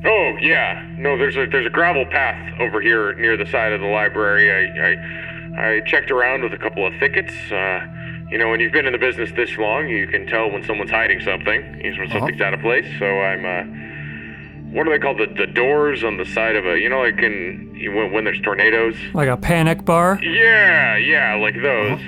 Oh 0.06 0.38
yeah, 0.40 0.86
no. 0.98 1.18
There's 1.18 1.36
a 1.36 1.48
there's 1.48 1.66
a 1.66 1.72
gravel 1.72 2.06
path 2.06 2.60
over 2.60 2.82
here 2.82 3.14
near 3.16 3.36
the 3.36 3.46
side 3.46 3.74
of 3.74 3.82
the 3.82 3.88
library. 3.88 4.52
I 4.52 4.90
I, 4.90 5.78
I 5.78 5.80
checked 5.82 6.12
around 6.12 6.44
with 6.44 6.54
a 6.54 6.58
couple 6.58 6.86
of 6.86 6.94
thickets. 7.00 7.34
Uh, 7.52 7.86
you 8.30 8.38
know, 8.38 8.50
when 8.50 8.60
you've 8.60 8.74
been 8.74 8.86
in 8.86 8.94
the 8.94 9.00
business 9.00 9.32
this 9.36 9.58
long, 9.58 9.88
you 9.88 10.08
can 10.08 10.28
tell 10.28 10.52
when 10.52 10.64
someone's 10.64 10.92
hiding 10.92 11.22
something, 11.22 11.80
when 11.98 12.10
something's 12.10 12.42
out 12.42 12.54
of 12.54 12.60
place. 12.60 12.86
So 13.00 13.06
I'm 13.06 13.46
uh, 13.46 14.72
what 14.72 14.88
are 14.88 14.92
they 14.92 15.00
called? 15.00 15.18
The 15.18 15.34
the 15.34 15.48
doors 15.48 16.04
on 16.04 16.18
the 16.18 16.26
side 16.26 16.56
of 16.56 16.66
a 16.66 16.78
you 16.78 16.90
know 16.90 17.00
like 17.00 17.18
in 17.20 17.94
when, 17.96 18.12
when 18.12 18.24
there's 18.24 18.42
tornadoes. 18.42 18.96
Like 19.14 19.30
a 19.30 19.38
panic 19.38 19.84
bar? 19.84 20.20
Yeah, 20.22 20.98
yeah, 20.98 21.36
like 21.36 21.56
those. 21.62 22.00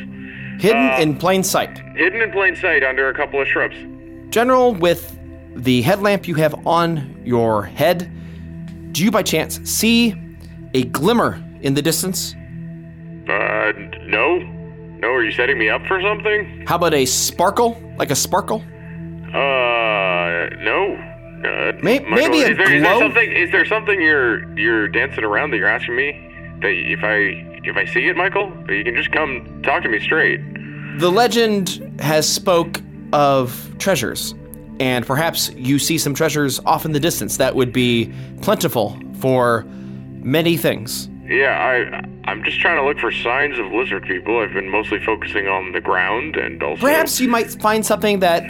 Hidden 0.60 1.02
in 1.02 1.16
plain 1.16 1.44
sight. 1.44 1.80
Hidden 1.96 2.22
in 2.22 2.32
plain 2.32 2.56
sight 2.56 2.84
under 2.84 3.10
a 3.10 3.14
couple 3.14 3.42
of 3.42 3.48
shrubs. 3.48 3.76
General, 4.30 4.74
with 4.76 5.18
the 5.64 5.82
headlamp 5.82 6.28
you 6.28 6.36
have 6.36 6.68
on 6.68 7.22
your 7.26 7.64
head, 7.64 8.12
do 8.93 9.03
you 9.03 9.12
by 9.12 9.24
chance 9.24 9.60
see 9.70 10.16
a 10.74 10.84
glimmer 10.86 11.43
in 11.62 11.74
the 11.74 11.82
distance? 11.82 12.34
Uh, 13.28 13.72
no, 14.07 14.39
no. 14.39 15.07
Are 15.10 15.24
you 15.24 15.32
setting 15.32 15.57
me 15.57 15.70
up 15.70 15.86
for 15.86 16.01
something? 16.01 16.66
How 16.68 16.76
about 16.76 16.93
a 16.93 17.05
sparkle? 17.05 17.82
Like 17.97 18.12
a 18.12 18.16
sparkle? 18.16 18.64
Uh, 19.28 20.49
no. 20.62 20.95
Uh, 21.43 21.72
Michael, 21.84 22.10
maybe 22.10 22.41
a 22.41 22.49
is 22.49 22.57
there, 22.57 22.74
is 22.74 22.82
there 22.82 22.95
glow? 22.95 22.99
something? 22.99 23.32
Is 23.32 23.51
there 23.51 23.66
something 23.66 24.01
you're 24.01 24.57
you're 24.57 24.88
dancing 24.88 25.24
around 25.24 25.51
that 25.51 25.57
you're 25.57 25.68
asking 25.68 25.95
me 25.95 26.12
that 26.62 26.72
if 26.72 27.03
I 27.03 27.45
if 27.64 27.78
I 27.78 27.86
see 27.86 28.07
it, 28.07 28.18
Michael, 28.18 28.51
you 28.70 28.84
can 28.84 28.95
just 28.95 29.12
come 29.12 29.62
talk 29.64 29.84
to 29.84 29.89
me 29.89 29.99
straight. 29.99 30.41
The 30.99 31.10
legend 31.10 31.93
has 31.99 32.28
spoke 32.28 32.82
of 33.14 33.74
treasures, 33.78 34.34
and 34.80 35.05
perhaps 35.05 35.51
you 35.55 35.80
see 35.80 35.97
some 35.97 36.13
treasures 36.13 36.59
off 36.65 36.86
in 36.86 36.91
the 36.93 36.99
distance 36.99 37.38
that 37.38 37.55
would 37.55 37.73
be 37.73 38.13
plentiful 38.41 38.99
for 39.19 39.65
many 40.21 40.57
things. 40.57 41.09
Yeah, 41.25 41.57
I 41.59 42.30
I'm 42.30 42.43
just 42.43 42.59
trying 42.59 42.77
to 42.77 42.84
look 42.86 42.99
for 42.99 43.11
signs 43.11 43.59
of 43.59 43.71
lizard 43.71 44.03
people. 44.03 44.39
I've 44.39 44.53
been 44.53 44.69
mostly 44.69 44.99
focusing 44.99 45.47
on 45.47 45.71
the 45.73 45.82
ground 45.82 46.36
and 46.38 46.61
also 46.63 46.82
Perhaps 46.82 47.19
you 47.19 47.27
might 47.27 47.49
find 47.61 47.86
something 47.86 48.19
that 48.19 48.43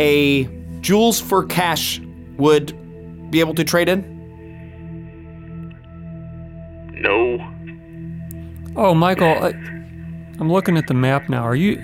a 0.00 0.44
jewels 0.80 1.20
for 1.20 1.44
cash 1.44 2.00
would 2.36 3.30
be 3.30 3.40
able 3.40 3.54
to 3.54 3.64
trade 3.64 3.88
in. 3.88 4.10
no. 6.94 7.48
Oh, 8.74 8.94
Michael, 8.94 9.26
I, 9.26 9.48
I'm 10.38 10.50
looking 10.50 10.78
at 10.78 10.86
the 10.86 10.94
map 10.94 11.28
now. 11.28 11.42
Are 11.42 11.54
you 11.56 11.82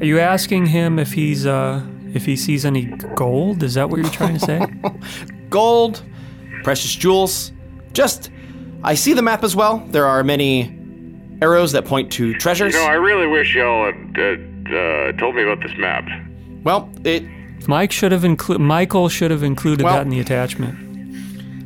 are 0.00 0.04
you 0.04 0.20
asking 0.20 0.66
him 0.66 0.98
if 0.98 1.12
he's 1.12 1.46
uh 1.46 1.84
if 2.16 2.24
he 2.26 2.34
sees 2.36 2.64
any 2.64 2.86
gold? 3.14 3.62
Is 3.62 3.74
that 3.74 3.88
what 3.90 4.00
you're 4.00 4.10
trying 4.10 4.34
to 4.38 4.40
say? 4.40 4.66
Gold, 5.50 6.02
precious 6.64 6.92
jewels. 6.94 7.52
Just, 7.92 8.30
I 8.82 8.94
see 8.94 9.12
the 9.12 9.22
map 9.22 9.44
as 9.44 9.54
well. 9.54 9.78
There 9.90 10.06
are 10.06 10.24
many 10.24 10.76
arrows 11.40 11.72
that 11.72 11.84
point 11.84 12.10
to 12.12 12.34
treasures. 12.34 12.74
You 12.74 12.80
know, 12.80 12.86
I 12.86 12.94
really 12.94 13.26
wish 13.26 13.54
y'all 13.54 13.92
had 13.92 14.18
uh, 14.18 14.76
uh, 14.76 15.12
told 15.12 15.36
me 15.36 15.42
about 15.42 15.62
this 15.62 15.76
map. 15.78 16.04
well, 16.64 16.90
it 17.04 17.22
Mike 17.68 17.92
should 17.92 18.12
have 18.12 18.24
included 18.24 18.60
Michael 18.60 19.08
should 19.08 19.30
have 19.30 19.42
included 19.42 19.84
Well- 19.84 19.94
that 19.94 20.02
in 20.02 20.08
the 20.10 20.20
attachment. 20.20 20.82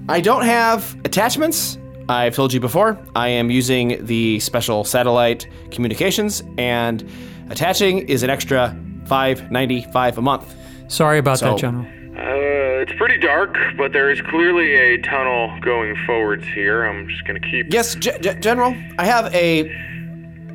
I 0.09 0.21
don't 0.21 0.45
have 0.45 0.97
attachments. 1.05 1.79
I've 2.09 2.35
told 2.35 2.53
you 2.53 2.59
before, 2.59 2.99
I 3.15 3.29
am 3.29 3.51
using 3.51 4.05
the 4.05 4.41
special 4.41 4.83
satellite 4.83 5.47
communications, 5.71 6.43
and 6.59 7.09
attaching 7.51 8.01
is 8.09 8.25
an 8.25 8.31
extra 8.31 8.77
five 9.11 9.51
ninety 9.51 9.83
five 9.93 10.17
a 10.19 10.23
month. 10.23 10.47
Sorry 10.89 11.19
about 11.19 11.39
So- 11.41 11.47
that, 11.51 11.59
General. 11.59 11.85
Uh, 12.17 12.83
it's 12.83 12.93
pretty 12.93 13.19
dark, 13.19 13.57
but 13.77 13.93
there 13.93 14.11
is 14.11 14.21
clearly 14.23 14.75
a 14.75 14.99
tunnel 15.03 15.43
going 15.61 15.97
forwards 16.07 16.45
here. 16.55 16.85
I'm 16.85 17.09
just 17.09 17.25
gonna 17.27 17.41
keep. 17.41 17.73
Yes, 17.73 17.95
G- 17.97 18.11
G- 18.21 18.35
General, 18.41 18.75
I 18.99 19.05
have 19.07 19.27
a 19.35 19.49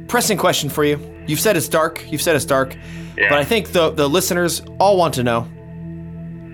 pressing 0.08 0.38
question 0.38 0.70
for 0.70 0.84
you. 0.84 0.98
You've 1.28 1.40
said 1.40 1.58
it's 1.58 1.68
dark. 1.70 1.94
You've 2.12 2.22
said 2.22 2.36
it's 2.36 2.46
dark, 2.46 2.76
Yeah. 3.18 3.30
but 3.30 3.40
I 3.40 3.44
think 3.44 3.72
the 3.74 3.90
the 3.92 4.08
listeners 4.08 4.62
all 4.80 4.96
want 4.98 5.14
to 5.16 5.24
know 5.24 5.48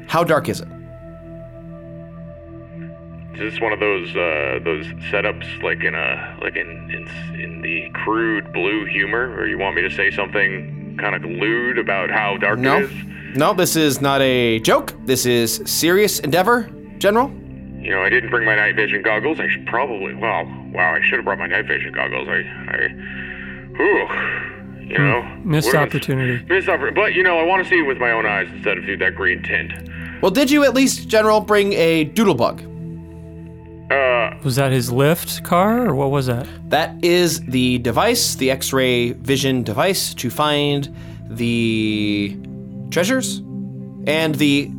how 0.08 0.24
dark 0.24 0.50
is 0.50 0.60
it? 0.62 0.68
Is 3.34 3.54
this 3.54 3.62
one 3.62 3.74
of 3.74 3.80
those 3.80 4.10
uh, 4.16 4.60
those 4.64 4.86
setups 5.12 5.48
like 5.64 5.84
in 5.84 5.96
a 5.96 6.38
like 6.42 6.56
in, 6.56 6.68
in 6.96 7.04
in 7.42 7.62
the 7.62 7.90
crude 8.04 8.52
blue 8.54 8.86
humor, 8.86 9.34
or 9.38 9.48
you 9.48 9.58
want 9.58 9.76
me 9.76 9.82
to 9.82 9.90
say 9.90 10.12
something 10.12 10.80
kind 10.98 11.16
of 11.16 11.24
lewd 11.24 11.78
about 11.78 12.10
how 12.10 12.38
dark 12.38 12.60
No, 12.60 12.78
it 12.80 12.84
is? 12.84 12.92
no, 13.36 13.54
this 13.54 13.76
is 13.76 14.02
not 14.02 14.22
a 14.22 14.60
joke. 14.60 14.94
This 15.06 15.26
is 15.26 15.62
serious 15.66 16.20
endeavor, 16.20 16.70
General. 16.98 17.30
You 17.82 17.90
know, 17.92 18.02
I 18.04 18.10
didn't 18.10 18.30
bring 18.30 18.46
my 18.46 18.56
night 18.56 18.76
vision 18.76 19.02
goggles. 19.02 19.40
I 19.40 19.48
should 19.50 19.66
probably. 19.66 20.14
Well, 20.14 20.46
wow, 20.72 20.94
I 20.94 21.00
should 21.04 21.16
have 21.16 21.26
brought 21.26 21.40
my 21.40 21.48
night 21.48 21.66
vision 21.66 21.92
goggles. 21.94 22.28
I, 22.28 22.42
I, 22.70 22.88
whew, 23.76 24.88
you 24.88 24.98
know, 25.00 25.24
Missed 25.44 25.68
what 25.68 25.76
was- 25.82 25.88
opportunity. 25.88 26.46
Missed 26.46 26.70
opportunity. 26.70 26.96
But 27.02 27.14
you 27.16 27.24
know, 27.24 27.40
I 27.40 27.44
want 27.44 27.64
to 27.64 27.70
see 27.70 27.80
it 27.80 27.88
with 27.88 27.98
my 27.98 28.12
own 28.12 28.26
eyes 28.28 28.48
instead 28.54 28.78
of 28.78 28.84
through 28.86 28.98
that 28.98 29.16
green 29.16 29.42
tint. 29.42 29.74
Well, 30.22 30.30
did 30.32 30.52
you 30.52 30.64
at 30.64 30.76
least, 30.76 31.08
General, 31.08 31.42
bring 31.42 31.74
a 31.74 32.04
doodle 32.04 32.36
bug? 32.36 32.62
Uh, 32.62 32.68
Was 34.44 34.56
that 34.56 34.72
his 34.72 34.90
Lyft 34.90 35.44
car, 35.44 35.88
or 35.88 35.96
what 35.96 36.10
was 36.10 36.26
that? 36.26 36.48
That 36.70 37.04
is 37.04 37.42
the 37.42 37.78
device, 37.80 38.36
the 38.36 38.50
X 38.50 38.74
ray 38.74 39.12
vision 39.12 39.64
device, 39.64 40.14
to 40.16 40.30
find 40.30 40.94
the 41.28 42.38
treasures 42.90 43.38
and 44.08 44.36
the 44.36 44.70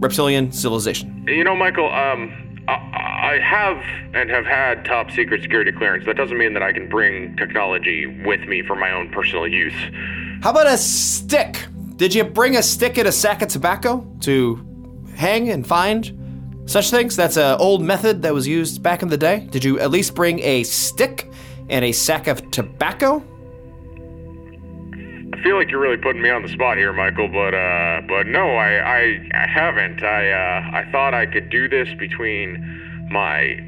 reptilian 0.00 0.50
civilization. 0.50 1.24
you 1.28 1.44
know, 1.44 1.54
Michael, 1.54 1.92
um, 1.92 2.64
I, 2.68 2.72
I 2.72 3.38
have 3.40 3.76
and 4.14 4.30
have 4.30 4.46
had 4.46 4.84
top 4.84 5.10
secret 5.10 5.42
security 5.42 5.72
clearance. 5.72 6.06
That 6.06 6.16
doesn't 6.16 6.38
mean 6.38 6.54
that 6.54 6.62
I 6.62 6.72
can 6.72 6.88
bring 6.88 7.36
technology 7.36 8.06
with 8.24 8.40
me 8.40 8.62
for 8.62 8.76
my 8.76 8.90
own 8.90 9.10
personal 9.10 9.46
use. 9.46 9.74
How 10.42 10.50
about 10.50 10.66
a 10.66 10.78
stick? 10.78 11.66
Did 11.96 12.14
you 12.14 12.24
bring 12.24 12.56
a 12.56 12.62
stick 12.62 12.98
and 12.98 13.06
a 13.06 13.12
sack 13.12 13.42
of 13.42 13.48
tobacco 13.48 14.06
to 14.20 15.04
hang 15.14 15.50
and 15.50 15.66
find 15.66 16.18
such 16.66 16.90
things? 16.90 17.16
That's 17.16 17.36
an 17.36 17.58
old 17.58 17.82
method 17.82 18.22
that 18.22 18.32
was 18.32 18.46
used 18.46 18.82
back 18.82 19.02
in 19.02 19.08
the 19.08 19.18
day. 19.18 19.46
Did 19.50 19.64
you 19.64 19.78
at 19.80 19.90
least 19.90 20.14
bring 20.14 20.40
a 20.40 20.62
stick 20.64 21.30
and 21.68 21.84
a 21.84 21.92
sack 21.92 22.26
of 22.26 22.50
tobacco? 22.50 23.22
I 25.32 25.42
feel 25.42 25.56
like 25.56 25.70
you're 25.70 25.80
really 25.80 25.96
putting 25.96 26.22
me 26.22 26.30
on 26.30 26.42
the 26.42 26.48
spot 26.48 26.76
here, 26.76 26.92
Michael, 26.92 27.28
but 27.28 27.54
uh, 27.54 28.02
but 28.06 28.26
no, 28.26 28.54
I 28.56 28.74
I, 28.78 29.30
I 29.34 29.46
haven't. 29.48 30.02
I 30.02 30.30
uh, 30.30 30.70
I 30.72 30.90
thought 30.92 31.14
I 31.14 31.26
could 31.26 31.50
do 31.50 31.68
this 31.68 31.88
between 31.98 33.08
my 33.10 33.58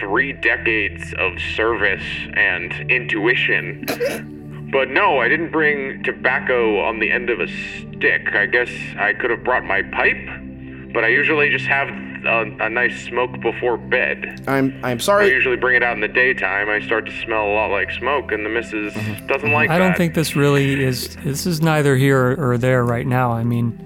three 0.00 0.32
decades 0.32 1.12
of 1.18 1.38
service 1.56 2.04
and 2.34 2.72
intuition. 2.90 3.84
But 4.72 4.90
no, 4.90 5.20
I 5.20 5.28
didn't 5.28 5.52
bring 5.52 6.02
tobacco 6.02 6.80
on 6.80 6.98
the 6.98 7.12
end 7.12 7.30
of 7.30 7.38
a 7.38 7.46
stick. 7.46 8.34
I 8.34 8.46
guess 8.46 8.70
I 8.98 9.12
could 9.12 9.30
have 9.30 9.44
brought 9.44 9.64
my 9.64 9.82
pipe, 9.82 10.26
but 10.94 11.04
I 11.04 11.08
usually 11.08 11.50
just 11.50 11.66
have 11.66 11.88
a, 11.88 12.42
a 12.60 12.70
nice 12.70 12.96
smoke 13.04 13.38
before 13.40 13.76
bed. 13.76 14.42
I'm 14.46 14.78
I'm 14.82 15.00
sorry. 15.00 15.26
I 15.26 15.28
usually 15.34 15.56
bring 15.56 15.76
it 15.76 15.82
out 15.82 15.94
in 15.94 16.00
the 16.00 16.08
daytime. 16.08 16.70
I 16.70 16.80
start 16.80 17.04
to 17.06 17.12
smell 17.24 17.44
a 17.46 17.52
lot 17.52 17.70
like 17.70 17.90
smoke, 17.90 18.32
and 18.32 18.46
the 18.46 18.48
missus 18.48 18.94
doesn't 19.26 19.52
like 19.52 19.68
I 19.70 19.78
that. 19.78 19.84
don't 19.84 19.96
think 19.96 20.14
this 20.14 20.34
really 20.36 20.82
is. 20.82 21.16
This 21.16 21.44
is 21.46 21.60
neither 21.60 21.96
here 21.96 22.36
or 22.38 22.56
there 22.56 22.84
right 22.84 23.06
now. 23.06 23.32
I 23.32 23.42
mean, 23.44 23.78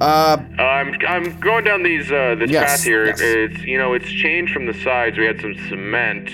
Uh, 0.00 0.38
Uh, 0.58 0.62
I'm 0.62 0.96
I'm 1.06 1.38
going 1.40 1.64
down 1.64 1.82
these 1.82 2.10
uh, 2.10 2.36
this 2.38 2.50
Yes, 2.50 2.70
path 2.70 2.84
here. 2.84 3.06
yes. 3.06 3.20
It's 3.20 3.62
you 3.64 3.76
know 3.78 3.92
it's 3.92 4.10
changed 4.10 4.52
from 4.52 4.66
the 4.66 4.74
sides. 4.74 5.18
We 5.18 5.26
had 5.26 5.40
some 5.40 5.54
cement 5.68 6.28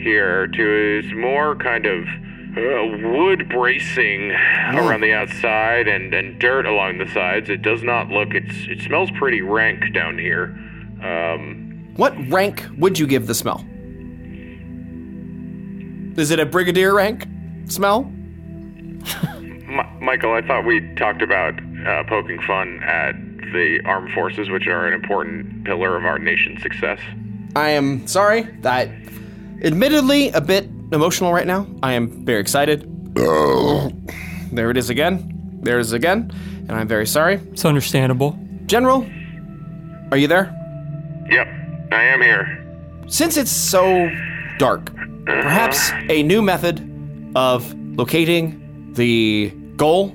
here 0.00 0.46
to 0.48 1.00
it's 1.02 1.12
more 1.14 1.56
kind 1.56 1.86
of 1.86 2.04
uh, 2.56 2.84
wood 3.08 3.48
bracing 3.48 4.30
around 4.30 5.00
the 5.00 5.12
outside 5.12 5.88
and, 5.88 6.12
and 6.12 6.38
dirt 6.38 6.66
along 6.66 6.98
the 6.98 7.08
sides. 7.08 7.48
It 7.48 7.62
does 7.62 7.82
not 7.82 8.08
look. 8.08 8.34
It's 8.34 8.54
it 8.68 8.80
smells 8.82 9.10
pretty 9.12 9.40
rank 9.40 9.92
down 9.94 10.18
here. 10.18 10.44
Um, 11.02 11.92
what 11.96 12.14
rank 12.30 12.66
would 12.78 12.98
you 12.98 13.06
give 13.06 13.26
the 13.26 13.34
smell? 13.34 13.64
Is 16.20 16.30
it 16.30 16.38
a 16.38 16.46
brigadier 16.46 16.94
rank 16.94 17.26
smell? 17.66 18.04
Mi- 19.40 19.98
Michael, 20.00 20.32
I 20.34 20.42
thought 20.42 20.66
we 20.66 20.80
talked 20.96 21.22
about 21.22 21.54
uh, 21.86 22.04
poking 22.04 22.40
fun 22.42 22.82
at 22.82 23.12
the 23.52 23.80
armed 23.86 24.12
forces, 24.12 24.50
which 24.50 24.66
are 24.66 24.86
an 24.86 24.92
important 24.92 25.64
pillar 25.64 25.96
of 25.96 26.04
our 26.04 26.18
nation's 26.18 26.60
success. 26.62 27.00
I 27.56 27.70
am 27.70 28.06
sorry 28.06 28.42
that 28.60 28.88
admittedly 29.62 30.30
a 30.30 30.40
bit 30.40 30.68
emotional 30.92 31.32
right 31.32 31.46
now. 31.46 31.66
I 31.82 31.92
am 31.94 32.24
very 32.24 32.40
excited. 32.40 32.88
there 34.52 34.70
it 34.70 34.76
is 34.76 34.90
again. 34.90 35.60
There 35.62 35.78
it 35.78 35.82
is 35.82 35.92
again. 35.92 36.30
And 36.68 36.72
I'm 36.72 36.88
very 36.88 37.06
sorry. 37.06 37.34
it's 37.52 37.64
understandable. 37.64 38.38
General, 38.66 39.06
are 40.10 40.16
you 40.16 40.28
there? 40.28 40.54
Yep, 41.30 41.46
I 41.92 42.02
am 42.04 42.20
here. 42.20 42.58
Since 43.08 43.36
it's 43.36 43.50
so 43.50 44.10
dark, 44.58 44.94
perhaps 45.26 45.90
a 46.08 46.22
new 46.22 46.42
method 46.42 46.80
of 47.34 47.72
locating 47.96 48.92
the 48.94 49.50
goal 49.76 50.14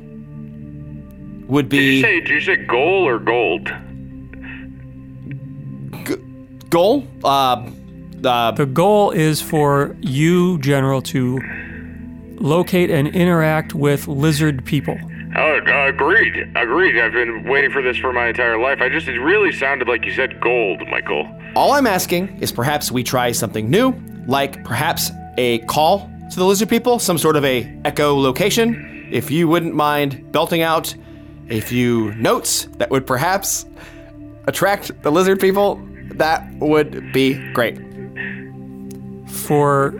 would 1.47 1.69
Did 1.69 1.81
you 1.81 2.01
say 2.01 2.19
did 2.19 2.29
you 2.29 2.41
say 2.41 2.55
goal 2.65 3.07
or 3.07 3.19
gold? 3.19 3.71
goal. 6.69 7.07
Uh, 7.23 7.69
uh, 8.25 8.51
The 8.51 8.65
goal 8.65 9.11
is 9.11 9.41
for 9.41 9.95
you, 10.01 10.57
General, 10.59 11.01
to 11.03 11.39
locate 12.39 12.89
and 12.89 13.07
interact 13.09 13.73
with 13.73 14.07
lizard 14.07 14.63
people. 14.65 14.97
Oh, 15.35 15.59
uh, 15.67 15.87
agreed. 15.87 16.35
Agreed. 16.55 16.99
I've 16.99 17.11
been 17.13 17.43
waiting 17.43 17.71
for 17.71 17.81
this 17.81 17.97
for 17.97 18.13
my 18.13 18.27
entire 18.29 18.57
life. 18.59 18.79
I 18.81 18.89
just, 18.89 19.07
it 19.07 19.19
really 19.19 19.51
sounded 19.51 19.87
like 19.87 20.05
you 20.05 20.11
said 20.13 20.39
gold, 20.39 20.81
Michael. 20.89 21.27
all 21.55 21.73
I'm 21.73 21.87
asking 21.87 22.39
is 22.41 22.51
perhaps 22.51 22.91
we 22.91 23.03
try 23.03 23.31
something 23.31 23.69
new, 23.69 23.93
like 24.27 24.63
perhaps 24.63 25.11
a 25.37 25.59
call 25.59 26.09
to 26.31 26.35
the 26.35 26.45
lizard 26.45 26.69
people, 26.69 26.99
some 26.99 27.17
sort 27.17 27.35
of 27.35 27.45
a 27.45 27.63
echolocation. 27.83 29.11
If 29.11 29.29
you 29.31 29.47
wouldn't 29.47 29.75
mind 29.75 30.31
belting 30.31 30.61
out 30.61 30.93
a 31.49 31.59
few 31.61 32.13
notes 32.15 32.67
that 32.77 32.89
would 32.89 33.05
perhaps 33.07 33.65
attract 34.47 35.01
the 35.03 35.11
lizard 35.11 35.39
people, 35.39 35.79
that 36.15 36.47
would 36.55 37.11
be 37.13 37.35
great. 37.53 37.79
For 39.47 39.91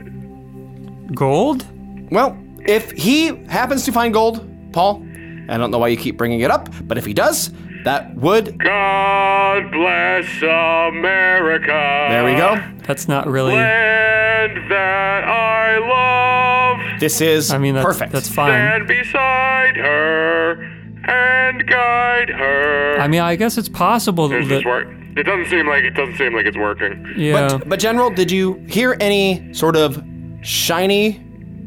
gold? 1.15 1.65
Well, 2.11 2.37
if 2.65 2.91
he 2.91 3.27
happens 3.45 3.85
to 3.85 3.93
find 3.93 4.13
gold, 4.13 4.45
Paul, 4.73 5.01
I 5.47 5.57
don't 5.57 5.71
know 5.71 5.77
why 5.77 5.87
you 5.87 5.95
keep 5.95 6.17
bringing 6.17 6.41
it 6.41 6.51
up, 6.51 6.69
but 6.83 6.97
if 6.97 7.05
he 7.05 7.13
does, 7.13 7.51
that 7.85 8.13
would. 8.15 8.59
God 8.59 9.71
bless 9.71 10.27
America. 10.41 12.07
There 12.09 12.25
we 12.25 12.35
go. 12.35 12.61
That's 12.85 13.07
not 13.07 13.25
really. 13.27 13.53
Land 13.53 14.69
that 14.69 15.23
I 15.23 15.77
love. 15.77 16.99
This 16.99 17.21
is 17.21 17.49
I 17.49 17.57
mean, 17.57 17.75
that's, 17.75 17.85
perfect. 17.85 18.11
that's 18.11 18.27
fine. 18.27 18.49
Stand 18.49 18.87
beside 18.87 19.77
her 19.77 20.61
and 21.07 21.65
guide 21.65 22.29
her. 22.29 22.97
I 22.99 23.07
mean, 23.07 23.21
I 23.21 23.37
guess 23.37 23.57
it's 23.57 23.69
possible 23.69 24.27
Does 24.27 24.49
that. 24.49 25.07
This 25.18 25.26
work? 25.26 25.28
It 25.28 25.30
doesn't 25.43 25.49
seem 25.57 25.68
like 25.68 25.84
it 25.84 25.93
doesn't 25.93 26.15
seem 26.18 26.34
like 26.34 26.45
it's 26.45 26.57
working. 26.57 27.13
Yeah. 27.18 27.47
But, 27.57 27.70
but 27.70 27.80
General, 27.80 28.09
did 28.09 28.32
you 28.32 28.53
hear 28.68 28.95
any 28.99 29.53
sort 29.53 29.76
of 29.76 30.03
shiny 30.41 31.22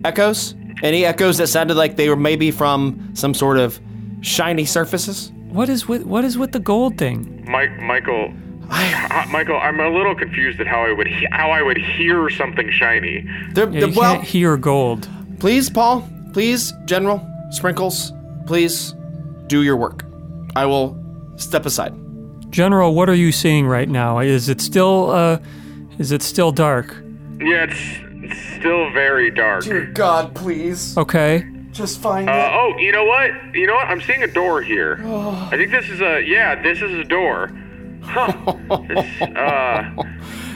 echoes? 0.05 0.55
Any 0.83 1.05
echoes 1.05 1.37
that 1.39 1.49
sounded 1.49 1.75
like 1.75 1.97
they 1.97 2.09
were 2.09 2.17
maybe 2.17 2.51
from 2.51 3.11
some 3.15 3.35
sort 3.35 3.59
of 3.59 3.79
shiny 4.23 4.65
surfaces? 4.65 5.33
what 5.51 5.69
is 5.69 5.89
with 5.89 6.05
what 6.05 6.25
is 6.25 6.39
with 6.39 6.53
the 6.53 6.61
gold 6.61 6.97
thing? 6.97 7.45
Mike, 7.49 7.77
Michael, 7.83 8.33
uh, 8.71 9.25
Michael, 9.33 9.57
I'm 9.59 9.81
a 9.81 9.89
little 9.91 10.15
confused 10.15 10.61
at 10.61 10.67
how 10.69 10.85
I 10.85 10.93
would 10.93 11.09
he- 11.09 11.27
how 11.33 11.51
I 11.51 11.61
would 11.61 11.77
hear 11.77 12.31
something 12.31 12.71
shiny. 12.71 13.29
They're, 13.53 13.69
Yeah, 13.69 13.81
they're- 13.81 13.89
you 13.89 13.99
well, 13.99 14.15
can't 14.15 14.25
hear 14.25 14.57
gold. 14.57 15.09
please, 15.41 15.69
Paul, 15.69 16.09
please, 16.33 16.73
General 16.85 17.21
Sprinkles, 17.51 18.13
please 18.47 18.95
do 19.49 19.63
your 19.65 19.77
work. 19.77 20.05
I 20.55 20.67
will 20.67 20.97
step 21.37 21.67
aside. 21.67 21.93
General, 22.51 22.95
what 22.95 23.09
are 23.09 23.15
you 23.15 23.33
seeing 23.33 23.67
right 23.67 23.89
now? 23.89 24.19
Is 24.19 24.49
it 24.49 24.61
still 24.61 25.11
uh, 25.11 25.39
is 25.99 26.13
it 26.13 26.23
still 26.23 26.53
dark? 26.53 26.97
Yeah, 27.41 27.65
it's, 27.69 27.81
it's 28.33 28.39
still 28.59 28.91
very 28.93 29.31
dark. 29.31 29.65
Dear 29.65 29.87
God, 29.87 30.35
please, 30.35 30.97
Okay. 30.99 31.47
just 31.73 32.01
find 32.01 32.29
Uh, 32.29 32.51
oh, 32.53 32.77
you 32.79 32.93
know 32.93 33.05
what? 33.05 33.31
You 33.55 33.67
know 33.67 33.75
what? 33.75 33.87
I'm 33.89 34.01
seeing 34.01 34.23
a 34.23 34.27
door 34.27 34.61
here. 34.63 35.01
I 35.07 35.57
think 35.57 35.71
this 35.71 35.89
is 35.89 36.01
a 36.01 36.21
yeah. 36.23 36.61
This 36.61 36.83
is 36.83 36.93
a 36.93 37.05
door. 37.05 37.53
Huh. 38.03 38.33
This, 38.89 39.23
uh, 39.37 40.03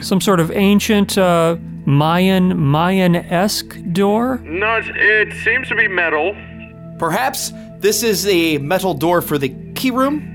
Some 0.01 0.19
sort 0.19 0.39
of 0.39 0.51
ancient 0.51 1.17
uh, 1.17 1.55
Mayan 1.85 2.57
Mayan-esque 2.59 3.77
door? 3.93 4.39
no, 4.43 4.81
it 4.83 5.33
seems 5.43 5.67
to 5.69 5.75
be 5.75 5.87
metal. 5.87 6.35
Perhaps 6.99 7.51
this 7.79 8.03
is 8.03 8.25
a 8.27 8.57
metal 8.57 8.93
door 8.93 9.21
for 9.21 9.37
the 9.37 9.49
key 9.75 9.91
room, 9.91 10.34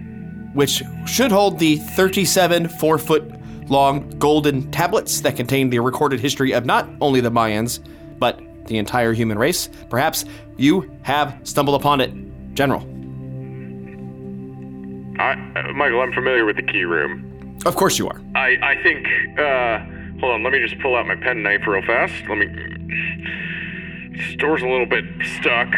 which 0.55 0.83
should 1.07 1.31
hold 1.33 1.59
the 1.59 1.77
37 1.77 2.69
four 2.69 2.99
foot 2.99 3.31
long 3.71 4.11
golden 4.19 4.71
tablets 4.71 5.21
that 5.21 5.37
contain 5.37 5.71
the 5.71 5.79
recorded 5.79 6.21
history 6.21 6.53
of 6.53 6.67
not 6.67 6.89
only 7.01 7.21
the 7.21 7.31
Mayans, 7.31 7.81
but 8.19 8.41
the 8.67 8.79
entire 8.79 9.13
human 9.13 9.39
race. 9.39 9.69
Perhaps 9.89 10.25
you 10.57 10.91
have 11.03 11.39
stumbled 11.45 11.81
upon 11.81 12.01
it, 12.01 12.13
General. 12.55 12.81
I, 15.21 15.33
uh, 15.57 15.73
Michael, 15.73 16.01
I'm 16.01 16.13
familiar 16.13 16.45
with 16.45 16.57
the 16.57 16.63
key 16.63 16.85
room. 16.85 17.59
Of 17.67 17.77
course 17.77 17.99
you 17.99 18.09
are. 18.09 18.21
I 18.35 18.57
I 18.63 18.83
think. 18.83 19.07
Uh, 19.39 19.81
hold 20.21 20.33
on. 20.33 20.43
Let 20.43 20.53
me 20.53 20.61
just 20.67 20.81
pull 20.81 20.97
out 20.97 21.07
my 21.07 21.15
pen 21.17 21.43
knife 21.43 21.67
real 21.67 21.83
fast. 21.83 22.15
Let 22.29 22.39
me. 22.39 22.47
This 24.17 24.37
door's 24.37 24.63
a 24.63 24.67
little 24.67 24.87
bit 24.87 25.05
stuck. 25.39 25.69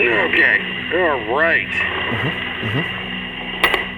Okay. 0.00 0.58
All 0.94 1.36
right. 1.36 3.11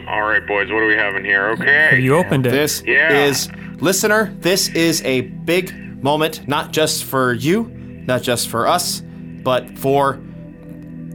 All 0.07 0.23
right, 0.23 0.47
boys. 0.47 0.71
What 0.71 0.81
do 0.81 0.87
we 0.87 0.95
have 0.97 1.17
in 1.17 1.25
here? 1.25 1.49
Okay. 1.51 1.99
You 2.01 2.17
opened 2.17 2.47
it. 2.47 2.51
This 2.51 2.83
Yeah. 2.87 3.25
is, 3.25 3.49
listener, 3.81 4.33
this 4.41 4.69
is 4.69 5.03
a 5.05 5.23
big 5.23 5.73
moment, 6.03 6.47
not 6.47 6.73
just 6.73 7.05
for 7.05 7.33
you, 7.33 7.71
not 8.07 8.23
just 8.23 8.49
for 8.49 8.67
us, 8.67 9.01
but 9.43 9.79
for 9.79 10.19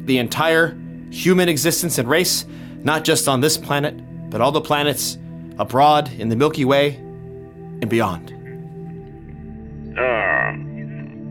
the 0.05 0.17
entire 0.17 0.75
human 1.11 1.49
existence 1.49 1.97
and 1.99 2.09
race, 2.09 2.45
not 2.83 3.03
just 3.03 3.27
on 3.27 3.41
this 3.41 3.57
planet, 3.57 3.95
but 4.29 4.41
all 4.41 4.51
the 4.51 4.61
planets 4.61 5.17
abroad 5.59 6.09
in 6.17 6.29
the 6.29 6.35
Milky 6.35 6.65
Way 6.65 6.95
and 7.81 7.89
beyond. 7.89 8.33
Uh, 9.97 10.53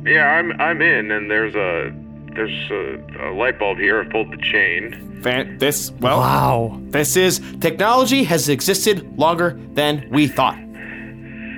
yeah, 0.09 0.27
I'm 0.39 0.53
I'm 0.61 0.81
in, 0.83 1.11
and 1.11 1.31
there's 1.31 1.55
a 1.55 1.93
there's 2.35 2.71
a, 2.71 3.29
a 3.29 3.33
light 3.35 3.59
bulb 3.59 3.79
here. 3.79 4.01
I've 4.03 4.11
pulled 4.11 4.31
the 4.33 4.37
chain. 4.39 5.21
Fan- 5.23 5.59
this, 5.59 5.91
well, 6.01 6.19
Wow. 6.19 6.81
this 6.91 7.17
is 7.17 7.41
technology 7.61 8.25
has 8.25 8.49
existed 8.49 9.19
longer 9.19 9.59
than 9.75 10.07
we 10.11 10.29
thought. 10.29 10.57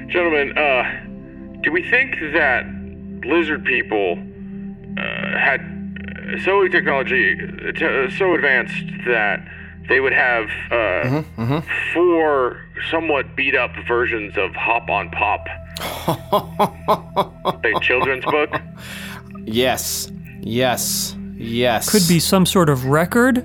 Gentlemen, 0.08 0.56
uh, 0.56 1.60
do 1.62 1.70
we 1.70 1.82
think 1.88 2.16
that 2.32 2.64
lizard 3.24 3.64
people 3.64 4.18
uh, 4.98 5.38
had 5.38 5.60
so 6.44 6.66
technology 6.68 7.34
uh, 7.34 7.72
t- 7.72 8.10
so 8.16 8.34
advanced 8.34 8.82
that 9.06 9.46
they 9.88 10.00
would 10.00 10.12
have 10.12 10.48
uh, 10.70 11.60
four 11.92 12.64
somewhat 12.90 13.36
beat 13.36 13.54
up 13.54 13.70
versions 13.86 14.36
of 14.38 14.54
Hop 14.54 14.88
on 14.88 15.10
Pop? 15.10 15.46
a 17.64 17.80
children's 17.80 18.24
book? 18.24 18.50
Yes, 19.44 20.10
yes, 20.40 21.16
yes. 21.36 21.90
Could 21.90 22.06
be 22.08 22.18
some 22.20 22.46
sort 22.46 22.68
of 22.68 22.86
record. 22.86 23.44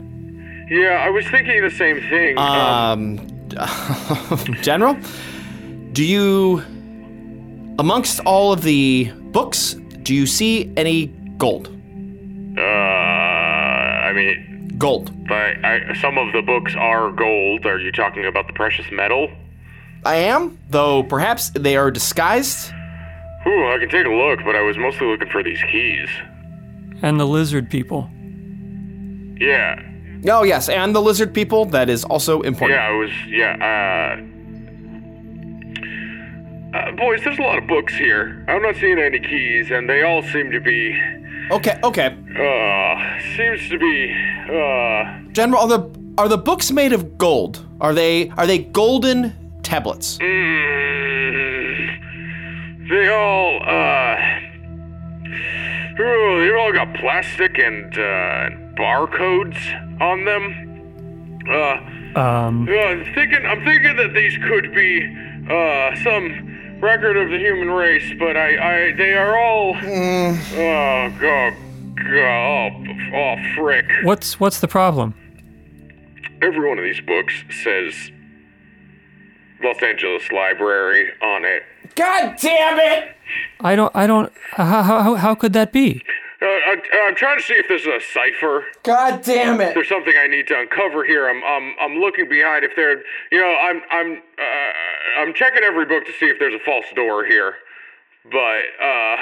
Yeah, 0.70 1.04
I 1.06 1.10
was 1.10 1.26
thinking 1.28 1.62
the 1.62 1.70
same 1.72 2.02
thing. 2.10 2.38
Um, 2.38 3.20
Um, 3.58 4.56
General, 4.62 4.98
do 5.94 6.04
you, 6.04 6.64
amongst 7.80 8.20
all 8.22 8.52
of 8.52 8.64
the 8.64 9.12
books, 9.32 9.76
do 10.04 10.14
you 10.14 10.26
see 10.26 10.72
any 10.76 11.08
gold? 11.38 11.68
uh, 12.58 12.62
I 12.62 14.12
mean, 14.14 14.52
Gold. 14.78 15.10
I, 15.32 15.56
I, 15.90 15.94
some 16.02 16.18
of 16.18 16.34
the 16.34 16.42
books 16.42 16.76
are 16.76 17.10
gold. 17.12 17.66
Are 17.66 17.80
you 17.80 17.92
talking 17.94 18.26
about 18.26 18.48
the 18.48 18.54
precious 18.54 18.86
metal? 18.92 19.30
I 20.04 20.16
am, 20.16 20.58
though 20.70 21.04
perhaps 21.04 21.50
they 21.52 21.78
are 21.78 21.90
disguised. 21.92 22.72
Ooh, 23.48 23.68
I 23.72 23.78
can 23.80 23.88
take 23.90 24.06
a 24.06 24.10
look, 24.10 24.40
but 24.44 24.56
I 24.56 24.62
was 24.62 24.78
mostly 24.78 25.08
looking 25.08 25.30
for 25.30 25.42
these 25.44 25.62
keys. 25.72 26.10
And 27.06 27.20
the 27.20 27.26
lizard 27.26 27.70
people. 27.70 28.10
Yeah, 29.40 29.80
Oh, 30.28 30.42
yes, 30.44 30.70
and 30.70 30.96
the 30.96 31.02
lizard 31.02 31.36
people, 31.36 31.66
that 31.66 31.88
is 31.88 32.04
also 32.04 32.42
important. 32.42 32.80
yeah, 32.80 32.88
I 32.88 32.92
was, 32.98 33.12
yeah, 33.28 33.56
uh, 36.74 36.78
uh, 36.78 36.92
boys, 36.94 37.22
there's 37.24 37.38
a 37.38 37.42
lot 37.44 37.60
of 37.60 37.68
books 37.68 37.94
here. 37.96 38.44
I'm 38.48 38.64
not 38.64 38.76
seeing 38.76 38.98
any 38.98 39.20
keys, 39.20 39.70
and 39.70 39.88
they 39.88 40.02
all 40.02 40.24
seem 40.24 40.50
to 40.52 40.60
be, 40.60 41.00
Okay, 41.52 41.78
okay. 41.84 42.08
uh, 42.08 43.20
seems 43.38 43.70
to 43.70 43.78
be, 43.78 44.12
uh, 44.50 45.20
General, 45.32 45.62
are 45.62 45.68
the 45.78 45.92
are 46.18 46.28
the 46.28 46.38
books 46.40 46.72
made 46.72 46.92
of 46.94 47.20
gold? 47.20 47.64
Are 47.80 47.94
they 47.94 48.30
are 48.32 48.48
they 48.48 48.58
golden 48.60 49.32
tablets? 49.62 50.18
mm, 50.18 51.80
they 52.90 53.10
all, 53.10 53.62
uh, 53.64 54.16
ooh, 56.00 56.42
they've 56.46 56.56
all 56.58 56.74
got 56.74 56.94
plastic 56.96 57.58
and, 57.58 57.94
uh, 57.98 58.50
barcodes 58.80 59.58
on 60.02 60.26
them. 60.26 61.42
Uh, 61.50 62.20
Um, 62.20 62.66
Yeah, 62.68 62.82
I'm 62.86 63.14
thinking. 63.14 63.46
I'm 63.46 63.64
thinking 63.66 63.96
that 63.98 64.14
these 64.14 64.38
could 64.48 64.74
be 64.74 65.02
uh, 65.50 65.96
some 66.04 66.80
record 66.82 67.18
of 67.18 67.30
the 67.30 67.38
human 67.38 67.70
race, 67.70 68.14
but 68.18 68.38
I, 68.38 68.90
I, 68.92 68.92
they 68.96 69.14
are 69.14 69.38
all. 69.38 69.76
Oh 69.76 71.14
god, 71.20 71.54
god, 71.96 72.72
oh, 72.88 73.16
oh, 73.16 73.36
frick! 73.56 73.86
what's 74.04 74.40
what's 74.40 74.60
the 74.62 74.68
problem? 74.70 75.14
Every 76.42 76.68
one 76.68 76.78
of 76.78 76.84
these 76.86 77.02
books 77.02 77.34
says 77.64 78.12
Los 79.64 79.82
Angeles 79.84 80.32
Library 80.32 81.12
on 81.22 81.44
it. 81.46 81.64
God 81.96 82.38
damn 82.42 82.80
it! 82.80 83.16
I 83.60 83.76
don't. 83.76 83.96
I 83.96 84.08
don't. 84.08 84.32
How 84.52 84.84
how 84.84 85.16
how 85.16 85.36
could 85.36 85.54
that 85.54 85.72
be? 85.72 86.04
Uh, 86.42 86.46
I, 86.46 86.76
I'm 87.08 87.16
trying 87.16 87.38
to 87.38 87.44
see 87.44 87.54
if 87.54 87.68
there's 87.68 87.86
a 87.86 88.00
cipher. 88.14 88.66
God 88.84 89.24
damn 89.24 89.62
it! 89.62 89.74
there's 89.74 89.88
something 89.90 90.14
I 90.18 90.28
need 90.28 90.48
to 90.48 90.60
uncover 90.60 91.06
here. 91.06 91.30
I'm 91.30 91.42
I'm 91.44 91.76
I'm 91.80 92.00
looking 92.00 92.28
behind 92.28 92.66
if 92.66 92.76
there, 92.76 93.02
you 93.32 93.40
know, 93.40 93.56
I'm 93.56 93.82
I'm 93.90 94.22
uh, 94.38 95.22
I'm 95.22 95.34
checking 95.34 95.64
every 95.64 95.86
book 95.86 96.06
to 96.06 96.12
see 96.20 96.26
if 96.28 96.38
there's 96.38 96.54
a 96.54 96.60
false 96.60 96.86
door 96.96 97.26
here, 97.26 97.56
but 98.30 98.38
uh, 98.38 99.16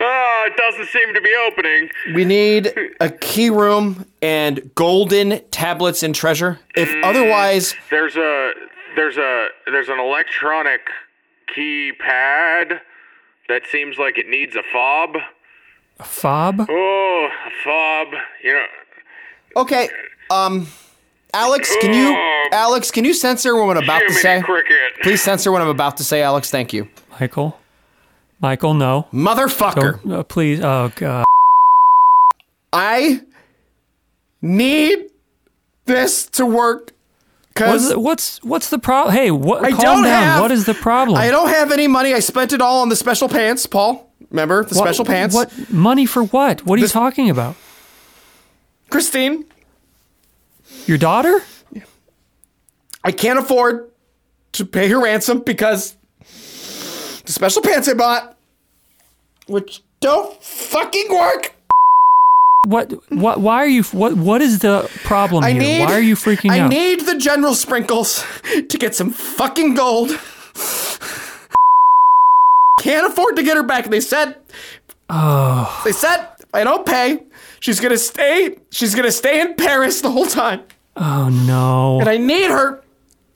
ah, 0.00 0.46
it 0.46 0.56
doesn't 0.56 0.88
seem 0.88 1.14
to 1.14 1.20
be 1.20 1.34
opening. 1.46 1.90
We 2.14 2.24
need 2.24 2.72
a 3.00 3.08
key 3.08 3.50
room 3.50 4.04
and 4.20 4.74
golden 4.74 5.40
tablets 5.50 6.02
and 6.02 6.14
treasure. 6.14 6.58
If 6.74 6.92
otherwise, 7.04 7.74
There's 7.88 8.16
a 8.16 8.52
there's 8.96 9.16
a 9.16 9.48
there's 9.66 9.88
an 9.88 10.00
electronic 10.00 10.80
keypad 11.54 12.80
that 13.48 13.62
seems 13.70 13.98
like 13.98 14.18
it 14.18 14.28
needs 14.28 14.56
a 14.56 14.62
fob. 14.72 15.16
A 16.00 16.04
fob? 16.04 16.66
Oh, 16.68 17.28
a 17.46 17.50
fob. 17.62 18.08
You 18.42 18.54
know, 18.54 18.66
okay. 19.62 19.88
Um, 20.30 20.66
Alex, 21.32 21.74
can 21.80 21.92
you 21.92 22.16
Alex, 22.52 22.90
can 22.90 23.04
you 23.04 23.14
censor 23.14 23.54
what 23.56 23.76
I'm 23.76 23.84
about 23.84 24.00
to 24.00 24.12
say? 24.14 24.42
Cricket. 24.42 25.00
Please 25.02 25.22
censor 25.22 25.52
what 25.52 25.62
I'm 25.62 25.68
about 25.68 25.96
to 25.98 26.04
say, 26.04 26.22
Alex. 26.22 26.50
Thank 26.50 26.72
you, 26.72 26.88
Michael. 27.20 27.58
Michael, 28.40 28.74
no. 28.74 29.06
motherfucker. 29.12 30.02
Don't, 30.02 30.12
uh, 30.12 30.22
please. 30.22 30.60
Oh 30.60 30.92
God. 30.94 31.24
I 32.72 33.22
need 34.42 35.06
this 35.86 36.26
to 36.26 36.44
work. 36.44 36.92
What's 37.58 37.88
the, 37.88 37.98
what's 37.98 38.42
what's 38.44 38.70
the 38.70 38.78
problem? 38.78 39.14
Hey, 39.14 39.30
what? 39.30 39.64
I 39.64 39.70
calm 39.70 40.02
down. 40.02 40.04
have- 40.04 40.40
what 40.42 40.50
is 40.52 40.66
the 40.66 40.74
problem? 40.74 41.16
I 41.18 41.30
don't 41.30 41.48
have 41.48 41.72
any 41.72 41.86
money. 41.86 42.12
I 42.14 42.20
spent 42.20 42.52
it 42.52 42.60
all 42.60 42.82
on 42.82 42.88
the 42.88 42.96
special 42.96 43.28
pants, 43.28 43.66
Paul. 43.66 44.10
Remember 44.30 44.64
the 44.64 44.74
What- 44.76 44.84
special 44.84 45.04
pants? 45.04 45.34
What 45.34 45.72
money 45.72 46.06
for 46.06 46.24
what? 46.24 46.64
What 46.66 46.78
are 46.78 46.82
you 46.82 46.88
talking 46.88 47.30
about? 47.30 47.56
Christine, 48.90 49.44
Your 50.86 50.98
daughter? 50.98 51.42
I 53.02 53.12
can't 53.12 53.38
afford 53.38 53.90
to 54.52 54.64
pay 54.64 54.88
her 54.88 55.00
ransom 55.00 55.40
because 55.40 55.96
the 57.24 57.32
special 57.32 57.62
pants 57.62 57.88
I 57.88 57.94
bought, 57.94 58.36
which 59.46 59.82
don't 60.00 60.40
fucking 60.42 61.06
work. 61.10 61.52
What? 62.66 62.92
What? 63.12 63.40
Why 63.40 63.56
are 63.56 63.68
you? 63.68 63.84
What? 63.84 64.14
What 64.14 64.42
is 64.42 64.58
the 64.58 64.90
problem 65.04 65.44
I 65.44 65.52
here? 65.52 65.60
need. 65.60 65.80
why 65.80 65.92
are 65.92 66.00
you 66.00 66.16
freaking 66.16 66.50
I 66.50 66.58
out? 66.58 66.66
I 66.66 66.68
need 66.74 67.00
the 67.00 67.16
general 67.16 67.54
sprinkles 67.54 68.24
to 68.68 68.78
get 68.78 68.94
some 68.94 69.12
fucking 69.12 69.74
gold. 69.74 70.10
Can't 72.80 73.06
afford 73.06 73.36
to 73.36 73.42
get 73.42 73.56
her 73.56 73.62
back. 73.62 73.88
They 73.88 74.00
said. 74.00 74.36
oh, 75.08 75.80
They 75.84 75.92
said 75.92 76.28
I 76.52 76.64
don't 76.64 76.86
pay, 76.86 77.22
she's 77.60 77.80
gonna 77.80 77.98
stay. 77.98 78.56
She's 78.70 78.94
gonna 78.94 79.12
stay 79.12 79.40
in 79.40 79.54
Paris 79.54 80.00
the 80.00 80.10
whole 80.10 80.26
time, 80.26 80.62
oh 80.96 81.28
no! 81.28 82.00
and 82.00 82.08
I 82.08 82.16
need 82.16 82.50
her 82.50 82.82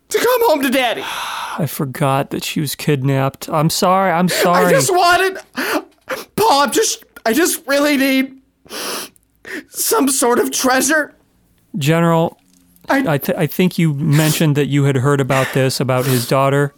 to 0.09 0.19
come 0.19 0.47
home 0.49 0.63
to 0.63 0.71
daddy. 0.71 1.03
I 1.05 1.67
forgot 1.67 2.31
that 2.31 2.43
she 2.45 2.61
was 2.61 2.75
kidnapped. 2.75 3.49
I'm 3.49 3.69
sorry. 3.71 4.11
I'm 4.11 4.29
sorry. 4.29 4.67
I 4.67 4.71
just 4.71 4.91
wanted, 4.91 5.39
Paul. 6.35 6.63
I'm 6.63 6.71
just. 6.73 7.05
I 7.27 7.35
just 7.35 7.67
really 7.67 7.99
need 7.99 8.41
some 9.69 10.09
sort 10.09 10.39
of 10.39 10.51
treasure. 10.51 11.15
General, 11.77 12.39
I- 12.89 13.15
I, 13.15 13.19
th- 13.19 13.39
I 13.39 13.47
think 13.47 13.79
you 13.79 13.95
mentioned 13.95 14.57
that 14.57 14.67
you 14.67 14.85
had 14.85 14.97
heard 14.97 15.21
about 15.21 15.53
this 15.55 15.81
about 15.81 16.07
his 16.07 16.27
daughter. 16.27 16.75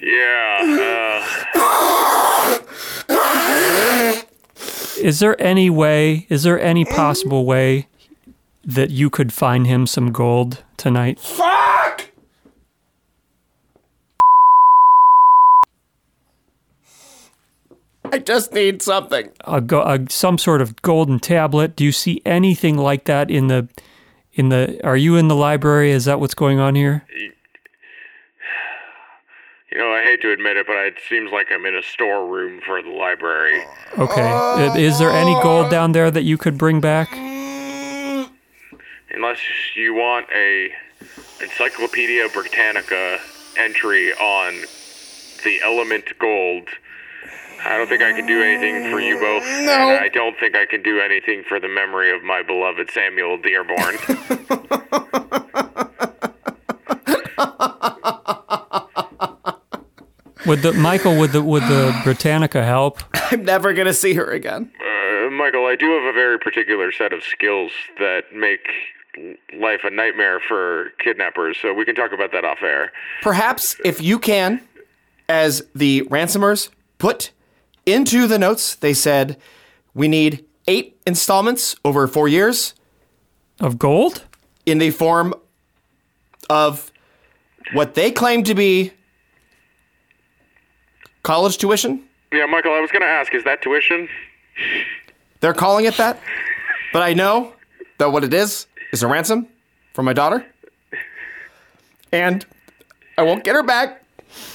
yeah. 0.00 1.26
Uh, 1.54 2.58
Is 4.98 5.18
there 5.20 5.40
any 5.42 5.70
way? 5.70 6.26
Is 6.28 6.42
there 6.42 6.60
any 6.60 6.84
possible 6.84 7.46
way 7.46 7.88
that 8.64 8.90
you 8.90 9.08
could 9.08 9.32
find 9.32 9.66
him 9.66 9.86
some 9.86 10.12
gold 10.12 10.62
tonight? 10.76 11.18
Fuck! 11.18 12.10
I 18.12 18.18
just 18.18 18.52
need 18.52 18.82
something. 18.82 19.30
A, 19.44 19.60
go- 19.60 19.82
a 19.82 19.98
some 20.10 20.38
sort 20.38 20.60
of 20.62 20.80
golden 20.82 21.18
tablet? 21.20 21.76
Do 21.76 21.84
you 21.84 21.92
see 21.92 22.20
anything 22.26 22.76
like 22.76 23.04
that 23.04 23.30
in 23.30 23.46
the 23.48 23.68
in 24.32 24.48
the? 24.48 24.80
Are 24.84 24.96
you 24.96 25.16
in 25.16 25.28
the 25.28 25.36
library? 25.36 25.90
Is 25.92 26.04
that 26.06 26.20
what's 26.20 26.34
going 26.34 26.58
on 26.58 26.74
here? 26.74 27.04
You 29.72 29.78
know, 29.78 29.92
I 29.92 30.02
hate 30.02 30.20
to 30.22 30.32
admit 30.32 30.56
it, 30.56 30.66
but 30.66 30.74
it 30.76 30.96
seems 31.08 31.30
like 31.30 31.46
I'm 31.52 31.64
in 31.64 31.76
a 31.76 31.82
storeroom 31.82 32.60
for 32.66 32.82
the 32.82 32.88
library. 32.90 33.62
Okay. 33.96 34.20
I- 34.20 34.76
Is 34.76 34.98
there 34.98 35.10
any 35.10 35.32
gold 35.42 35.70
down 35.70 35.92
there 35.92 36.10
that 36.10 36.22
you 36.24 36.36
could 36.36 36.58
bring 36.58 36.80
back? 36.80 37.08
Unless 39.12 39.38
you 39.76 39.94
want 39.94 40.26
a 40.34 40.72
Encyclopedia 41.40 42.28
Britannica 42.32 43.18
entry 43.56 44.12
on 44.14 44.54
the 45.44 45.60
element 45.62 46.04
gold. 46.18 46.68
I 47.64 47.76
don't 47.76 47.88
think 47.88 48.02
I 48.02 48.12
can 48.12 48.26
do 48.26 48.42
anything 48.42 48.90
for 48.90 49.00
you 49.00 49.18
both. 49.18 49.42
No. 49.44 49.90
And 49.90 50.04
I 50.04 50.08
don't 50.08 50.38
think 50.38 50.56
I 50.56 50.66
can 50.66 50.82
do 50.82 51.00
anything 51.00 51.44
for 51.48 51.60
the 51.60 51.68
memory 51.68 52.14
of 52.14 52.22
my 52.22 52.42
beloved 52.42 52.90
Samuel 52.90 53.38
Dearborn. 53.38 53.96
Would 60.46 60.62
the 60.62 60.72
Michael 60.72 61.16
would 61.18 61.32
the 61.32 61.42
would 61.42 61.62
the 61.64 61.94
Britannica 62.02 62.64
help? 62.64 62.98
I'm 63.30 63.44
never 63.44 63.72
gonna 63.72 63.92
see 63.92 64.14
her 64.14 64.30
again. 64.30 64.72
Uh, 64.80 65.30
Michael, 65.30 65.66
I 65.66 65.76
do 65.76 65.86
have 65.92 66.04
a 66.04 66.12
very 66.12 66.38
particular 66.38 66.90
set 66.90 67.12
of 67.12 67.22
skills 67.22 67.70
that 67.98 68.22
make 68.34 68.66
life 69.58 69.80
a 69.84 69.90
nightmare 69.90 70.40
for 70.40 70.90
kidnappers, 70.98 71.58
so 71.60 71.74
we 71.74 71.84
can 71.84 71.94
talk 71.94 72.12
about 72.12 72.32
that 72.32 72.44
off 72.44 72.62
air. 72.62 72.90
Perhaps 73.22 73.76
if 73.84 74.00
you 74.00 74.18
can, 74.18 74.60
as 75.28 75.62
the 75.74 76.02
ransomers 76.10 76.70
put 76.98 77.32
into 77.86 78.26
the 78.26 78.38
notes, 78.38 78.74
they 78.74 78.94
said 78.94 79.36
we 79.94 80.08
need 80.08 80.44
eight 80.68 80.96
installments 81.06 81.76
over 81.84 82.06
four 82.06 82.28
years 82.28 82.74
Of 83.60 83.78
gold? 83.78 84.24
in 84.66 84.78
the 84.78 84.90
form 84.90 85.34
of 86.48 86.92
what 87.72 87.94
they 87.94 88.10
claim 88.10 88.42
to 88.44 88.54
be 88.54 88.92
college 91.22 91.58
tuition. 91.58 92.02
Yeah, 92.32 92.46
Michael, 92.46 92.72
I 92.72 92.80
was 92.80 92.90
going 92.90 93.02
to 93.02 93.08
ask, 93.08 93.34
is 93.34 93.44
that 93.44 93.62
tuition? 93.62 94.08
They're 95.40 95.54
calling 95.54 95.84
it 95.86 95.96
that, 95.96 96.20
but 96.92 97.02
I 97.02 97.14
know 97.14 97.54
that 97.98 98.12
what 98.12 98.24
it 98.24 98.32
is 98.34 98.66
is 98.92 99.02
a 99.02 99.08
ransom 99.08 99.48
for 99.94 100.02
my 100.02 100.12
daughter, 100.12 100.46
and 102.12 102.44
I 103.18 103.22
won't 103.22 103.42
get 103.44 103.54
her 103.54 103.62
back 103.62 104.02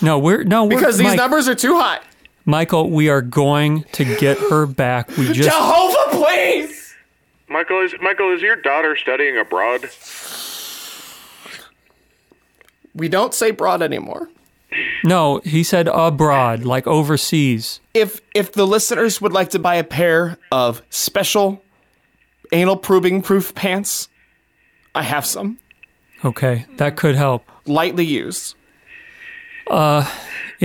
No, 0.02 0.20
we're 0.20 0.44
no 0.44 0.64
we're, 0.66 0.78
because 0.78 0.98
these 0.98 1.08
Mike- 1.08 1.18
numbers 1.18 1.48
are 1.48 1.56
too 1.56 1.78
high. 1.78 2.00
Michael, 2.46 2.90
we 2.92 3.10
are 3.10 3.22
going 3.22 3.84
to 3.94 4.04
get 4.18 4.38
her 4.38 4.66
back. 4.84 5.10
We 5.18 5.28
just 5.34 5.50
Jehovah, 5.50 6.18
please. 6.18 6.96
Michael, 7.48 7.82
is 7.84 7.94
Michael 8.02 8.34
is 8.34 8.42
your 8.42 8.56
daughter 8.56 8.96
studying 8.96 9.38
abroad? 9.38 9.90
We 12.94 13.10
don't 13.10 13.34
say 13.34 13.52
broad 13.52 13.82
anymore. 13.82 14.30
no. 15.04 15.40
He 15.44 15.64
said 15.64 15.88
abroad, 15.88 16.64
like 16.66 16.88
overseas. 16.88 17.80
If 17.94 18.22
if 18.34 18.54
the 18.54 18.66
listeners 18.66 19.22
would 19.22 19.34
like 19.34 19.50
to 19.52 19.60
buy 19.60 19.76
a 19.76 19.84
pair 19.84 20.38
of 20.52 20.82
special 20.90 21.62
anal 22.52 22.78
probing 22.78 23.22
proof 23.22 23.54
pants, 23.56 24.08
I 24.94 25.04
have 25.04 25.26
some 25.26 25.60
Okay, 26.24 26.66
that 26.78 26.96
could 26.96 27.16
help. 27.16 27.44
lightly 27.66 28.06
used. 28.06 28.56
Uh, 29.68 30.10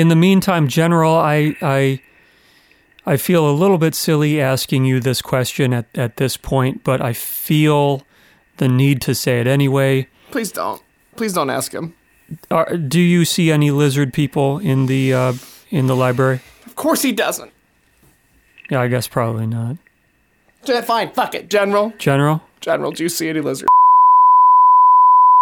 In 0.01 0.09
the 0.09 0.17
meantime, 0.17 0.67
General, 0.67 1.15
I 1.15 1.55
I 1.61 2.01
I 3.05 3.19
feel 3.19 3.47
a 3.47 3.53
little 3.53 3.77
bit 3.77 3.95
silly 3.95 4.41
asking 4.41 4.87
you 4.87 4.99
this 4.99 5.21
question 5.21 5.75
at, 5.75 5.87
at 5.95 6.17
this 6.17 6.39
point, 6.39 6.85
but 6.85 7.03
I 7.03 7.13
feel 7.13 8.01
the 8.57 8.67
need 8.67 9.03
to 9.03 9.15
say 9.15 9.41
it 9.43 9.47
anyway. 9.47 10.09
Please 10.31 10.53
don't. 10.53 10.83
Please 11.17 11.35
don't 11.35 11.51
ask 11.51 11.73
him. 11.73 11.93
Are, 12.51 12.79
do 12.79 12.99
you 12.99 13.27
see 13.27 13.51
any 13.51 13.71
lizard 13.71 14.15
people 14.15 14.59
in 14.59 14.87
the 14.87 15.13
uh, 15.13 15.33
in 15.69 15.87
the 15.87 15.95
library? 15.95 16.41
Of 16.65 16.77
course 16.77 17.03
he 17.03 17.13
doesn't. 17.13 17.53
Yeah, 18.71 18.81
I 18.81 18.89
guess 18.89 19.07
probably 19.07 19.47
not. 19.47 19.77
Yeah, 20.65 20.81
Fine, 20.81 21.13
fuck 21.13 21.35
it, 21.35 21.51
General. 21.51 21.93
General, 21.99 22.43
General, 22.63 22.93
do 22.93 23.03
you 23.03 23.11
see 23.11 23.29
any 23.29 23.43
lizard? 23.43 23.69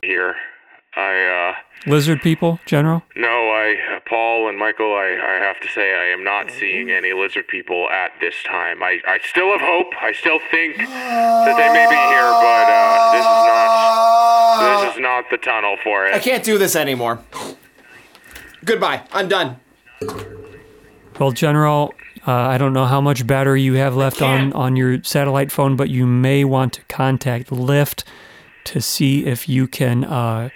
Here, 0.02 0.34
I 0.96 1.54
uh, 1.86 1.90
lizard 1.90 2.22
people, 2.22 2.59
General. 2.66 3.02
no, 3.14 3.28
I, 3.28 3.97
Paul 4.09 4.48
and 4.48 4.59
Michael, 4.59 4.94
I, 4.94 5.18
I 5.20 5.44
have 5.44 5.61
to 5.61 5.68
say 5.68 5.94
I 5.94 6.06
am 6.06 6.24
not 6.24 6.50
seeing 6.50 6.90
any 6.90 7.12
lizard 7.12 7.46
people 7.46 7.88
at 7.90 8.12
this 8.20 8.34
time. 8.44 8.82
I, 8.82 9.00
I 9.06 9.18
still 9.22 9.50
have 9.52 9.61
hope. 9.61 9.92
I 10.00 10.12
still 10.12 10.38
think 10.50 10.78
that 10.78 11.56
they 11.56 11.72
may 11.72 11.86
be 11.88 11.94
here, 11.94 12.30
but 12.40 12.66
uh, 12.68 13.12
this 13.12 13.20
is 13.20 13.46
not 13.46 14.84
this 14.84 14.94
is 14.94 15.00
not 15.00 15.30
the 15.30 15.36
tunnel 15.36 15.76
for 15.84 16.06
it. 16.06 16.14
I 16.14 16.18
can't 16.18 16.42
do 16.42 16.59
this 16.59 16.74
anymore. 16.74 17.20
Goodbye. 18.64 19.02
I'm 19.12 19.28
done. 19.28 19.61
Well, 21.20 21.32
General, 21.32 21.94
uh, 22.26 22.32
I 22.32 22.59
don't 22.59 22.72
know 22.72 22.86
how 22.86 23.00
much 23.00 23.26
battery 23.26 23.62
you 23.62 23.74
have 23.74 23.94
left 23.96 24.22
on, 24.22 24.52
on 24.52 24.76
your 24.76 25.02
satellite 25.02 25.50
phone, 25.52 25.76
but 25.76 25.90
you 25.90 26.06
may 26.06 26.44
want 26.44 26.72
to 26.74 26.82
contact 26.84 27.50
Lyft 27.50 28.04
to 28.64 28.80
see 28.80 29.26
if 29.26 29.48
you 29.48 29.66
can 29.66 30.04
uh, 30.04 30.50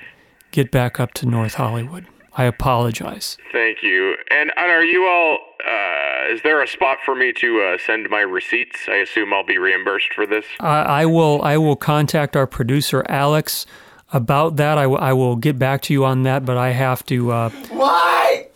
get 0.52 0.70
back 0.70 1.00
up 1.00 1.12
to 1.14 1.26
North 1.26 1.54
Hollywood. 1.54 2.06
I 2.34 2.44
apologize. 2.44 3.36
Thank 3.52 3.82
you. 3.82 4.16
And, 4.30 4.50
and 4.56 4.70
are 4.70 4.84
you 4.84 5.04
all? 5.06 5.38
Uh, 5.66 6.32
is 6.32 6.40
there 6.42 6.62
a 6.62 6.66
spot 6.66 6.98
for 7.04 7.14
me 7.14 7.32
to 7.34 7.60
uh, 7.60 7.78
send 7.84 8.08
my 8.10 8.20
receipts? 8.20 8.78
I 8.88 8.96
assume 8.96 9.32
I'll 9.34 9.44
be 9.44 9.58
reimbursed 9.58 10.14
for 10.14 10.26
this. 10.26 10.44
I, 10.60 10.80
I 11.02 11.06
will 11.06 11.42
I 11.42 11.56
will 11.58 11.76
contact 11.76 12.34
our 12.36 12.46
producer 12.46 13.04
Alex 13.08 13.66
about 14.12 14.56
that. 14.56 14.78
I, 14.78 14.86
will- 14.86 15.16
will 15.16 15.36
get 15.36 15.58
back 15.58 15.82
to 15.82 15.92
you 15.92 16.04
on 16.04 16.22
that, 16.22 16.44
but 16.44 16.56
I 16.56 16.70
have 16.70 17.04
to 17.06 17.30
uh, 17.32 17.50
Why? 17.70 18.48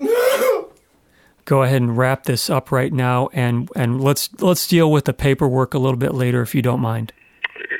go 1.44 1.62
ahead 1.62 1.80
and 1.82 1.96
wrap 1.96 2.24
this 2.24 2.50
up 2.50 2.72
right 2.72 2.92
now, 2.92 3.28
and 3.32 3.68
and 3.76 4.00
let's 4.02 4.30
let's 4.40 4.66
deal 4.66 4.90
with 4.90 5.04
the 5.04 5.12
paperwork 5.12 5.74
a 5.74 5.78
little 5.78 5.98
bit 5.98 6.14
later, 6.14 6.42
if 6.42 6.54
you 6.54 6.62
don't 6.62 6.80
mind. 6.80 7.12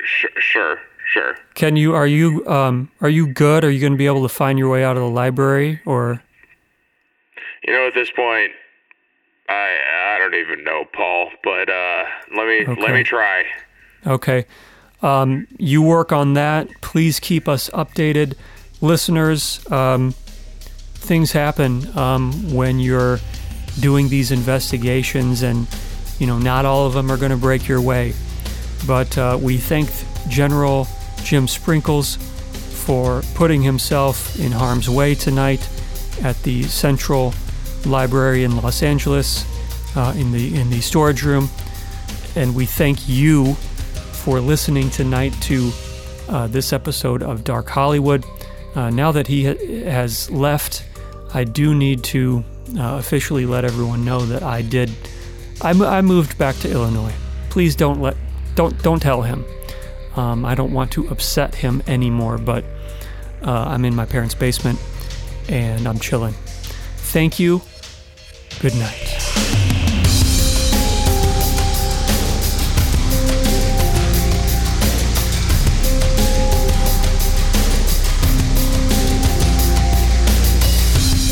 Sure, 0.04 0.30
sure, 0.38 0.78
sure. 1.14 1.36
Can 1.54 1.76
you 1.76 1.94
are 1.94 2.06
you 2.06 2.46
um 2.46 2.90
are 3.00 3.08
you 3.08 3.26
good? 3.32 3.64
Are 3.64 3.70
you 3.70 3.80
going 3.80 3.92
to 3.92 3.98
be 3.98 4.06
able 4.06 4.22
to 4.22 4.28
find 4.28 4.58
your 4.58 4.68
way 4.68 4.84
out 4.84 4.96
of 4.96 5.02
the 5.02 5.08
library 5.08 5.80
or 5.86 6.22
You 7.66 7.72
know, 7.72 7.86
at 7.86 7.94
this 7.94 8.10
point, 8.10 8.50
I 9.48 9.78
I 10.14 10.18
don't 10.18 10.34
even 10.34 10.64
know, 10.64 10.84
Paul. 10.92 11.30
But 11.42 11.70
uh, 11.70 12.04
let 12.36 12.46
me 12.46 12.66
let 12.82 12.92
me 12.94 13.02
try. 13.04 13.44
okay? 14.06 14.44
Um, 15.02 15.46
you 15.58 15.82
work 15.82 16.12
on 16.12 16.34
that. 16.34 16.68
Please 16.80 17.20
keep 17.20 17.46
us 17.48 17.70
updated, 17.70 18.34
listeners. 18.80 19.60
Um, 19.70 20.14
things 20.94 21.32
happen 21.32 21.86
um, 21.96 22.54
when 22.54 22.80
you're 22.80 23.18
doing 23.80 24.08
these 24.08 24.32
investigations, 24.32 25.42
and 25.42 25.66
you 26.18 26.26
know 26.26 26.38
not 26.38 26.64
all 26.64 26.86
of 26.86 26.94
them 26.94 27.10
are 27.10 27.18
going 27.18 27.32
to 27.32 27.36
break 27.48 27.68
your 27.68 27.82
way. 27.82 28.14
But 28.86 29.16
uh, 29.18 29.38
we 29.40 29.58
thank 29.58 29.90
General 30.28 30.86
Jim 31.24 31.48
Sprinkles 31.48 32.16
for 32.84 33.22
putting 33.34 33.62
himself 33.62 34.38
in 34.38 34.52
harm's 34.52 34.88
way 34.90 35.14
tonight 35.14 35.68
at 36.22 36.40
the 36.42 36.62
Central 36.64 37.32
Library 37.86 38.44
in 38.44 38.56
Los 38.56 38.82
Angeles, 38.82 39.44
uh, 39.96 40.14
in 40.16 40.32
the 40.32 40.54
in 40.58 40.70
the 40.70 40.80
storage 40.80 41.22
room, 41.22 41.48
and 42.36 42.54
we 42.54 42.66
thank 42.66 43.08
you 43.08 43.54
for 43.54 44.38
listening 44.40 44.90
tonight 44.90 45.32
to 45.42 45.72
uh, 46.28 46.46
this 46.46 46.72
episode 46.72 47.22
of 47.22 47.42
Dark 47.42 47.68
Hollywood. 47.68 48.24
Uh, 48.74 48.90
now 48.90 49.12
that 49.12 49.26
he 49.26 49.44
ha- 49.46 49.90
has 49.90 50.30
left, 50.30 50.84
I 51.32 51.44
do 51.44 51.74
need 51.74 52.02
to 52.04 52.44
uh, 52.78 52.96
officially 52.98 53.46
let 53.46 53.64
everyone 53.64 54.04
know 54.04 54.20
that 54.26 54.42
I 54.42 54.62
did. 54.62 54.90
I, 55.62 55.72
mo- 55.72 55.86
I 55.88 56.00
moved 56.02 56.36
back 56.38 56.56
to 56.56 56.70
Illinois. 56.70 57.12
Please 57.50 57.76
don't 57.76 58.00
let 58.00 58.16
don't 58.56 58.80
don't 58.82 59.00
tell 59.00 59.22
him. 59.22 59.44
Um, 60.16 60.44
I 60.44 60.54
don't 60.54 60.72
want 60.72 60.92
to 60.92 61.08
upset 61.08 61.56
him 61.56 61.82
anymore. 61.86 62.38
But 62.38 62.64
uh, 63.42 63.64
I'm 63.68 63.84
in 63.84 63.94
my 63.94 64.06
parents' 64.06 64.34
basement 64.34 64.78
and 65.48 65.86
I'm 65.86 65.98
chilling. 65.98 66.34
Thank 66.96 67.38
you. 67.38 67.62
Good 68.60 68.74
night. 68.76 69.14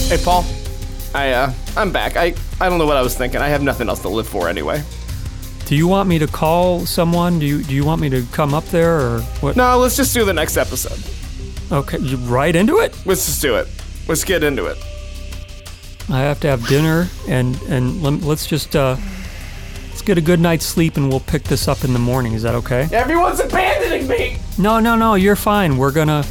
Hey, 0.09 0.23
Paul. 0.23 0.45
I 1.15 1.31
uh, 1.31 1.53
I'm 1.77 1.91
back. 1.91 2.17
I 2.17 2.35
I 2.61 2.69
don't 2.69 2.79
know 2.79 2.87
what 2.87 2.97
I 2.97 3.03
was 3.03 3.17
thinking. 3.17 3.41
I 3.41 3.49
have 3.49 3.63
nothing 3.63 3.89
else 3.89 4.01
to 4.01 4.09
live 4.09 4.29
for 4.29 4.49
anyway. 4.49 4.83
Do 5.73 5.79
you 5.79 5.89
want 5.89 6.07
me 6.07 6.19
to 6.19 6.27
call 6.27 6.85
someone? 6.85 7.39
Do 7.39 7.47
you 7.47 7.63
do 7.63 7.75
you 7.75 7.83
want 7.83 8.03
me 8.03 8.11
to 8.11 8.27
come 8.31 8.53
up 8.53 8.67
there 8.67 9.01
or 9.01 9.21
what? 9.41 9.57
No, 9.57 9.79
let's 9.79 9.97
just 9.97 10.13
do 10.13 10.23
the 10.23 10.35
next 10.35 10.59
episode. 10.59 11.03
Okay, 11.75 11.97
you 11.97 12.19
right 12.19 12.55
into 12.55 12.81
it. 12.81 12.95
Let's 13.07 13.25
just 13.25 13.41
do 13.41 13.57
it. 13.57 13.69
Let's 14.07 14.23
get 14.23 14.45
into 14.45 14.67
it. 14.67 14.77
I 16.11 16.19
have 16.19 16.41
to 16.41 16.49
have 16.49 16.67
dinner 16.67 17.09
and 17.27 17.59
and 17.71 18.03
let's 18.03 18.47
just 18.47 18.77
uh 18.77 18.99
let's 19.89 20.03
get 20.03 20.19
a 20.19 20.21
good 20.21 20.41
night's 20.41 20.67
sleep 20.67 20.99
and 20.99 21.09
we'll 21.09 21.21
pick 21.21 21.45
this 21.45 21.67
up 21.69 21.85
in 21.85 21.95
the 21.95 21.99
morning. 21.99 22.35
Is 22.35 22.43
that 22.43 22.55
okay? 22.57 22.87
Everyone's 22.93 23.41
abandoning 23.41 24.07
me. 24.07 24.41
No, 24.59 24.79
no, 24.79 24.95
no. 24.95 25.15
You're 25.15 25.37
fine. 25.37 25.79
We're 25.79 25.91
gonna 25.91 26.23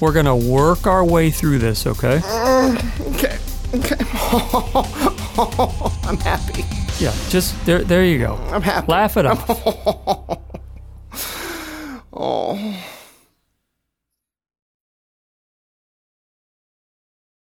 we're 0.00 0.14
gonna 0.14 0.34
work 0.34 0.86
our 0.86 1.04
way 1.04 1.30
through 1.30 1.58
this. 1.58 1.86
Okay? 1.86 2.22
Okay. 3.18 3.36
Okay. 3.74 3.96
I'm 6.08 6.16
happy. 6.16 6.64
Yeah, 6.98 7.14
just 7.28 7.54
there. 7.64 7.84
There 7.84 8.04
you 8.04 8.18
go. 8.18 8.34
I'm 8.50 8.62
happy. 8.62 8.90
Laugh 8.90 9.16
it 9.16 9.26
off. 9.26 9.48
oh. 12.12 12.84